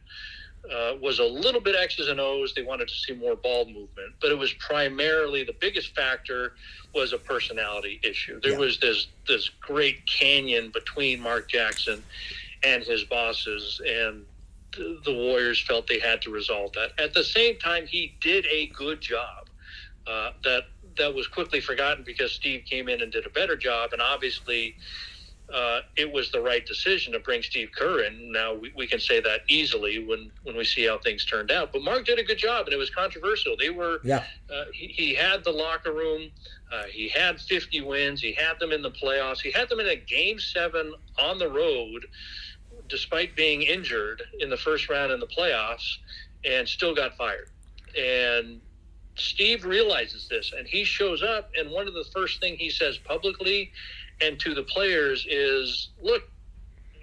uh, 0.71 0.93
was 1.01 1.19
a 1.19 1.23
little 1.23 1.59
bit 1.59 1.75
X's 1.75 2.07
and 2.07 2.19
O's. 2.19 2.53
They 2.53 2.63
wanted 2.63 2.87
to 2.87 2.93
see 2.93 3.13
more 3.13 3.35
ball 3.35 3.65
movement, 3.65 4.13
but 4.21 4.31
it 4.31 4.37
was 4.37 4.53
primarily 4.53 5.43
the 5.43 5.55
biggest 5.59 5.95
factor 5.95 6.53
was 6.93 7.11
a 7.11 7.17
personality 7.17 7.99
issue. 8.03 8.39
There 8.41 8.53
yeah. 8.53 8.59
was 8.59 8.79
this 8.79 9.07
this 9.27 9.49
great 9.49 10.05
canyon 10.05 10.71
between 10.73 11.19
Mark 11.19 11.49
Jackson 11.49 12.03
and 12.63 12.83
his 12.83 13.03
bosses, 13.03 13.81
and 13.85 14.25
the, 14.75 15.13
Warriors 15.13 15.61
felt 15.61 15.87
they 15.87 15.99
had 15.99 16.21
to 16.23 16.31
resolve 16.31 16.73
that. 16.73 16.91
At 16.97 17.13
the 17.13 17.23
same 17.23 17.57
time, 17.57 17.85
he 17.85 18.15
did 18.21 18.45
a 18.47 18.67
good 18.67 19.01
job. 19.01 19.49
Uh, 20.05 20.31
that 20.43 20.63
that 20.97 21.13
was 21.13 21.27
quickly 21.27 21.61
forgotten 21.61 22.03
because 22.03 22.33
Steve 22.33 22.65
came 22.65 22.89
in 22.89 23.01
and 23.01 23.11
did 23.11 23.25
a 23.25 23.29
better 23.29 23.55
job, 23.55 23.93
and 23.93 24.01
obviously 24.01 24.75
uh, 25.51 25.81
it 25.95 26.11
was 26.11 26.31
the 26.31 26.41
right 26.41 26.65
decision 26.65 27.13
to 27.13 27.19
bring 27.19 27.41
Steve 27.41 27.69
Kerr 27.75 28.03
in. 28.03 28.31
Now 28.31 28.53
we, 28.53 28.71
we 28.75 28.87
can 28.87 28.99
say 28.99 29.19
that 29.21 29.41
easily 29.49 30.03
when, 30.03 30.31
when 30.43 30.55
we 30.55 30.63
see 30.63 30.85
how 30.87 30.97
things 30.97 31.25
turned 31.25 31.51
out. 31.51 31.71
But 31.71 31.83
Mark 31.83 32.05
did 32.05 32.17
a 32.17 32.23
good 32.23 32.37
job, 32.37 32.65
and 32.65 32.73
it 32.73 32.77
was 32.77 32.89
controversial. 32.89 33.55
They 33.57 33.69
were, 33.69 33.99
yeah. 34.03 34.23
Uh, 34.53 34.65
he, 34.73 34.87
he, 34.87 35.13
had 35.13 35.43
the 35.43 35.51
locker 35.51 35.91
room. 35.91 36.31
Uh, 36.71 36.83
he 36.83 37.09
had 37.09 37.39
50 37.39 37.81
wins. 37.81 38.21
He 38.21 38.33
had 38.33 38.59
them 38.59 38.71
in 38.71 38.81
the 38.81 38.91
playoffs. 38.91 39.41
He 39.41 39.51
had 39.51 39.69
them 39.69 39.79
in 39.79 39.87
a 39.87 39.95
game 39.95 40.39
seven 40.39 40.93
on 41.19 41.37
the 41.37 41.49
road, 41.49 42.05
despite 42.89 43.35
being 43.35 43.61
injured 43.61 44.21
in 44.39 44.49
the 44.49 44.57
first 44.57 44.89
round 44.89 45.11
in 45.11 45.19
the 45.19 45.27
playoffs, 45.27 45.97
and 46.45 46.67
still 46.67 46.93
got 46.93 47.15
fired. 47.15 47.49
And 47.97 48.59
Steve 49.15 49.65
realizes 49.65 50.27
this, 50.27 50.53
and 50.57 50.67
he 50.67 50.83
shows 50.83 51.21
up. 51.21 51.51
And 51.57 51.71
one 51.71 51.87
of 51.87 51.93
the 51.93 52.05
first 52.13 52.39
thing 52.39 52.55
he 52.55 52.69
says 52.69 52.97
publicly 52.97 53.71
and 54.21 54.39
to 54.39 54.53
the 54.53 54.63
players 54.63 55.25
is 55.29 55.89
look, 56.01 56.23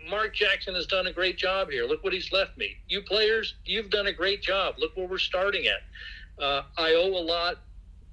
Mark 0.08 0.34
Jackson 0.34 0.74
has 0.74 0.86
done 0.86 1.06
a 1.06 1.12
great 1.12 1.36
job 1.36 1.70
here. 1.70 1.84
Look 1.84 2.02
what 2.02 2.12
he's 2.12 2.32
left 2.32 2.56
me. 2.58 2.76
You 2.88 3.02
players, 3.02 3.54
you've 3.64 3.90
done 3.90 4.08
a 4.08 4.12
great 4.12 4.42
job. 4.42 4.74
Look 4.78 4.96
where 4.96 5.06
we're 5.06 5.18
starting 5.18 5.66
at. 5.66 6.42
Uh, 6.42 6.62
I 6.78 6.94
owe 6.94 7.16
a 7.16 7.24
lot 7.24 7.58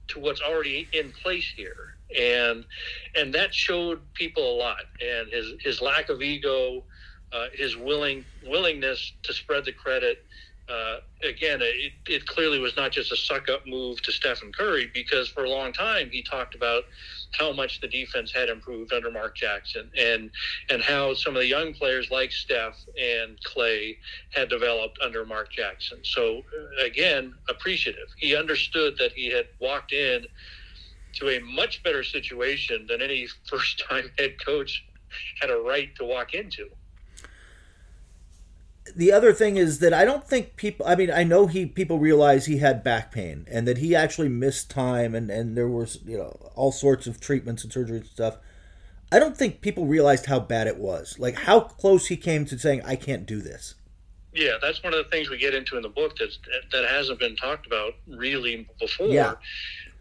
to 0.10 0.20
what's 0.20 0.42
already 0.42 0.88
in 0.94 1.12
place 1.12 1.52
here, 1.56 1.96
and 2.18 2.66
and 3.16 3.34
that 3.34 3.54
showed 3.54 4.02
people 4.14 4.56
a 4.56 4.58
lot. 4.58 4.84
And 5.02 5.32
his 5.32 5.54
his 5.62 5.82
lack 5.82 6.10
of 6.10 6.22
ego, 6.22 6.84
uh, 7.34 7.46
his 7.54 7.76
willing 7.76 8.26
willingness 8.44 9.14
to 9.24 9.34
spread 9.34 9.66
the 9.66 9.72
credit, 9.72 10.20
uh, 10.70 10.98
again, 11.24 11.60
it, 11.62 11.94
it 12.08 12.26
clearly 12.26 12.60
was 12.60 12.76
not 12.76 12.92
just 12.92 13.12
a 13.14 13.16
suck 13.16 13.48
up 13.48 13.66
move 13.66 14.02
to 14.02 14.12
Stephen 14.12 14.52
Curry 14.52 14.92
because 14.94 15.30
for 15.30 15.46
a 15.46 15.50
long 15.50 15.72
time 15.72 16.10
he 16.12 16.22
talked 16.22 16.56
about 16.56 16.84
how 17.40 17.54
much 17.54 17.80
the 17.80 17.88
defense 17.88 18.34
had 18.34 18.50
improved 18.50 18.92
under 18.92 19.10
Mark 19.10 19.38
Jackson 19.38 19.90
and 19.98 20.30
and 20.70 20.82
how 20.82 21.14
some 21.14 21.36
of 21.36 21.42
the 21.42 21.48
young 21.48 21.74
players 21.74 22.12
like 22.12 22.34
Steph 22.34 22.76
and 23.02 23.38
Klay 23.48 23.96
had 24.34 24.50
developed 24.50 25.00
under 25.02 25.26
Mark 25.26 25.52
Jackson. 25.54 26.00
So 26.04 26.40
uh, 26.40 26.86
again, 26.86 27.34
appreciative. 27.50 28.08
He 28.18 28.36
understood 28.36 28.96
that 29.00 29.14
he 29.14 29.32
had 29.32 29.46
walked 29.62 29.94
in 29.94 30.26
to 31.14 31.30
a 31.30 31.40
much 31.40 31.82
better 31.84 32.04
situation 32.04 32.86
than 32.90 33.02
any 33.02 33.28
first 33.50 33.82
time 33.90 34.12
head 34.18 34.36
coach 34.46 34.84
had 35.40 35.50
a 35.50 35.56
right 35.56 35.96
to 35.96 36.04
walk 36.04 36.34
into 36.34 36.68
the 38.98 39.12
other 39.12 39.32
thing 39.32 39.58
is 39.58 39.78
that 39.80 39.94
I 39.94 40.06
don't 40.06 40.28
think 40.28 40.56
people. 40.56 40.86
I 40.88 40.96
mean, 40.96 41.12
I 41.12 41.24
know 41.24 41.46
he 41.46 41.68
people 41.68 42.00
realize 42.00 42.48
he 42.48 42.58
had 42.58 42.84
back 42.84 43.12
pain 43.12 43.46
and 43.50 43.68
that 43.68 43.78
he 43.78 43.96
actually 43.96 44.28
missed 44.28 44.72
time 44.72 45.14
and 45.14 45.30
and 45.30 45.56
there 45.56 45.70
was 45.70 46.00
you 46.04 46.18
know 46.18 46.52
all 46.56 46.72
sorts 46.72 47.06
of 47.06 47.20
treatments 47.20 47.64
and 47.64 47.72
surgery 47.72 47.98
and 47.98 48.08
stuff. 48.08 48.38
I 49.12 49.20
don't 49.20 49.38
think 49.38 49.62
people 49.62 49.86
realized 49.86 50.26
how 50.26 50.40
bad 50.40 50.66
it 50.66 50.78
was. 50.78 51.18
Like 51.20 51.36
how 51.36 51.60
close 51.60 52.08
he 52.08 52.18
came 52.18 52.44
to 52.46 52.58
saying, 52.58 52.82
"I 52.86 52.96
can't 52.96 53.28
do 53.28 53.40
this." 53.40 53.76
Yeah, 54.34 54.58
that's 54.62 54.84
one 54.84 54.94
of 54.94 55.04
the 55.04 55.10
things 55.12 55.30
we 55.30 55.38
get 55.38 55.54
into 55.54 55.78
in 55.78 55.84
the 55.84 55.90
book 55.90 56.18
that 56.18 56.36
that 56.72 56.90
hasn't 56.90 57.20
been 57.20 57.36
talked 57.36 57.68
about 57.68 57.94
really 58.08 58.68
before. 58.80 59.08
Yeah. 59.08 59.34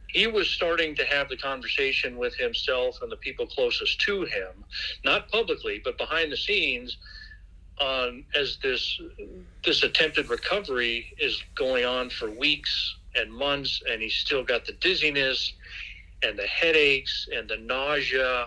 He 0.08 0.26
was 0.26 0.48
starting 0.48 0.94
to 0.94 1.04
have 1.04 1.28
the 1.28 1.36
conversation 1.36 2.16
with 2.16 2.34
himself 2.36 3.02
and 3.02 3.12
the 3.12 3.16
people 3.16 3.46
closest 3.46 4.00
to 4.02 4.22
him, 4.22 4.64
not 5.04 5.28
publicly, 5.30 5.82
but 5.84 5.98
behind 5.98 6.32
the 6.32 6.36
scenes 6.38 6.96
on 7.80 8.24
as 8.34 8.58
this 8.62 8.98
this 9.64 9.82
attempted 9.82 10.30
recovery 10.30 11.06
is 11.18 11.42
going 11.56 11.84
on 11.84 12.10
for 12.10 12.30
weeks 12.30 12.96
and 13.14 13.32
months, 13.32 13.82
and 13.90 14.00
he's 14.00 14.14
still 14.14 14.44
got 14.44 14.64
the 14.64 14.72
dizziness 14.80 15.54
and 16.22 16.38
the 16.38 16.46
headaches 16.46 17.28
and 17.34 17.48
the 17.48 17.56
nausea. 17.58 18.46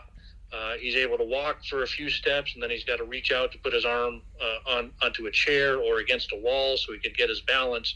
Uh, 0.52 0.74
he's 0.80 0.96
able 0.96 1.18
to 1.18 1.24
walk 1.24 1.64
for 1.70 1.84
a 1.84 1.88
few 1.88 2.10
steps, 2.10 2.54
and 2.56 2.64
then 2.64 2.72
he's 2.72 2.84
got 2.84 2.98
to 2.98 3.04
reach 3.04 3.32
out 3.32 3.52
to 3.52 3.60
put 3.60 3.72
his 3.72 3.86
arm 3.86 4.22
uh, 4.42 4.72
on 4.72 4.92
onto 5.04 5.28
a 5.28 5.32
chair 5.32 5.78
or 5.78 6.00
against 6.00 6.32
a 6.34 6.42
wall 6.42 6.76
so 6.76 6.92
he 6.94 7.00
could 7.00 7.16
get 7.16 7.30
his 7.30 7.42
balance. 7.42 7.94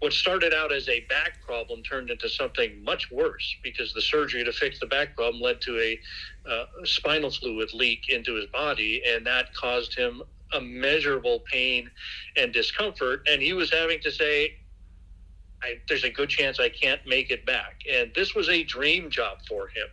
What 0.00 0.12
started 0.12 0.54
out 0.54 0.72
as 0.72 0.88
a 0.88 1.00
back 1.08 1.42
problem 1.44 1.82
turned 1.82 2.10
into 2.10 2.28
something 2.28 2.84
much 2.84 3.10
worse 3.10 3.56
because 3.64 3.92
the 3.92 4.00
surgery 4.00 4.44
to 4.44 4.52
fix 4.52 4.78
the 4.78 4.86
back 4.86 5.16
problem 5.16 5.42
led 5.42 5.60
to 5.62 5.76
a 5.80 5.98
uh, 6.48 6.64
spinal 6.84 7.30
fluid 7.30 7.70
leak 7.74 8.08
into 8.08 8.34
his 8.34 8.46
body, 8.46 9.02
and 9.08 9.26
that 9.26 9.52
caused 9.54 9.96
him 9.96 10.22
immeasurable 10.52 11.40
pain 11.50 11.90
and 12.36 12.52
discomfort. 12.52 13.26
And 13.30 13.42
he 13.42 13.52
was 13.52 13.70
having 13.70 14.00
to 14.00 14.10
say, 14.10 14.54
there's 15.88 16.04
a 16.04 16.10
good 16.10 16.28
chance 16.28 16.60
I 16.60 16.68
can't 16.68 17.00
make 17.06 17.30
it 17.30 17.44
back. 17.44 17.80
And 17.92 18.12
this 18.14 18.34
was 18.34 18.48
a 18.48 18.62
dream 18.62 19.10
job 19.10 19.38
for 19.48 19.68
him. 19.68 19.88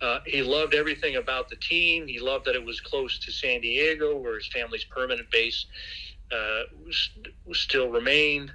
Uh, 0.00 0.20
he 0.26 0.42
loved 0.42 0.74
everything 0.74 1.16
about 1.16 1.48
the 1.48 1.56
team. 1.56 2.06
He 2.06 2.18
loved 2.18 2.46
that 2.46 2.54
it 2.54 2.64
was 2.64 2.80
close 2.80 3.18
to 3.20 3.32
San 3.32 3.60
Diego, 3.60 4.16
where 4.16 4.36
his 4.36 4.48
family's 4.48 4.84
permanent 4.84 5.30
base 5.30 5.66
uh, 6.32 6.62
still 7.52 7.90
remained. 7.90 8.50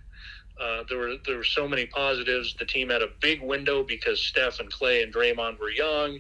Uh, 0.62 0.84
there 0.88 1.00
were 1.00 1.16
there 1.26 1.38
were 1.38 1.44
so 1.44 1.68
many 1.68 1.86
positives. 1.88 2.56
The 2.60 2.66
team 2.66 2.90
had 2.90 3.02
a 3.02 3.08
big 3.22 3.42
window 3.42 3.84
because 3.84 4.22
Steph 4.22 4.60
and 4.60 4.72
Klay 4.72 5.04
and 5.04 5.14
Draymond 5.14 5.60
were 5.60 5.72
young. 5.72 6.20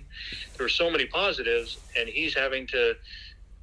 There 0.57 0.65
were 0.65 0.69
so 0.69 0.89
many 0.89 1.05
positives, 1.05 1.77
and 1.95 2.09
he's 2.09 2.35
having 2.35 2.65
to 2.67 2.95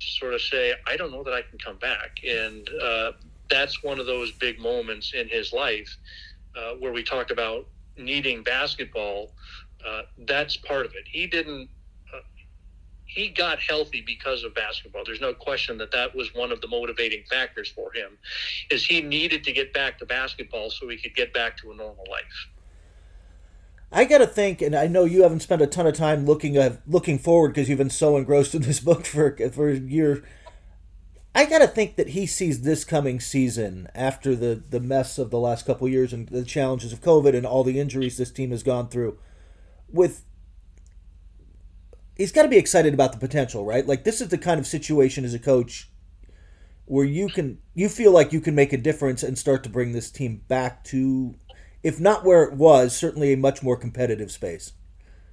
sort 0.01 0.34
of 0.34 0.40
say, 0.40 0.74
"I 0.86 0.96
don't 0.96 1.11
know 1.12 1.22
that 1.22 1.34
I 1.34 1.42
can 1.42 1.59
come 1.59 1.78
back." 1.78 2.18
And 2.26 2.68
uh, 2.82 3.12
that's 3.48 3.82
one 3.82 3.98
of 3.98 4.07
those 4.07 4.32
big 4.32 4.59
moments 4.59 5.12
in 5.14 5.28
his 5.28 5.53
life 5.53 5.96
uh, 6.57 6.74
where 6.78 6.92
we 6.92 7.03
talked 7.03 7.30
about 7.30 7.66
needing 7.96 8.42
basketball. 8.42 9.32
Uh, 9.86 10.03
that's 10.26 10.57
part 10.57 10.84
of 10.84 10.92
it. 10.92 11.05
He 11.11 11.26
didn't 11.26 11.70
he 13.14 13.28
got 13.28 13.59
healthy 13.59 14.03
because 14.07 14.44
of 14.44 14.55
basketball. 14.55 15.03
There's 15.05 15.20
no 15.20 15.34
question 15.34 15.76
that 15.78 15.90
that 15.92 16.14
was 16.14 16.32
one 16.34 16.53
of 16.53 16.61
the 16.61 16.68
motivating 16.68 17.24
factors 17.28 17.68
for 17.68 17.92
him. 17.92 18.18
Is 18.70 18.86
he 18.86 19.01
needed 19.01 19.42
to 19.44 19.53
get 19.53 19.72
back 19.72 19.98
to 19.98 20.07
basketball 20.07 20.70
so 20.70 20.88
he 20.88 20.96
could 20.96 21.14
get 21.14 21.34
back 21.34 21.57
to 21.59 21.72
a 21.72 21.74
normal 21.76 22.05
life. 22.11 22.48
I 23.93 24.05
got 24.05 24.18
to 24.18 24.26
think, 24.26 24.62
and 24.62 24.74
I 24.74 24.86
know 24.86 25.05
you 25.05 25.22
haven't 25.22 25.41
spent 25.41 25.62
a 25.62 25.66
ton 25.66 25.86
of 25.86 25.95
time 25.95 26.24
looking 26.24 26.57
uh, 26.57 26.76
looking 26.86 27.18
forward 27.18 27.49
because 27.49 27.68
you've 27.68 27.78
been 27.78 27.91
so 27.91 28.16
engrossed 28.16 28.55
in 28.55 28.62
this 28.62 28.80
book 28.91 29.05
for 29.05 29.36
for 29.51 29.68
a 29.68 29.76
year. 29.76 30.22
I 31.34 31.45
got 31.45 31.61
to 31.61 31.68
think 31.68 31.97
that 31.97 32.09
he 32.09 32.26
sees 32.26 32.62
this 32.62 32.84
coming 32.84 33.20
season 33.20 33.88
after 33.95 34.34
the 34.36 34.62
the 34.68 34.80
mess 34.80 35.18
of 35.18 35.30
the 35.30 35.38
last 35.38 35.66
couple 35.66 35.88
years 35.88 36.12
and 36.12 36.28
the 36.28 36.45
challenges 36.45 36.93
of 36.93 37.01
COVID 37.01 37.36
and 37.36 37.47
all 37.47 37.64
the 37.64 37.80
injuries 37.80 38.16
this 38.16 38.30
team 38.30 38.51
has 38.51 38.62
gone 38.62 38.88
through, 38.88 39.18
with 39.88 40.24
he's 42.16 42.32
got 42.32 42.43
to 42.43 42.49
be 42.49 42.59
excited 42.59 42.95
about 42.95 43.12
the 43.12 43.18
potential, 43.18 43.64
right? 43.64 43.86
Like 43.86 44.05
this 44.05 44.20
is 44.20 44.28
the 44.28 44.38
kind 44.38 44.61
of 44.61 44.66
situation 44.66 45.24
as 45.24 45.34
a 45.34 45.38
coach 45.38 45.91
where 46.84 47.05
you 47.05 47.28
can 47.28 47.59
you 47.74 47.88
feel 47.88 48.12
like 48.12 48.32
you 48.32 48.41
can 48.41 48.55
make 48.55 48.72
a 48.72 48.76
difference 48.76 49.22
and 49.22 49.38
start 49.38 49.62
to 49.64 49.70
bring 49.70 49.93
this 49.93 50.11
team 50.11 50.43
back 50.49 50.84
to 50.84 51.34
if 51.83 52.01
not 52.01 52.24
where 52.24 52.43
it 52.45 52.55
was, 52.55 52.97
certainly 52.97 53.33
a 53.33 53.37
much 53.37 53.62
more 53.62 53.76
competitive 53.76 54.31
space. 54.31 54.72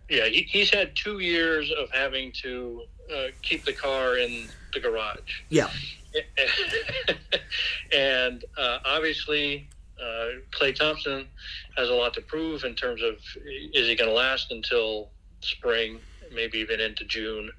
Yeah, 0.09 0.25
he, 0.25 0.43
he's 0.43 0.73
had 0.73 0.95
two 0.95 1.19
years 1.19 1.71
of 1.71 1.89
having 1.91 2.31
to 2.43 2.83
uh, 3.13 3.25
keep 3.41 3.65
the 3.65 3.73
car 3.73 4.17
in 4.17 4.47
the 4.73 4.79
garage. 4.79 5.41
Yeah. 5.49 5.69
and 7.93 8.45
uh, 8.57 8.79
obviously, 8.85 9.67
uh, 10.01 10.39
Klay 10.51 10.73
Thompson 10.73 11.27
has 11.75 11.89
a 11.89 11.93
lot 11.93 12.13
to 12.13 12.21
prove 12.21 12.63
in 12.63 12.75
terms 12.75 13.01
of 13.01 13.15
is 13.45 13.87
he 13.87 13.95
going 13.95 14.09
to 14.09 14.15
last 14.15 14.51
until 14.51 15.09
spring 15.41 15.99
maybe 16.33 16.59
even 16.59 16.79
into 16.79 17.05
June. 17.05 17.51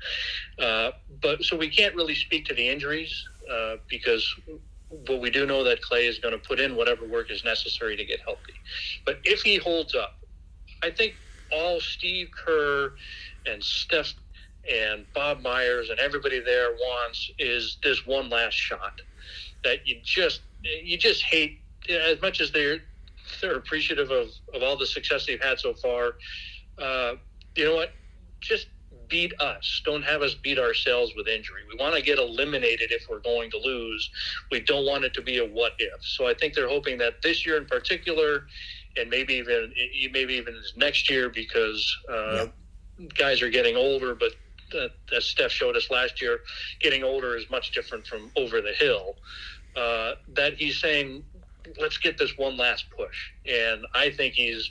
Uh, 0.59 0.91
but 1.23 1.43
so 1.43 1.57
we 1.57 1.69
can't 1.69 1.95
really 1.95 2.15
speak 2.15 2.45
to 2.47 2.55
the 2.55 2.69
injuries 2.69 3.27
uh, 3.51 3.77
because 3.89 4.35
but 5.07 5.21
we 5.21 5.31
do 5.31 5.47
know 5.47 5.65
that 5.65 5.81
Klay 5.83 6.09
is 6.09 6.19
going 6.19 6.33
to 6.33 6.39
put 6.39 6.61
in 6.61 6.77
whatever 6.77 7.07
work 7.07 7.31
is 7.31 7.45
necessary 7.45 7.97
to 7.97 8.05
get 8.05 8.21
healthy. 8.25 8.55
But 9.05 9.19
if 9.25 9.43
he 9.43 9.57
holds 9.57 9.95
up, 9.95 10.15
I 10.83 10.91
think 10.91 11.15
all 11.53 11.81
Steve 11.81 12.29
Kerr 12.45 12.93
and 13.47 13.63
Steph 13.63 14.15
and 14.71 15.07
Bob 15.15 15.41
Myers 15.41 15.91
and 15.91 15.99
everybody 15.99 16.41
there 16.41 16.73
wants 16.73 17.31
is 17.39 17.79
this 17.83 18.07
one 18.07 18.29
last 18.29 18.55
shot 18.55 19.01
that 19.65 19.87
you 19.87 19.97
just 20.05 20.43
you 20.63 20.99
just 20.99 21.23
hate 21.25 21.61
as 21.89 22.21
much 22.21 22.41
as 22.41 22.51
they're 22.53 22.79
they're 23.41 23.57
appreciative 23.57 24.11
of, 24.11 24.29
of 24.55 24.63
all 24.63 24.77
the 24.77 24.87
success 24.87 25.27
they've 25.27 25.43
had 25.43 25.59
so 25.59 25.75
far. 25.75 26.15
Uh, 26.79 27.15
you 27.57 27.65
know 27.65 27.75
what? 27.75 27.93
just 28.41 28.69
beat 29.09 29.33
us. 29.41 29.83
Don't 29.85 30.03
have 30.03 30.23
us 30.23 30.35
beat 30.35 30.59
ourselves 30.59 31.13
with 31.17 31.29
injury. 31.29 31.63
We 31.69 31.77
want 31.79 31.95
to 31.95 32.03
get 32.03 32.19
eliminated 32.19 32.93
if 32.93 33.09
we're 33.09 33.21
going 33.21 33.51
to 33.51 33.59
lose. 33.59 34.11
We 34.51 34.61
don't 34.61 34.87
want 34.87 35.05
it 35.05 35.15
to 35.15 35.23
be 35.23 35.39
a 35.39 35.45
what 35.45 35.73
if. 35.79 36.03
So 36.05 36.27
I 36.27 36.35
think 36.35 36.55
they're 36.55 36.69
hoping 36.69 36.99
that 36.99 37.23
this 37.23 37.45
year 37.47 37.57
in 37.57 37.67
particular, 37.67 38.47
and 38.97 39.09
maybe 39.11 39.35
even 39.35 39.73
maybe 40.13 40.35
even 40.35 40.61
next 40.77 41.11
year 41.11 41.29
because 41.29 41.97
uh, 42.11 42.47
yeah. 42.99 43.07
guys 43.17 43.43
are 43.43 43.51
getting 43.51 43.77
older. 43.77 44.15
But 44.15 44.33
uh, 44.75 44.89
as 45.17 45.25
Steph 45.25 45.51
showed 45.51 45.77
us 45.77 45.91
last 45.91 46.21
year, 46.21 46.41
getting 46.81 47.05
older 47.05 47.37
is 47.37 47.49
much 47.51 47.73
different 47.73 48.07
from 48.07 48.31
over 48.37 48.61
the 48.61 48.73
hill. 48.73 49.17
Uh, 49.77 50.15
that 50.35 50.55
he's 50.55 50.81
saying, 50.81 51.23
let's 51.81 51.99
get 51.99 52.19
this 52.19 52.37
one 52.37 52.57
last 52.57 52.87
push, 52.97 53.31
and 53.47 53.87
I 53.95 54.11
think 54.11 54.35
he's 54.35 54.71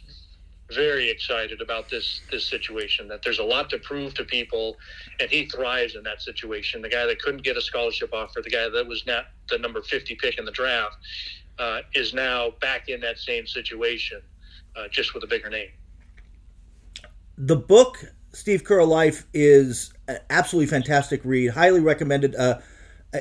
very 0.74 1.10
excited 1.10 1.62
about 1.62 1.90
this 1.90 2.22
this 2.32 2.46
situation. 2.46 3.08
That 3.08 3.22
there's 3.24 3.40
a 3.40 3.44
lot 3.44 3.70
to 3.72 3.78
prove 3.80 4.14
to 4.16 4.24
people, 4.24 4.78
and 5.20 5.30
he 5.30 5.46
thrives 5.46 5.96
in 5.96 6.04
that 6.04 6.22
situation. 6.22 6.82
The 6.82 6.90
guy 6.90 7.06
that 7.06 7.20
couldn't 7.20 7.44
get 7.44 7.58
a 7.58 7.62
scholarship 7.62 8.14
offer, 8.14 8.42
the 8.42 8.50
guy 8.50 8.70
that 8.70 8.88
was 8.88 9.06
not 9.06 9.26
the 9.50 9.58
number 9.58 9.82
50 9.82 10.16
pick 10.16 10.38
in 10.38 10.46
the 10.46 10.52
draft, 10.52 10.96
uh, 11.60 11.80
is 11.94 12.14
now 12.14 12.52
back 12.62 12.90
in 12.90 13.00
that 13.02 13.18
same 13.18 13.48
situation, 13.48 14.22
uh, 14.76 14.88
just 14.92 15.14
with 15.14 15.24
a 15.24 15.28
bigger 15.28 15.50
name. 15.50 15.70
The 17.38 17.56
book 17.56 18.04
Steve 18.34 18.64
Kerr 18.64 18.84
Life 18.84 19.26
is 19.34 19.94
an 20.08 20.20
absolutely 20.30 20.68
fantastic 20.68 21.22
read. 21.24 21.52
Highly 21.52 21.80
recommended. 21.80 22.36
Uh, 22.36 22.60
uh, 23.14 23.20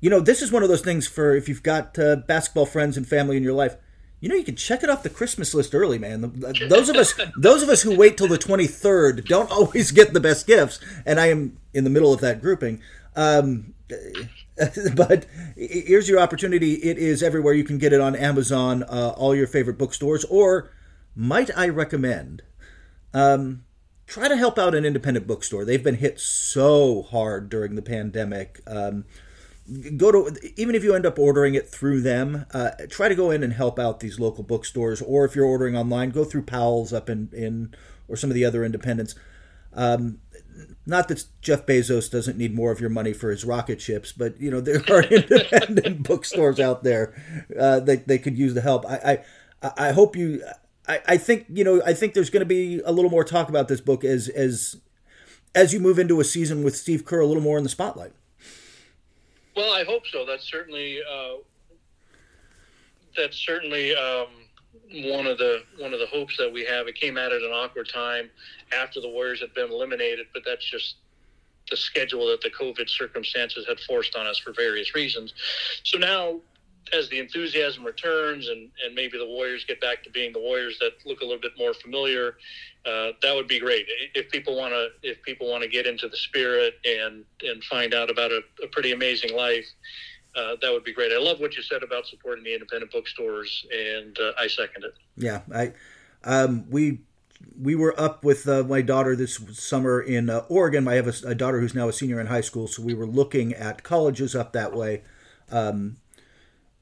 you 0.00 0.10
know, 0.10 0.20
this 0.20 0.42
is 0.42 0.52
one 0.52 0.62
of 0.62 0.68
those 0.68 0.82
things 0.82 1.06
for 1.06 1.34
if 1.34 1.48
you've 1.48 1.62
got 1.62 1.98
uh, 1.98 2.16
basketball 2.16 2.66
friends 2.66 2.96
and 2.96 3.06
family 3.06 3.36
in 3.36 3.42
your 3.42 3.52
life 3.52 3.76
you 4.20 4.28
know, 4.28 4.34
you 4.34 4.44
can 4.44 4.56
check 4.56 4.82
it 4.82 4.90
off 4.90 5.02
the 5.02 5.10
Christmas 5.10 5.54
list 5.54 5.74
early, 5.74 5.98
man. 5.98 6.42
Those 6.68 6.88
of 6.88 6.96
us, 6.96 7.14
those 7.36 7.62
of 7.62 7.68
us 7.70 7.82
who 7.82 7.96
wait 7.96 8.16
till 8.16 8.28
the 8.28 8.38
twenty 8.38 8.66
third, 8.66 9.24
don't 9.24 9.50
always 9.50 9.90
get 9.90 10.12
the 10.12 10.20
best 10.20 10.46
gifts, 10.46 10.78
and 11.06 11.18
I 11.18 11.26
am 11.26 11.58
in 11.72 11.84
the 11.84 11.90
middle 11.90 12.12
of 12.12 12.20
that 12.20 12.40
grouping. 12.40 12.82
Um, 13.16 13.74
but 14.94 15.26
here's 15.56 16.08
your 16.08 16.20
opportunity. 16.20 16.74
It 16.74 16.98
is 16.98 17.22
everywhere. 17.22 17.54
You 17.54 17.64
can 17.64 17.78
get 17.78 17.92
it 17.92 18.00
on 18.00 18.14
Amazon, 18.14 18.82
uh, 18.84 19.14
all 19.16 19.34
your 19.34 19.46
favorite 19.46 19.78
bookstores, 19.78 20.24
or 20.24 20.70
might 21.16 21.50
I 21.56 21.68
recommend? 21.68 22.42
Um, 23.12 23.64
try 24.06 24.28
to 24.28 24.36
help 24.36 24.58
out 24.58 24.74
an 24.74 24.84
independent 24.84 25.26
bookstore. 25.26 25.64
They've 25.64 25.82
been 25.82 25.96
hit 25.96 26.20
so 26.20 27.02
hard 27.02 27.48
during 27.48 27.74
the 27.74 27.82
pandemic. 27.82 28.60
Um, 28.66 29.04
go 29.96 30.10
to 30.10 30.50
even 30.56 30.74
if 30.74 30.82
you 30.82 30.94
end 30.94 31.06
up 31.06 31.18
ordering 31.18 31.54
it 31.54 31.68
through 31.68 32.00
them 32.00 32.46
uh, 32.52 32.70
try 32.88 33.08
to 33.08 33.14
go 33.14 33.30
in 33.30 33.42
and 33.42 33.52
help 33.52 33.78
out 33.78 34.00
these 34.00 34.18
local 34.18 34.42
bookstores 34.42 35.00
or 35.02 35.24
if 35.24 35.36
you're 35.36 35.44
ordering 35.44 35.76
online 35.76 36.10
go 36.10 36.24
through 36.24 36.42
powell's 36.42 36.92
up 36.92 37.08
in, 37.08 37.28
in 37.32 37.74
or 38.08 38.16
some 38.16 38.30
of 38.30 38.34
the 38.34 38.44
other 38.44 38.64
independents. 38.64 39.14
Um, 39.72 40.18
not 40.84 41.06
that 41.08 41.24
jeff 41.40 41.64
bezos 41.64 42.10
doesn't 42.10 42.36
need 42.36 42.54
more 42.54 42.72
of 42.72 42.80
your 42.80 42.90
money 42.90 43.12
for 43.12 43.30
his 43.30 43.44
rocket 43.44 43.80
ships 43.80 44.10
but 44.10 44.38
you 44.40 44.50
know 44.50 44.60
there 44.60 44.82
are 44.90 45.02
independent 45.10 46.02
bookstores 46.08 46.58
out 46.58 46.82
there 46.82 47.14
uh, 47.58 47.78
that 47.80 48.08
they 48.08 48.18
could 48.18 48.36
use 48.36 48.54
the 48.54 48.60
help. 48.60 48.84
I 48.86 49.22
i, 49.62 49.70
I 49.76 49.92
hope 49.92 50.16
you 50.16 50.42
I, 50.88 51.00
I 51.06 51.16
think 51.16 51.46
you 51.48 51.62
know 51.62 51.80
i 51.86 51.94
think 51.94 52.14
there's 52.14 52.30
going 52.30 52.40
to 52.40 52.46
be 52.46 52.80
a 52.84 52.90
little 52.90 53.10
more 53.10 53.24
talk 53.24 53.48
about 53.48 53.68
this 53.68 53.80
book 53.80 54.02
as 54.04 54.28
as 54.28 54.76
as 55.54 55.72
you 55.72 55.78
move 55.78 55.98
into 56.00 56.18
a 56.18 56.24
season 56.24 56.64
with 56.64 56.76
steve 56.76 57.04
kerr 57.04 57.20
a 57.20 57.26
little 57.26 57.42
more 57.42 57.56
in 57.56 57.62
the 57.62 57.70
spotlight 57.70 58.12
well, 59.56 59.72
I 59.72 59.84
hope 59.84 60.06
so. 60.06 60.24
That's 60.24 60.44
certainly 60.44 61.00
uh, 61.02 61.36
that's 63.16 63.36
certainly 63.36 63.94
um, 63.94 64.28
one 64.90 65.26
of 65.26 65.38
the 65.38 65.62
one 65.78 65.92
of 65.92 66.00
the 66.00 66.06
hopes 66.06 66.36
that 66.36 66.52
we 66.52 66.64
have. 66.64 66.88
It 66.88 66.94
came 66.94 67.16
out 67.16 67.32
at 67.32 67.42
an 67.42 67.50
awkward 67.50 67.88
time 67.88 68.30
after 68.72 69.00
the 69.00 69.08
Warriors 69.08 69.40
had 69.40 69.54
been 69.54 69.70
eliminated, 69.70 70.26
but 70.32 70.42
that's 70.44 70.68
just 70.68 70.96
the 71.70 71.76
schedule 71.76 72.26
that 72.28 72.40
the 72.40 72.50
COVID 72.50 72.88
circumstances 72.88 73.66
had 73.68 73.78
forced 73.80 74.16
on 74.16 74.26
us 74.26 74.38
for 74.38 74.52
various 74.52 74.94
reasons. 74.94 75.34
So 75.84 75.98
now, 75.98 76.40
as 76.92 77.08
the 77.08 77.18
enthusiasm 77.18 77.84
returns 77.84 78.48
and, 78.48 78.70
and 78.84 78.94
maybe 78.94 79.18
the 79.18 79.26
Warriors 79.26 79.64
get 79.64 79.80
back 79.80 80.02
to 80.04 80.10
being 80.10 80.32
the 80.32 80.40
Warriors 80.40 80.78
that 80.80 80.92
look 81.04 81.20
a 81.20 81.24
little 81.24 81.40
bit 81.40 81.52
more 81.58 81.74
familiar, 81.74 82.36
uh, 82.86 83.12
that 83.22 83.34
would 83.34 83.48
be 83.48 83.58
great. 83.58 83.86
If 84.14 84.30
people 84.30 84.56
want 84.56 84.72
to, 84.72 84.88
if 85.02 85.22
people 85.22 85.50
want 85.50 85.62
to 85.62 85.68
get 85.68 85.86
into 85.86 86.08
the 86.08 86.16
spirit 86.16 86.74
and 86.84 87.24
and 87.42 87.62
find 87.64 87.94
out 87.94 88.10
about 88.10 88.30
a, 88.30 88.40
a 88.62 88.68
pretty 88.68 88.92
amazing 88.92 89.34
life, 89.36 89.66
uh, 90.36 90.56
that 90.62 90.72
would 90.72 90.84
be 90.84 90.92
great. 90.92 91.12
I 91.12 91.18
love 91.18 91.40
what 91.40 91.56
you 91.56 91.62
said 91.62 91.82
about 91.82 92.06
supporting 92.06 92.44
the 92.44 92.52
independent 92.52 92.92
bookstores, 92.92 93.66
and 93.72 94.18
uh, 94.18 94.32
I 94.38 94.46
second 94.46 94.84
it. 94.84 94.94
Yeah, 95.16 95.40
I 95.54 95.72
um, 96.24 96.66
we 96.70 97.00
we 97.60 97.74
were 97.74 97.98
up 97.98 98.24
with 98.24 98.48
uh, 98.48 98.62
my 98.64 98.82
daughter 98.82 99.16
this 99.16 99.40
summer 99.52 100.00
in 100.00 100.30
uh, 100.30 100.44
Oregon. 100.48 100.86
I 100.86 100.94
have 100.94 101.06
a, 101.06 101.28
a, 101.28 101.34
daughter 101.34 101.60
who's 101.60 101.74
now 101.74 101.88
a 101.88 101.92
senior 101.92 102.20
in 102.20 102.26
high 102.26 102.42
school, 102.42 102.66
so 102.68 102.82
we 102.82 102.94
were 102.94 103.06
looking 103.06 103.54
at 103.54 103.82
colleges 103.82 104.34
up 104.34 104.52
that 104.52 104.74
way. 104.74 105.02
Um, 105.50 105.96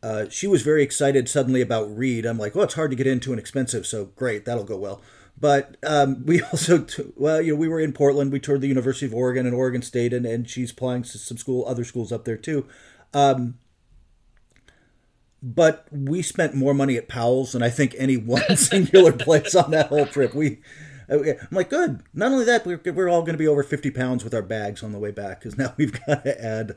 uh, 0.03 0.29
she 0.29 0.47
was 0.47 0.63
very 0.63 0.83
excited 0.83 1.29
suddenly 1.29 1.61
about 1.61 1.95
Reed. 1.97 2.25
I'm 2.25 2.39
like, 2.39 2.57
oh, 2.57 2.63
it's 2.63 2.75
hard 2.75 2.91
to 2.91 2.97
get 2.97 3.07
into 3.07 3.33
and 3.33 3.41
expensive, 3.41 3.87
so 3.87 4.07
great, 4.17 4.45
that'll 4.45 4.65
go 4.65 4.77
well. 4.77 5.03
But 5.41 5.77
um, 5.87 6.23
we 6.27 6.43
also, 6.43 6.85
t- 6.85 7.13
well, 7.17 7.41
you 7.41 7.53
know, 7.53 7.59
we 7.59 7.69
were 7.69 7.81
in 7.81 7.93
Portland. 7.93 8.33
We 8.33 8.41
toured 8.41 8.61
the 8.61 8.69
University 8.69 9.07
of 9.07 9.15
Oregon 9.15 9.47
and 9.47 9.55
Oregon 9.55 9.83
State, 9.83 10.13
and, 10.13 10.27
and 10.27 10.49
she's 10.49 10.71
applying 10.71 11.03
to 11.03 11.19
some 11.19 11.37
school, 11.37 11.65
other 11.67 11.85
schools 11.85 12.13
up 12.13 12.25
there 12.25 12.37
too. 12.37 12.67
Um, 13.13 13.59
but 15.43 15.87
we 15.93 16.23
spent 16.23 16.55
more 16.55 16.75
money 16.75 16.97
at 16.97 17.09
Powell's 17.09 17.53
than 17.53 17.63
I 17.63 17.71
think 17.71 17.95
any 17.99 18.17
one 18.17 18.57
singular 18.57 19.13
place 19.13 19.55
on 19.55 19.71
that 19.71 19.89
whole 19.89 20.07
trip. 20.07 20.35
We, 20.35 20.59
I'm 21.09 21.49
like, 21.51 21.71
good. 21.71 22.03
Not 22.13 22.33
only 22.33 22.45
that, 22.45 22.67
we're, 22.67 22.81
we're 22.93 23.09
all 23.09 23.23
going 23.23 23.35
to 23.35 23.39
be 23.39 23.49
over 23.49 23.63
50 23.63 23.91
pounds 23.93 24.25
with 24.25 24.35
our 24.35 24.43
bags 24.43 24.83
on 24.83 24.93
the 24.93 24.99
way 24.99 25.11
back 25.11 25.41
because 25.41 25.57
now 25.57 25.75
we've 25.77 25.93
got 26.07 26.25
to 26.25 26.45
add 26.45 26.77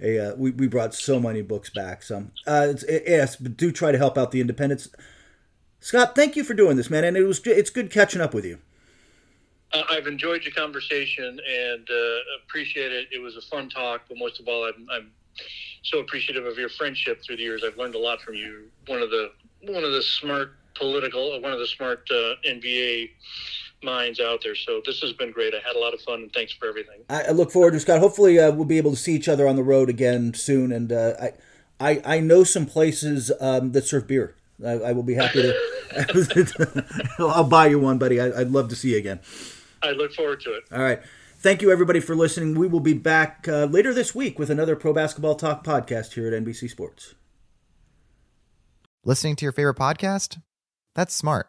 a 0.00 0.30
uh, 0.30 0.34
we 0.36 0.50
we 0.50 0.66
brought 0.66 0.94
so 0.94 1.20
many 1.20 1.42
books 1.42 1.70
back. 1.70 2.02
So 2.02 2.26
uh, 2.46 2.74
it, 2.88 3.04
yes, 3.06 3.36
but 3.36 3.56
do 3.56 3.70
try 3.70 3.92
to 3.92 3.98
help 3.98 4.16
out 4.16 4.30
the 4.32 4.40
independents. 4.40 4.88
Scott, 5.80 6.14
thank 6.14 6.36
you 6.36 6.44
for 6.44 6.54
doing 6.54 6.76
this, 6.76 6.90
man, 6.90 7.04
and 7.04 7.16
it 7.16 7.24
was 7.24 7.40
it's 7.46 7.70
good 7.70 7.90
catching 7.90 8.20
up 8.20 8.34
with 8.34 8.44
you. 8.44 8.58
Uh, 9.72 9.82
I've 9.88 10.06
enjoyed 10.06 10.42
your 10.42 10.52
conversation 10.52 11.38
and 11.48 11.88
uh, 11.88 12.16
appreciate 12.44 12.92
it. 12.92 13.08
It 13.12 13.20
was 13.20 13.36
a 13.36 13.40
fun 13.40 13.68
talk, 13.68 14.02
but 14.08 14.18
most 14.18 14.40
of 14.40 14.48
all, 14.48 14.64
I'm, 14.64 14.86
I'm 14.90 15.12
so 15.82 16.00
appreciative 16.00 16.44
of 16.44 16.58
your 16.58 16.68
friendship 16.68 17.22
through 17.22 17.36
the 17.36 17.42
years. 17.42 17.62
I've 17.64 17.76
learned 17.76 17.94
a 17.94 17.98
lot 17.98 18.20
from 18.20 18.34
you. 18.34 18.64
One 18.86 19.00
of 19.00 19.10
the 19.10 19.32
one 19.62 19.84
of 19.84 19.92
the 19.92 20.02
smart 20.02 20.56
political, 20.74 21.40
one 21.40 21.52
of 21.52 21.58
the 21.58 21.66
smart 21.66 22.08
uh, 22.10 22.34
NBA 22.48 23.10
minds 23.82 24.20
out 24.20 24.40
there. 24.42 24.54
So 24.54 24.80
this 24.84 25.00
has 25.00 25.12
been 25.12 25.30
great. 25.30 25.54
I 25.54 25.58
had 25.66 25.76
a 25.76 25.78
lot 25.78 25.94
of 25.94 26.00
fun, 26.00 26.22
and 26.22 26.32
thanks 26.32 26.52
for 26.52 26.68
everything. 26.68 27.00
I, 27.08 27.24
I 27.24 27.30
look 27.30 27.50
forward 27.50 27.72
to 27.72 27.80
Scott. 27.80 28.00
Hopefully, 28.00 28.38
uh, 28.38 28.52
we'll 28.52 28.64
be 28.64 28.78
able 28.78 28.90
to 28.90 28.96
see 28.96 29.14
each 29.14 29.28
other 29.28 29.46
on 29.48 29.56
the 29.56 29.62
road 29.62 29.88
again 29.88 30.34
soon. 30.34 30.72
And 30.72 30.92
uh, 30.92 31.14
I, 31.20 31.32
I, 31.80 32.02
I 32.16 32.20
know 32.20 32.44
some 32.44 32.66
places 32.66 33.32
um, 33.40 33.72
that 33.72 33.86
serve 33.86 34.06
beer. 34.06 34.34
I, 34.64 34.72
I 34.72 34.92
will 34.92 35.02
be 35.02 35.14
happy 35.14 35.42
to. 35.42 35.54
I'll 37.18 37.44
buy 37.44 37.66
you 37.66 37.78
one, 37.78 37.98
buddy. 37.98 38.20
I, 38.20 38.28
would 38.28 38.52
love 38.52 38.68
to 38.68 38.76
see 38.76 38.92
you 38.92 38.98
again. 38.98 39.20
I 39.82 39.92
look 39.92 40.12
forward 40.12 40.40
to 40.42 40.54
it. 40.54 40.64
All 40.72 40.82
right. 40.82 41.00
Thank 41.38 41.62
you, 41.62 41.72
everybody, 41.72 42.00
for 42.00 42.14
listening. 42.14 42.58
We 42.58 42.68
will 42.68 42.80
be 42.80 42.92
back 42.92 43.46
uh, 43.48 43.64
later 43.64 43.94
this 43.94 44.14
week 44.14 44.38
with 44.38 44.50
another 44.50 44.76
Pro 44.76 44.92
Basketball 44.92 45.36
Talk 45.36 45.64
podcast 45.64 46.12
here 46.12 46.26
at 46.26 46.44
NBC 46.44 46.68
Sports. 46.68 47.14
Listening 49.04 49.36
to 49.36 49.46
your 49.46 49.52
favorite 49.52 49.78
podcast? 49.78 50.42
That's 50.94 51.14
smart. 51.14 51.48